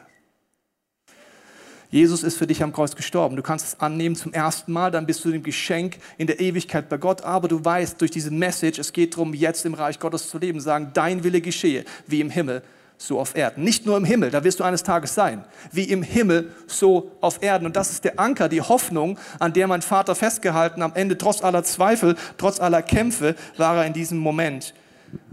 Jesus 1.91 2.23
ist 2.23 2.37
für 2.37 2.47
dich 2.47 2.63
am 2.63 2.73
Kreuz 2.73 2.95
gestorben. 2.95 3.35
Du 3.35 3.41
kannst 3.41 3.67
es 3.67 3.79
annehmen 3.79 4.15
zum 4.15 4.33
ersten 4.33 4.73
Mal, 4.73 4.91
dann 4.91 5.05
bist 5.05 5.23
du 5.23 5.31
im 5.31 5.43
Geschenk 5.43 5.97
in 6.17 6.27
der 6.27 6.39
Ewigkeit 6.39 6.89
bei 6.89 6.97
Gott. 6.97 7.21
Aber 7.21 7.47
du 7.47 7.63
weißt 7.63 8.01
durch 8.01 8.11
diese 8.11 8.31
Message, 8.31 8.79
es 8.79 8.91
geht 8.91 9.13
darum, 9.13 9.33
jetzt 9.33 9.65
im 9.65 9.75
Reich 9.75 9.99
Gottes 9.99 10.29
zu 10.29 10.37
leben, 10.37 10.59
sagen, 10.59 10.91
dein 10.93 11.23
Wille 11.23 11.41
geschehe, 11.41 11.85
wie 12.07 12.21
im 12.21 12.29
Himmel, 12.29 12.63
so 12.97 13.19
auf 13.19 13.35
Erden. 13.35 13.63
Nicht 13.63 13.85
nur 13.85 13.97
im 13.97 14.05
Himmel, 14.05 14.31
da 14.31 14.43
wirst 14.43 14.59
du 14.59 14.63
eines 14.63 14.83
Tages 14.83 15.13
sein. 15.15 15.43
Wie 15.71 15.83
im 15.83 16.03
Himmel, 16.03 16.51
so 16.67 17.11
auf 17.21 17.43
Erden. 17.43 17.65
Und 17.65 17.75
das 17.75 17.91
ist 17.91 18.03
der 18.03 18.19
Anker, 18.19 18.49
die 18.49 18.61
Hoffnung, 18.61 19.19
an 19.39 19.53
der 19.53 19.67
mein 19.67 19.81
Vater 19.81 20.15
festgehalten. 20.15 20.81
Am 20.81 20.93
Ende, 20.95 21.17
trotz 21.17 21.43
aller 21.43 21.63
Zweifel, 21.63 22.15
trotz 22.37 22.59
aller 22.59 22.81
Kämpfe, 22.81 23.35
war 23.57 23.77
er 23.77 23.85
in 23.85 23.93
diesem 23.93 24.17
Moment 24.17 24.73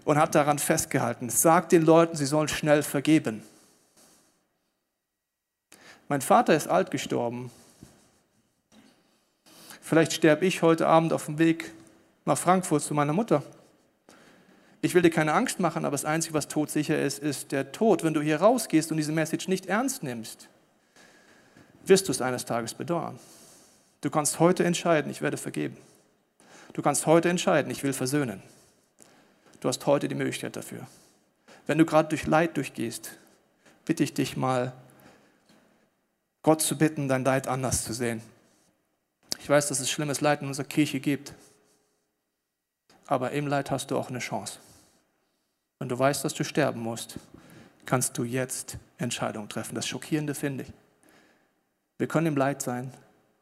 und 0.04 0.18
hat 0.18 0.34
daran 0.34 0.58
festgehalten. 0.58 1.30
Sagt 1.30 1.72
den 1.72 1.82
Leuten, 1.82 2.16
sie 2.16 2.26
sollen 2.26 2.48
schnell 2.48 2.82
vergeben. 2.82 3.42
Mein 6.08 6.20
Vater 6.20 6.54
ist 6.54 6.68
alt 6.68 6.90
gestorben. 6.90 7.50
Vielleicht 9.80 10.12
sterbe 10.12 10.46
ich 10.46 10.62
heute 10.62 10.86
Abend 10.86 11.12
auf 11.12 11.26
dem 11.26 11.38
Weg 11.38 11.72
nach 12.24 12.38
Frankfurt 12.38 12.82
zu 12.82 12.94
meiner 12.94 13.12
Mutter. 13.12 13.42
Ich 14.84 14.94
will 14.94 15.02
dir 15.02 15.10
keine 15.10 15.32
Angst 15.32 15.60
machen, 15.60 15.84
aber 15.84 15.92
das 15.92 16.04
Einzige, 16.04 16.34
was 16.34 16.48
todsicher 16.48 17.00
ist, 17.00 17.20
ist 17.20 17.52
der 17.52 17.70
Tod. 17.70 18.02
Wenn 18.02 18.14
du 18.14 18.20
hier 18.20 18.40
rausgehst 18.40 18.90
und 18.90 18.96
diese 18.96 19.12
Message 19.12 19.46
nicht 19.46 19.66
ernst 19.66 20.02
nimmst, 20.02 20.48
wirst 21.86 22.08
du 22.08 22.12
es 22.12 22.20
eines 22.20 22.44
Tages 22.44 22.74
bedauern. 22.74 23.18
Du 24.00 24.10
kannst 24.10 24.40
heute 24.40 24.64
entscheiden, 24.64 25.08
ich 25.10 25.22
werde 25.22 25.36
vergeben. 25.36 25.76
Du 26.72 26.82
kannst 26.82 27.06
heute 27.06 27.28
entscheiden, 27.28 27.70
ich 27.70 27.84
will 27.84 27.92
versöhnen. 27.92 28.42
Du 29.60 29.68
hast 29.68 29.86
heute 29.86 30.08
die 30.08 30.16
Möglichkeit 30.16 30.56
dafür. 30.56 30.84
Wenn 31.68 31.78
du 31.78 31.86
gerade 31.86 32.08
durch 32.08 32.26
Leid 32.26 32.56
durchgehst, 32.56 33.12
bitte 33.84 34.02
ich 34.02 34.14
dich 34.14 34.36
mal, 34.36 34.72
Gott 36.42 36.60
zu 36.60 36.76
bitten, 36.76 37.06
dein 37.06 37.22
Leid 37.22 37.46
anders 37.46 37.84
zu 37.84 37.92
sehen. 37.92 38.20
Ich 39.38 39.48
weiß, 39.48 39.68
dass 39.68 39.78
es 39.78 39.88
schlimmes 39.88 40.20
Leid 40.20 40.42
in 40.42 40.48
unserer 40.48 40.66
Kirche 40.66 40.98
gibt, 40.98 41.34
aber 43.06 43.30
im 43.30 43.46
Leid 43.46 43.70
hast 43.70 43.92
du 43.92 43.96
auch 43.96 44.08
eine 44.08 44.18
Chance. 44.18 44.58
Wenn 45.82 45.88
du 45.88 45.98
weißt, 45.98 46.24
dass 46.24 46.32
du 46.32 46.44
sterben 46.44 46.80
musst, 46.80 47.16
kannst 47.86 48.16
du 48.16 48.22
jetzt 48.22 48.78
Entscheidungen 48.98 49.48
treffen. 49.48 49.74
Das 49.74 49.84
Schockierende 49.84 50.32
finde 50.32 50.62
ich. 50.62 50.72
Wir 51.98 52.06
können 52.06 52.28
im 52.28 52.36
Leid 52.36 52.62
sein 52.62 52.92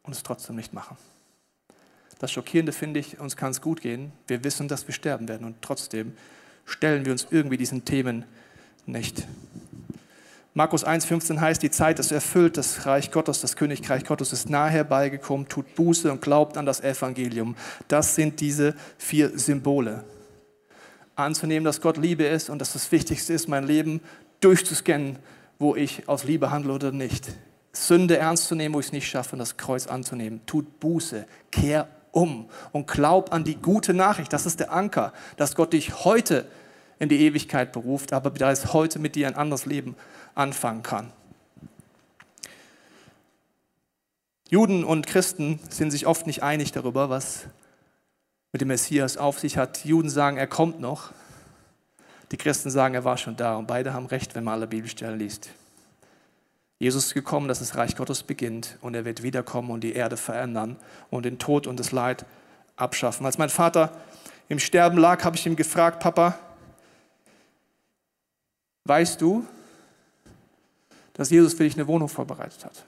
und 0.04 0.14
es 0.14 0.22
trotzdem 0.22 0.56
nicht 0.56 0.72
machen. 0.72 0.96
Das 2.18 2.32
Schockierende 2.32 2.72
finde 2.72 2.98
ich, 2.98 3.20
uns 3.20 3.36
kann 3.36 3.50
es 3.50 3.60
gut 3.60 3.82
gehen. 3.82 4.12
Wir 4.26 4.42
wissen, 4.42 4.68
dass 4.68 4.86
wir 4.86 4.94
sterben 4.94 5.28
werden 5.28 5.46
und 5.46 5.60
trotzdem 5.60 6.14
stellen 6.64 7.04
wir 7.04 7.12
uns 7.12 7.26
irgendwie 7.30 7.58
diesen 7.58 7.84
Themen 7.84 8.24
nicht. 8.86 9.26
Markus 10.54 10.86
1,15 10.86 11.40
heißt, 11.42 11.62
die 11.62 11.70
Zeit 11.70 11.98
ist 11.98 12.10
erfüllt, 12.10 12.56
das 12.56 12.86
Reich 12.86 13.10
Gottes, 13.10 13.42
das 13.42 13.54
Königreich 13.54 14.06
Gottes 14.06 14.32
ist 14.32 14.48
nahe 14.48 14.70
herbeigekommen, 14.70 15.46
tut 15.46 15.74
Buße 15.74 16.10
und 16.10 16.22
glaubt 16.22 16.56
an 16.56 16.64
das 16.64 16.80
Evangelium. 16.80 17.54
Das 17.86 18.14
sind 18.14 18.40
diese 18.40 18.74
vier 18.96 19.38
Symbole. 19.38 20.04
Anzunehmen, 21.20 21.64
dass 21.64 21.80
Gott 21.80 21.96
Liebe 21.96 22.24
ist 22.24 22.50
und 22.50 22.58
dass 22.58 22.72
das 22.72 22.90
Wichtigste 22.92 23.32
ist, 23.32 23.48
mein 23.48 23.66
Leben 23.66 24.00
durchzuscannen, 24.40 25.18
wo 25.58 25.76
ich 25.76 26.08
aus 26.08 26.24
Liebe 26.24 26.50
handle 26.50 26.72
oder 26.72 26.92
nicht. 26.92 27.28
Sünde 27.72 28.16
ernst 28.16 28.48
zu 28.48 28.54
nehmen, 28.54 28.74
wo 28.74 28.80
ich 28.80 28.86
es 28.86 28.92
nicht 28.92 29.08
schaffe, 29.08 29.36
das 29.36 29.56
Kreuz 29.56 29.86
anzunehmen. 29.86 30.40
Tut 30.46 30.80
Buße, 30.80 31.26
kehr 31.50 31.88
um 32.12 32.48
und 32.72 32.86
glaub 32.86 33.32
an 33.32 33.44
die 33.44 33.56
gute 33.56 33.94
Nachricht. 33.94 34.32
Das 34.32 34.46
ist 34.46 34.60
der 34.60 34.72
Anker, 34.72 35.12
dass 35.36 35.54
Gott 35.54 35.72
dich 35.72 36.04
heute 36.04 36.46
in 36.98 37.08
die 37.08 37.20
Ewigkeit 37.20 37.72
beruft, 37.72 38.12
aber 38.12 38.30
da 38.30 38.50
es 38.50 38.72
heute 38.72 38.98
mit 38.98 39.14
dir 39.14 39.26
ein 39.26 39.36
anderes 39.36 39.66
Leben 39.66 39.96
anfangen 40.34 40.82
kann. 40.82 41.12
Juden 44.48 44.82
und 44.82 45.06
Christen 45.06 45.60
sind 45.68 45.92
sich 45.92 46.06
oft 46.06 46.26
nicht 46.26 46.42
einig 46.42 46.72
darüber, 46.72 47.08
was 47.08 47.44
mit 48.52 48.60
dem 48.60 48.68
Messias 48.68 49.16
auf 49.16 49.38
sich 49.38 49.56
hat. 49.56 49.84
Die 49.84 49.88
Juden 49.88 50.08
sagen, 50.08 50.36
er 50.36 50.46
kommt 50.46 50.80
noch. 50.80 51.12
Die 52.30 52.36
Christen 52.36 52.70
sagen, 52.70 52.94
er 52.94 53.04
war 53.04 53.16
schon 53.16 53.36
da. 53.36 53.56
Und 53.56 53.66
beide 53.66 53.92
haben 53.92 54.06
recht, 54.06 54.34
wenn 54.34 54.44
man 54.44 54.54
alle 54.54 54.66
Bibelstellen 54.66 55.18
liest. 55.18 55.50
Jesus 56.78 57.06
ist 57.06 57.14
gekommen, 57.14 57.46
dass 57.46 57.58
das 57.58 57.76
Reich 57.76 57.94
Gottes 57.94 58.22
beginnt 58.22 58.78
und 58.80 58.94
er 58.94 59.04
wird 59.04 59.22
wiederkommen 59.22 59.70
und 59.70 59.82
die 59.82 59.92
Erde 59.92 60.16
verändern 60.16 60.76
und 61.10 61.26
den 61.26 61.38
Tod 61.38 61.66
und 61.66 61.78
das 61.78 61.92
Leid 61.92 62.24
abschaffen. 62.76 63.26
Als 63.26 63.36
mein 63.36 63.50
Vater 63.50 63.92
im 64.48 64.58
Sterben 64.58 64.96
lag, 64.96 65.22
habe 65.24 65.36
ich 65.36 65.46
ihm 65.46 65.56
gefragt, 65.56 66.00
Papa, 66.00 66.38
weißt 68.84 69.20
du, 69.20 69.46
dass 71.12 71.28
Jesus 71.28 71.52
für 71.52 71.64
dich 71.64 71.74
eine 71.74 71.86
Wohnung 71.86 72.08
vorbereitet 72.08 72.64
hat? 72.64 72.84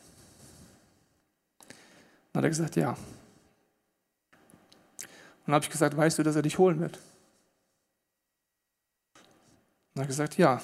Dann 2.32 2.40
hat 2.40 2.44
er 2.44 2.48
gesagt, 2.48 2.76
ja. 2.76 2.96
Und 5.42 5.48
dann 5.48 5.54
habe 5.56 5.64
ich 5.64 5.70
gesagt, 5.70 5.96
weißt 5.96 6.18
du, 6.18 6.22
dass 6.22 6.36
er 6.36 6.42
dich 6.42 6.58
holen 6.58 6.80
wird? 6.80 6.98
Hat 9.94 10.04
er 10.04 10.06
gesagt, 10.06 10.38
ja. 10.38 10.60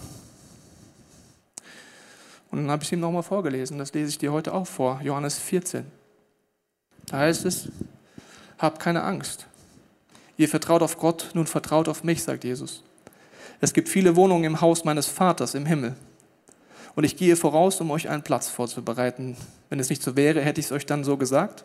Und 2.50 2.58
dann 2.58 2.70
habe 2.70 2.84
ich 2.84 2.92
ihm 2.92 3.00
nochmal 3.00 3.22
vorgelesen. 3.22 3.78
Das 3.78 3.92
lese 3.92 4.10
ich 4.10 4.18
dir 4.18 4.32
heute 4.32 4.54
auch 4.54 4.66
vor. 4.66 5.00
Johannes 5.02 5.38
14. 5.38 5.84
Da 7.06 7.18
heißt 7.18 7.44
es, 7.44 7.68
habt 8.58 8.80
keine 8.80 9.02
Angst. 9.02 9.46
Ihr 10.36 10.48
vertraut 10.48 10.82
auf 10.82 10.98
Gott, 10.98 11.30
nun 11.34 11.46
vertraut 11.46 11.88
auf 11.88 12.04
mich, 12.04 12.22
sagt 12.22 12.44
Jesus. 12.44 12.84
Es 13.60 13.72
gibt 13.72 13.88
viele 13.88 14.14
Wohnungen 14.14 14.44
im 14.44 14.60
Haus 14.60 14.84
meines 14.84 15.06
Vaters 15.06 15.54
im 15.54 15.66
Himmel. 15.66 15.96
Und 16.94 17.04
ich 17.04 17.16
gehe 17.16 17.36
voraus, 17.36 17.80
um 17.80 17.90
euch 17.90 18.08
einen 18.08 18.22
Platz 18.22 18.48
vorzubereiten. 18.48 19.36
Wenn 19.68 19.80
es 19.80 19.90
nicht 19.90 20.02
so 20.02 20.16
wäre, 20.16 20.40
hätte 20.40 20.60
ich 20.60 20.66
es 20.66 20.72
euch 20.72 20.86
dann 20.86 21.04
so 21.04 21.16
gesagt. 21.16 21.64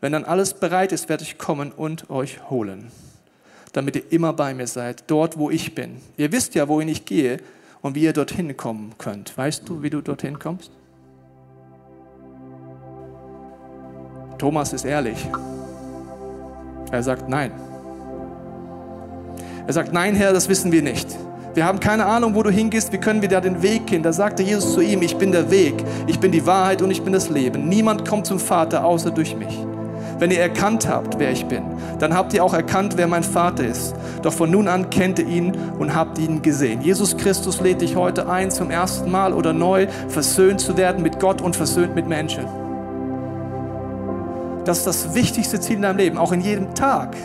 Wenn 0.00 0.12
dann 0.12 0.24
alles 0.24 0.54
bereit 0.54 0.92
ist, 0.92 1.08
werde 1.08 1.24
ich 1.24 1.38
kommen 1.38 1.72
und 1.72 2.08
euch 2.08 2.48
holen, 2.50 2.90
damit 3.72 3.96
ihr 3.96 4.12
immer 4.12 4.32
bei 4.32 4.54
mir 4.54 4.66
seid, 4.66 5.04
dort, 5.08 5.38
wo 5.38 5.50
ich 5.50 5.74
bin. 5.74 5.96
Ihr 6.16 6.30
wisst 6.30 6.54
ja, 6.54 6.68
wohin 6.68 6.88
ich 6.88 7.04
gehe 7.04 7.38
und 7.82 7.94
wie 7.94 8.02
ihr 8.02 8.12
dorthin 8.12 8.56
kommen 8.56 8.94
könnt. 8.98 9.36
Weißt 9.36 9.68
du, 9.68 9.82
wie 9.82 9.90
du 9.90 10.00
dorthin 10.00 10.38
kommst? 10.38 10.70
Thomas 14.38 14.72
ist 14.72 14.84
ehrlich. 14.84 15.28
Er 16.92 17.02
sagt 17.02 17.28
nein. 17.28 17.50
Er 19.66 19.72
sagt, 19.72 19.92
nein, 19.92 20.14
Herr, 20.14 20.32
das 20.32 20.48
wissen 20.48 20.70
wir 20.72 20.80
nicht. 20.80 21.08
Wir 21.54 21.64
haben 21.64 21.80
keine 21.80 22.06
Ahnung, 22.06 22.36
wo 22.36 22.42
du 22.44 22.50
hingehst, 22.50 22.92
wie 22.92 22.98
können 22.98 23.20
wir 23.20 23.28
da 23.28 23.40
den 23.40 23.60
Weg 23.62 23.88
gehen? 23.88 24.02
Da 24.02 24.12
sagte 24.12 24.44
Jesus 24.44 24.74
zu 24.74 24.80
ihm, 24.80 25.02
ich 25.02 25.16
bin 25.16 25.32
der 25.32 25.50
Weg, 25.50 25.74
ich 26.06 26.20
bin 26.20 26.30
die 26.30 26.46
Wahrheit 26.46 26.82
und 26.82 26.90
ich 26.92 27.02
bin 27.02 27.12
das 27.12 27.28
Leben. 27.28 27.68
Niemand 27.68 28.08
kommt 28.08 28.26
zum 28.26 28.38
Vater 28.38 28.84
außer 28.84 29.10
durch 29.10 29.34
mich. 29.34 29.58
Wenn 30.18 30.32
ihr 30.32 30.40
erkannt 30.40 30.88
habt, 30.88 31.18
wer 31.18 31.30
ich 31.30 31.46
bin, 31.46 31.62
dann 32.00 32.12
habt 32.12 32.34
ihr 32.34 32.42
auch 32.42 32.54
erkannt, 32.54 32.94
wer 32.96 33.06
mein 33.06 33.22
Vater 33.22 33.64
ist. 33.64 33.94
Doch 34.22 34.32
von 34.32 34.50
nun 34.50 34.66
an 34.66 34.90
kennt 34.90 35.18
ihr 35.20 35.26
ihn 35.26 35.56
und 35.78 35.94
habt 35.94 36.18
ihn 36.18 36.42
gesehen. 36.42 36.80
Jesus 36.80 37.16
Christus 37.16 37.60
lädt 37.60 37.80
dich 37.80 37.94
heute 37.94 38.28
ein, 38.28 38.50
zum 38.50 38.70
ersten 38.70 39.10
Mal 39.10 39.32
oder 39.32 39.52
neu 39.52 39.86
versöhnt 40.08 40.60
zu 40.60 40.76
werden 40.76 41.02
mit 41.02 41.20
Gott 41.20 41.40
und 41.40 41.54
versöhnt 41.54 41.94
mit 41.94 42.08
Menschen. 42.08 42.44
Das 44.64 44.78
ist 44.78 44.86
das 44.86 45.14
wichtigste 45.14 45.60
Ziel 45.60 45.76
in 45.76 45.82
deinem 45.82 45.98
Leben, 45.98 46.18
auch 46.18 46.32
in 46.32 46.40
jedem 46.40 46.74
Tag. 46.74 47.16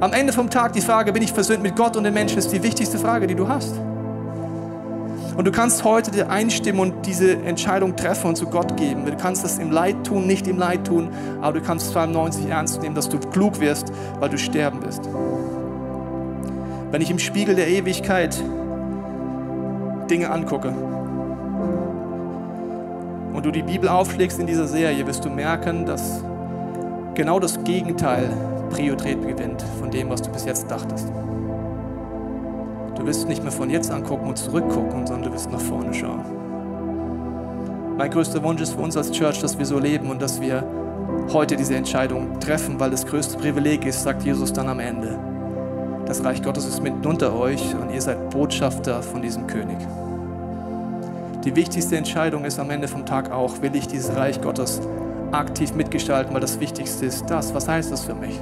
Am 0.00 0.12
Ende 0.12 0.32
vom 0.32 0.50
Tag 0.50 0.72
die 0.72 0.80
Frage, 0.80 1.12
bin 1.12 1.22
ich 1.22 1.32
versöhnt 1.32 1.62
mit 1.62 1.74
Gott 1.74 1.96
und 1.96 2.04
den 2.04 2.14
Menschen, 2.14 2.38
ist 2.38 2.52
die 2.52 2.62
wichtigste 2.62 2.98
Frage, 2.98 3.26
die 3.26 3.34
du 3.34 3.48
hast. 3.48 3.74
Und 5.38 5.46
du 5.46 5.52
kannst 5.52 5.84
heute 5.84 6.10
dir 6.10 6.30
einstimmen 6.30 6.80
und 6.80 7.06
diese 7.06 7.36
Entscheidung 7.36 7.94
treffen 7.94 8.26
und 8.26 8.34
zu 8.34 8.46
Gott 8.46 8.76
geben. 8.76 9.06
Du 9.06 9.16
kannst 9.16 9.44
das 9.44 9.58
im 9.58 9.70
Leid 9.70 10.04
tun, 10.04 10.26
nicht 10.26 10.48
im 10.48 10.58
Leid 10.58 10.84
tun, 10.84 11.10
aber 11.40 11.60
du 11.60 11.64
kannst 11.64 11.92
92 11.92 12.48
ernst 12.48 12.82
nehmen, 12.82 12.96
dass 12.96 13.08
du 13.08 13.20
klug 13.20 13.60
wirst, 13.60 13.92
weil 14.18 14.30
du 14.30 14.36
sterben 14.36 14.82
wirst. 14.82 15.08
Wenn 16.90 17.00
ich 17.00 17.08
im 17.12 17.20
Spiegel 17.20 17.54
der 17.54 17.68
Ewigkeit 17.68 18.36
Dinge 20.10 20.28
angucke 20.28 20.70
und 23.32 23.46
du 23.46 23.52
die 23.52 23.62
Bibel 23.62 23.88
aufschlägst 23.88 24.40
in 24.40 24.48
dieser 24.48 24.66
Serie, 24.66 25.06
wirst 25.06 25.24
du 25.24 25.30
merken, 25.30 25.86
dass 25.86 26.24
genau 27.14 27.38
das 27.38 27.62
Gegenteil 27.62 28.28
Priorität 28.70 29.24
gewinnt 29.24 29.64
von 29.78 29.88
dem, 29.92 30.10
was 30.10 30.20
du 30.20 30.32
bis 30.32 30.46
jetzt 30.46 30.68
dachtest. 30.68 31.06
Du 32.98 33.06
wirst 33.06 33.28
nicht 33.28 33.42
mehr 33.42 33.52
von 33.52 33.70
jetzt 33.70 33.90
angucken 33.92 34.26
und 34.28 34.36
zurückgucken, 34.36 35.06
sondern 35.06 35.30
du 35.30 35.32
wirst 35.32 35.50
nach 35.52 35.60
vorne 35.60 35.94
schauen. 35.94 36.24
Mein 37.96 38.10
größter 38.10 38.42
Wunsch 38.42 38.60
ist 38.60 38.74
für 38.74 38.80
uns 38.80 38.96
als 38.96 39.12
Church, 39.12 39.40
dass 39.40 39.56
wir 39.56 39.66
so 39.66 39.78
leben 39.78 40.10
und 40.10 40.20
dass 40.20 40.40
wir 40.40 40.64
heute 41.32 41.56
diese 41.56 41.76
Entscheidung 41.76 42.40
treffen, 42.40 42.78
weil 42.80 42.90
das 42.90 43.06
größte 43.06 43.38
Privileg 43.38 43.86
ist, 43.86 44.02
sagt 44.02 44.24
Jesus 44.24 44.52
dann 44.52 44.68
am 44.68 44.80
Ende. 44.80 45.18
Das 46.06 46.24
Reich 46.24 46.42
Gottes 46.42 46.66
ist 46.66 46.82
mitten 46.82 47.06
unter 47.06 47.38
euch 47.38 47.74
und 47.74 47.92
ihr 47.92 48.00
seid 48.00 48.30
Botschafter 48.30 49.02
von 49.02 49.22
diesem 49.22 49.46
König. 49.46 49.78
Die 51.44 51.54
wichtigste 51.54 51.96
Entscheidung 51.96 52.44
ist 52.44 52.58
am 52.58 52.70
Ende 52.70 52.88
vom 52.88 53.06
Tag 53.06 53.30
auch, 53.30 53.62
will 53.62 53.76
ich 53.76 53.86
dieses 53.86 54.16
Reich 54.16 54.40
Gottes 54.40 54.80
aktiv 55.30 55.74
mitgestalten, 55.74 56.34
weil 56.34 56.40
das 56.40 56.58
Wichtigste 56.60 57.06
ist 57.06 57.26
das. 57.28 57.54
Was 57.54 57.68
heißt 57.68 57.92
das 57.92 58.04
für 58.04 58.14
mich? 58.14 58.40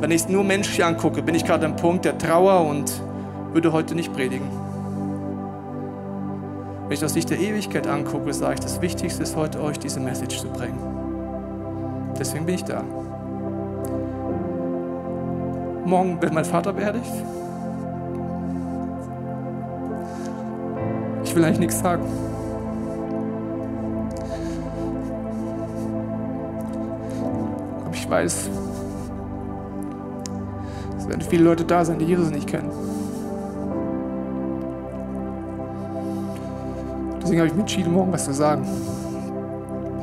Wenn 0.00 0.10
ich 0.10 0.22
es 0.22 0.28
nur 0.28 0.44
menschlich 0.44 0.84
angucke, 0.84 1.22
bin 1.22 1.34
ich 1.34 1.44
gerade 1.44 1.64
am 1.64 1.76
Punkt 1.76 2.04
der 2.04 2.18
Trauer 2.18 2.66
und 2.66 2.92
würde 3.52 3.72
heute 3.72 3.94
nicht 3.94 4.12
predigen. 4.12 4.48
Wenn 6.84 6.92
ich 6.92 7.00
das 7.00 7.14
Licht 7.14 7.30
der 7.30 7.38
Ewigkeit 7.40 7.86
angucke, 7.86 8.34
sage 8.34 8.54
ich, 8.54 8.60
das 8.60 8.80
Wichtigste 8.82 9.22
ist 9.22 9.36
heute, 9.36 9.62
euch 9.62 9.78
diese 9.78 10.00
Message 10.00 10.40
zu 10.40 10.48
bringen. 10.48 10.78
Deswegen 12.18 12.44
bin 12.44 12.56
ich 12.56 12.64
da. 12.64 12.82
Morgen 15.84 16.20
wird 16.20 16.32
mein 16.32 16.44
Vater 16.44 16.72
beerdigt. 16.72 17.10
Ich 21.24 21.34
will 21.34 21.44
eigentlich 21.44 21.60
nichts 21.60 21.80
sagen. 21.80 22.04
Aber 27.84 27.94
ich 27.94 28.10
weiß, 28.10 28.50
es 30.98 31.08
werden 31.08 31.22
viele 31.22 31.44
Leute 31.44 31.64
da 31.64 31.84
sein, 31.84 31.98
die 31.98 32.04
Jesus 32.04 32.30
nicht 32.30 32.48
kennen. 32.48 32.71
Deswegen 37.32 37.48
habe 37.48 37.48
ich 37.48 37.54
mich 37.54 37.62
entschieden, 37.62 37.94
morgen 37.94 38.12
was 38.12 38.26
zu 38.26 38.34
sagen. 38.34 38.62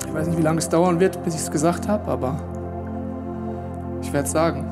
Ich 0.04 0.12
weiß 0.12 0.26
nicht, 0.26 0.40
wie 0.40 0.42
lange 0.42 0.58
es 0.58 0.68
dauern 0.68 1.00
wird, 1.00 1.24
bis 1.24 1.36
ich 1.36 1.42
es 1.42 1.52
gesagt 1.52 1.88
habe, 1.88 2.10
aber 2.10 2.40
ich 4.02 4.12
werde 4.12 4.26
es 4.26 4.32
sagen. 4.32 4.66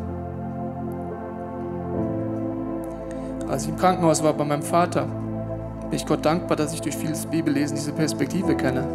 Als 3.47 3.61
ich 3.61 3.69
im 3.69 3.77
Krankenhaus 3.77 4.23
war 4.23 4.33
bei 4.33 4.43
meinem 4.43 4.63
Vater, 4.63 5.03
bin 5.03 5.93
ich 5.93 6.07
Gott 6.07 6.25
dankbar, 6.25 6.57
dass 6.57 6.73
ich 6.73 6.81
durch 6.81 6.97
vieles 6.97 7.27
Bibellesen 7.27 7.75
diese 7.75 7.91
Perspektive 7.91 8.55
kenne. 8.55 8.85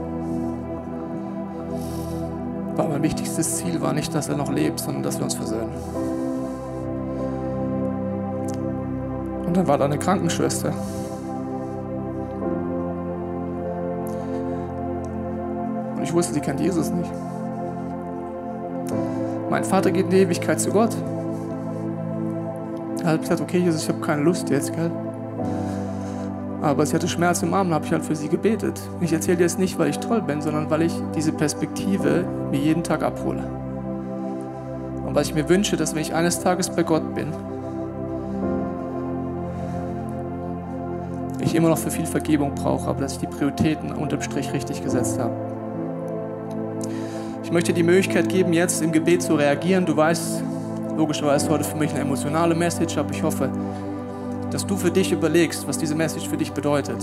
Aber 2.77 2.89
mein 2.89 3.03
wichtigstes 3.05 3.59
Ziel 3.59 3.81
war 3.81 3.93
nicht, 3.93 4.13
dass 4.13 4.29
er 4.29 4.37
noch 4.37 4.51
lebt, 4.51 4.81
sondern 4.81 5.05
dass 5.05 5.19
wir 5.19 5.23
uns 5.23 5.35
versöhnen. 5.35 5.71
Und 9.47 9.57
dann 9.57 9.69
war 9.69 9.79
da 9.79 9.85
eine 9.85 9.99
Krankenschwester. 9.99 10.73
Ich 16.13 16.17
wusste, 16.17 16.35
sie 16.35 16.41
kennt 16.41 16.61
Jesus 16.61 16.91
nicht. 16.91 17.11
Mein 19.49 19.65
Vater 19.65 19.91
geht 19.91 20.05
in 20.05 20.11
die 20.11 20.19
Ewigkeit 20.19 20.61
zu 20.61 20.71
Gott. 20.71 20.95
Er 23.03 23.13
hat 23.13 23.23
gesagt, 23.23 23.41
okay, 23.41 23.57
Jesus, 23.57 23.85
ich 23.85 23.89
habe 23.89 24.01
keine 24.01 24.21
Lust 24.21 24.51
jetzt, 24.51 24.75
gell? 24.75 24.91
Aber 26.61 26.85
sie 26.85 26.95
hatte 26.95 27.09
Schmerz 27.09 27.43
im 27.43 27.55
Arm 27.55 27.73
habe 27.73 27.87
ich 27.87 27.93
halt 27.93 28.05
für 28.05 28.15
sie 28.15 28.29
gebetet. 28.29 28.79
Ich 29.01 29.11
erzähle 29.15 29.39
dir 29.39 29.47
es 29.47 29.57
nicht, 29.57 29.79
weil 29.79 29.89
ich 29.89 30.01
toll 30.01 30.21
bin, 30.21 30.43
sondern 30.43 30.69
weil 30.69 30.83
ich 30.83 30.93
diese 31.17 31.33
Perspektive 31.33 32.27
mir 32.51 32.61
jeden 32.61 32.85
Tag 32.85 33.03
abhole. 33.03 33.43
Und 35.07 35.15
weil 35.15 35.23
ich 35.23 35.35
mir 35.35 35.49
wünsche, 35.49 35.79
dass 35.79 35.95
wenn 35.95 36.03
ich 36.03 36.15
eines 36.15 36.41
Tages 36.41 36.69
bei 36.69 36.83
Gott 36.83 37.15
bin, 37.15 37.33
ich 41.41 41.55
immer 41.55 41.71
noch 41.71 41.79
für 41.79 41.91
viel 41.91 42.07
Vergebung 42.07 42.55
brauche, 42.55 42.87
aber 42.87 43.01
dass 43.01 43.15
ich 43.15 43.19
die 43.19 43.27
Prioritäten 43.29 43.93
unterm 43.93 44.21
Strich 44.21 44.53
richtig 44.53 44.85
gesetzt 44.85 45.19
habe. 45.19 45.52
Ich 47.53 47.55
möchte 47.55 47.75
die 47.75 47.83
Möglichkeit 47.83 48.31
geben, 48.31 48.55
jetzt 48.55 48.81
im 48.81 48.93
Gebet 48.93 49.21
zu 49.21 49.35
reagieren. 49.35 49.85
Du 49.85 49.95
weißt, 49.95 50.43
logischerweise 50.97 51.51
heute 51.51 51.65
für 51.65 51.77
mich 51.77 51.91
eine 51.91 52.01
emotionale 52.01 52.55
Message, 52.55 52.97
aber 52.97 53.11
ich 53.13 53.23
hoffe, 53.23 53.51
dass 54.51 54.67
du 54.67 54.75
für 54.75 54.91
dich 54.91 55.13
überlegst, 55.13 55.69
was 55.69 55.77
diese 55.77 55.95
Message 55.95 56.27
für 56.31 56.39
dich 56.39 56.51
bedeutet. 56.53 56.97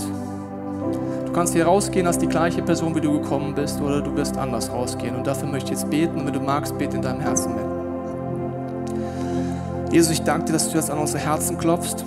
Du 1.24 1.32
kannst 1.32 1.52
hier 1.54 1.66
rausgehen 1.66 2.08
als 2.08 2.18
die 2.18 2.26
gleiche 2.26 2.62
Person, 2.62 2.96
wie 2.96 3.00
du 3.00 3.20
gekommen 3.20 3.54
bist, 3.54 3.80
oder 3.80 4.00
du 4.00 4.16
wirst 4.16 4.36
anders 4.36 4.72
rausgehen. 4.72 5.14
Und 5.14 5.24
dafür 5.24 5.46
möchte 5.46 5.72
ich 5.72 5.78
jetzt 5.78 5.88
beten. 5.88 6.18
Und 6.18 6.26
wenn 6.26 6.34
du 6.34 6.40
magst, 6.40 6.76
bete 6.76 6.96
in 6.96 7.02
deinem 7.02 7.20
Herzen 7.20 7.54
mit. 7.54 7.62
Jesus, 9.92 10.10
ich 10.10 10.22
danke 10.22 10.46
dir, 10.46 10.54
dass 10.54 10.68
du 10.68 10.74
jetzt 10.74 10.90
an 10.90 10.98
unsere 10.98 11.20
Herzen 11.20 11.58
klopfst. 11.58 12.04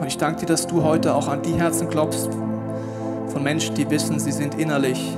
Und 0.00 0.06
ich 0.06 0.18
danke 0.18 0.42
dir, 0.42 0.46
dass 0.46 0.68
du 0.68 0.84
heute 0.84 1.12
auch 1.16 1.26
an 1.26 1.42
die 1.42 1.54
Herzen 1.54 1.90
klopfst 1.90 2.28
von 3.26 3.42
Menschen, 3.42 3.74
die 3.74 3.90
wissen, 3.90 4.20
sie 4.20 4.30
sind 4.30 4.54
innerlich 4.54 5.16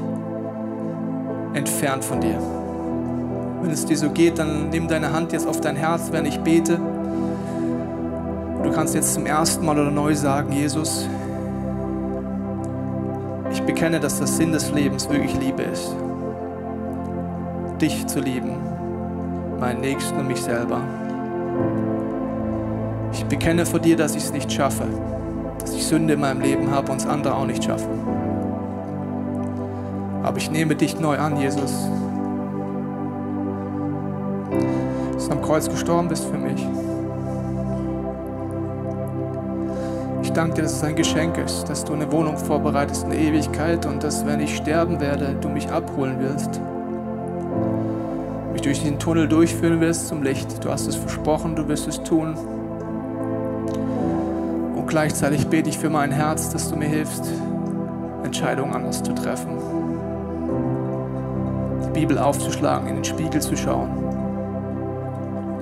entfernt 1.55 2.05
von 2.05 2.21
dir. 2.21 2.39
Wenn 3.63 3.71
es 3.71 3.87
dir 3.87 3.97
so 3.97 4.11
geht, 4.11 4.39
dann 4.39 4.71
nimm 4.71 4.89
deine 4.89 5.13
Hand 5.13 5.33
jetzt 5.33 5.47
auf 5.47 5.61
dein 5.61 5.77
Herz, 5.77 6.11
wenn 6.11 6.27
ich 6.27 6.39
bete. 6.41 6.81
Du 8.63 8.71
kannst 8.71 8.95
jetzt 8.95 9.15
zum 9.15 9.27
ersten 9.27 9.65
Mal 9.65 9.79
oder 9.79 9.91
neu 9.91 10.15
sagen, 10.15 10.53
Jesus, 10.53 11.09
ich 13.53 13.63
bekenne, 13.63 14.01
dass 14.01 14.19
der 14.19 14.27
Sinn 14.27 14.53
des 14.53 14.73
Lebens 14.73 15.09
wirklich 15.09 15.39
Liebe 15.39 15.63
ist. 15.63 15.95
Dich 17.81 18.07
zu 18.07 18.21
lieben, 18.21 18.57
meinen 19.61 19.81
Nächsten 19.81 20.19
und 20.19 20.29
mich 20.29 20.41
selber. 20.41 20.81
Ich 23.13 23.25
bekenne 23.27 23.67
vor 23.67 23.79
dir, 23.81 23.97
dass 23.97 24.17
ich 24.17 24.25
es 24.25 24.33
nicht 24.33 24.51
schaffe, 24.51 24.85
dass 25.59 25.75
ich 25.75 25.87
Sünde 25.87 26.15
in 26.15 26.21
meinem 26.21 26.41
Leben 26.41 26.71
habe 26.71 26.91
und 26.91 27.01
es 27.01 27.07
andere 27.07 27.35
auch 27.35 27.47
nicht 27.47 27.65
schaffen. 27.65 28.22
Aber 30.23 30.39
ich 30.39 30.51
nehme 30.51 30.77
dich 30.77 30.99
neu 30.99 31.18
an, 31.18 31.41
Jesus. 31.41 31.73
Dass 35.14 35.27
du 35.27 35.33
am 35.33 35.43
Kreuz 35.43 35.68
gestorben 35.68 36.09
bist 36.09 36.25
für 36.25 36.39
mich. 36.39 36.66
Ich 40.23 40.33
danke 40.33 40.55
dir, 40.55 40.62
dass 40.62 40.75
es 40.75 40.85
ein 40.85 40.97
Geschenk 40.97 41.37
ist, 41.37 41.68
dass 41.68 41.85
du 41.85 41.93
eine 41.93 42.11
Wohnung 42.11 42.39
vorbereitest 42.39 43.05
in 43.05 43.11
der 43.11 43.18
Ewigkeit 43.18 43.85
und 43.85 44.03
dass, 44.03 44.25
wenn 44.25 44.41
ich 44.41 44.57
sterben 44.57 45.01
werde, 45.01 45.37
du 45.41 45.49
mich 45.49 45.68
abholen 45.70 46.20
wirst. 46.20 46.61
Mich 48.53 48.62
durch 48.62 48.83
den 48.83 48.99
Tunnel 48.99 49.29
durchführen 49.29 49.81
wirst 49.81 50.09
zum 50.09 50.23
Licht. 50.23 50.64
Du 50.64 50.70
hast 50.70 50.87
es 50.87 50.97
versprochen, 50.97 51.57
du 51.57 51.68
wirst 51.68 51.89
es 51.89 52.03
tun. 52.03 52.35
Und 54.77 54.87
gleichzeitig 54.87 55.49
bete 55.49 55.68
ich 55.68 55.79
für 55.79 55.91
mein 55.91 56.12
Herz, 56.12 56.51
dass 56.51 56.70
du 56.70 56.77
mir 56.77 56.89
hilfst, 56.89 57.29
Entscheidungen 58.23 58.73
anders 58.73 59.03
zu 59.03 59.12
treffen. 59.14 59.82
Bibel 61.93 62.18
aufzuschlagen, 62.18 62.88
in 62.88 62.97
den 62.97 63.05
Spiegel 63.05 63.40
zu 63.40 63.57
schauen. 63.57 63.90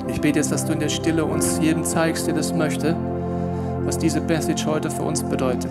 Ich 0.09 0.21
bete 0.21 0.39
jetzt, 0.39 0.53
dass 0.53 0.65
du 0.65 0.73
in 0.73 0.81
der 0.81 0.89
Stille 0.89 1.25
uns 1.25 1.59
jedem 1.61 1.85
zeigst, 1.85 2.27
der 2.27 2.35
das 2.35 2.53
möchte, 2.53 2.97
was 3.85 3.99
diese 3.99 4.21
Message 4.21 4.67
heute 4.67 4.91
für 4.91 5.03
uns 5.03 5.23
bedeutet. 5.23 5.71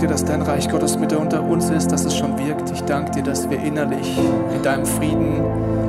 Danke 0.00 0.14
dir, 0.14 0.14
dass 0.14 0.24
dein 0.24 0.40
Reich 0.40 0.70
Gottes 0.70 0.98
mit 0.98 1.12
unter 1.12 1.42
uns 1.42 1.68
ist, 1.68 1.92
dass 1.92 2.06
es 2.06 2.16
schon 2.16 2.38
wirkt. 2.38 2.70
Ich 2.70 2.80
danke 2.84 3.10
dir, 3.10 3.22
dass 3.22 3.50
wir 3.50 3.62
innerlich 3.62 4.18
in 4.54 4.62
deinem 4.62 4.86
Frieden 4.86 5.42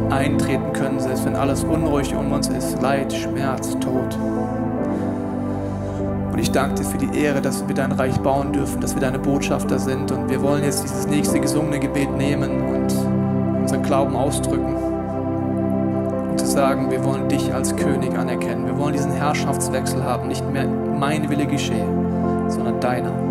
eintreten 0.09 0.73
können, 0.73 0.99
selbst 0.99 1.23
wenn 1.25 1.37
alles 1.37 1.63
unruhig 1.63 2.13
um 2.13 2.29
uns 2.33 2.49
ist, 2.49 2.81
Leid, 2.81 3.13
Schmerz, 3.13 3.71
Tod. 3.79 4.17
Und 6.29 6.37
ich 6.37 6.51
danke 6.51 6.81
dir 6.81 6.83
für 6.83 6.97
die 6.97 7.17
Ehre, 7.17 7.41
dass 7.41 7.65
wir 7.65 7.73
dein 7.73 7.93
Reich 7.93 8.19
bauen 8.19 8.51
dürfen, 8.51 8.81
dass 8.81 8.95
wir 8.95 9.01
deine 9.01 9.17
Botschafter 9.17 9.79
sind. 9.79 10.11
Und 10.11 10.29
wir 10.29 10.41
wollen 10.41 10.65
jetzt 10.65 10.83
dieses 10.83 11.07
nächste 11.07 11.39
gesungene 11.39 11.79
Gebet 11.79 12.11
nehmen 12.17 12.51
und 12.51 12.93
unseren 13.61 13.81
Glauben 13.81 14.17
ausdrücken. 14.17 14.75
Und 16.31 16.37
zu 16.37 16.47
sagen, 16.47 16.91
wir 16.91 17.01
wollen 17.05 17.29
dich 17.29 17.53
als 17.53 17.73
König 17.77 18.17
anerkennen. 18.17 18.65
Wir 18.65 18.77
wollen 18.77 18.93
diesen 18.93 19.13
Herrschaftswechsel 19.13 20.03
haben. 20.03 20.27
Nicht 20.27 20.45
mehr 20.51 20.67
mein 20.67 21.29
Wille 21.29 21.45
geschehe, 21.45 21.87
sondern 22.49 22.77
deiner. 22.81 23.30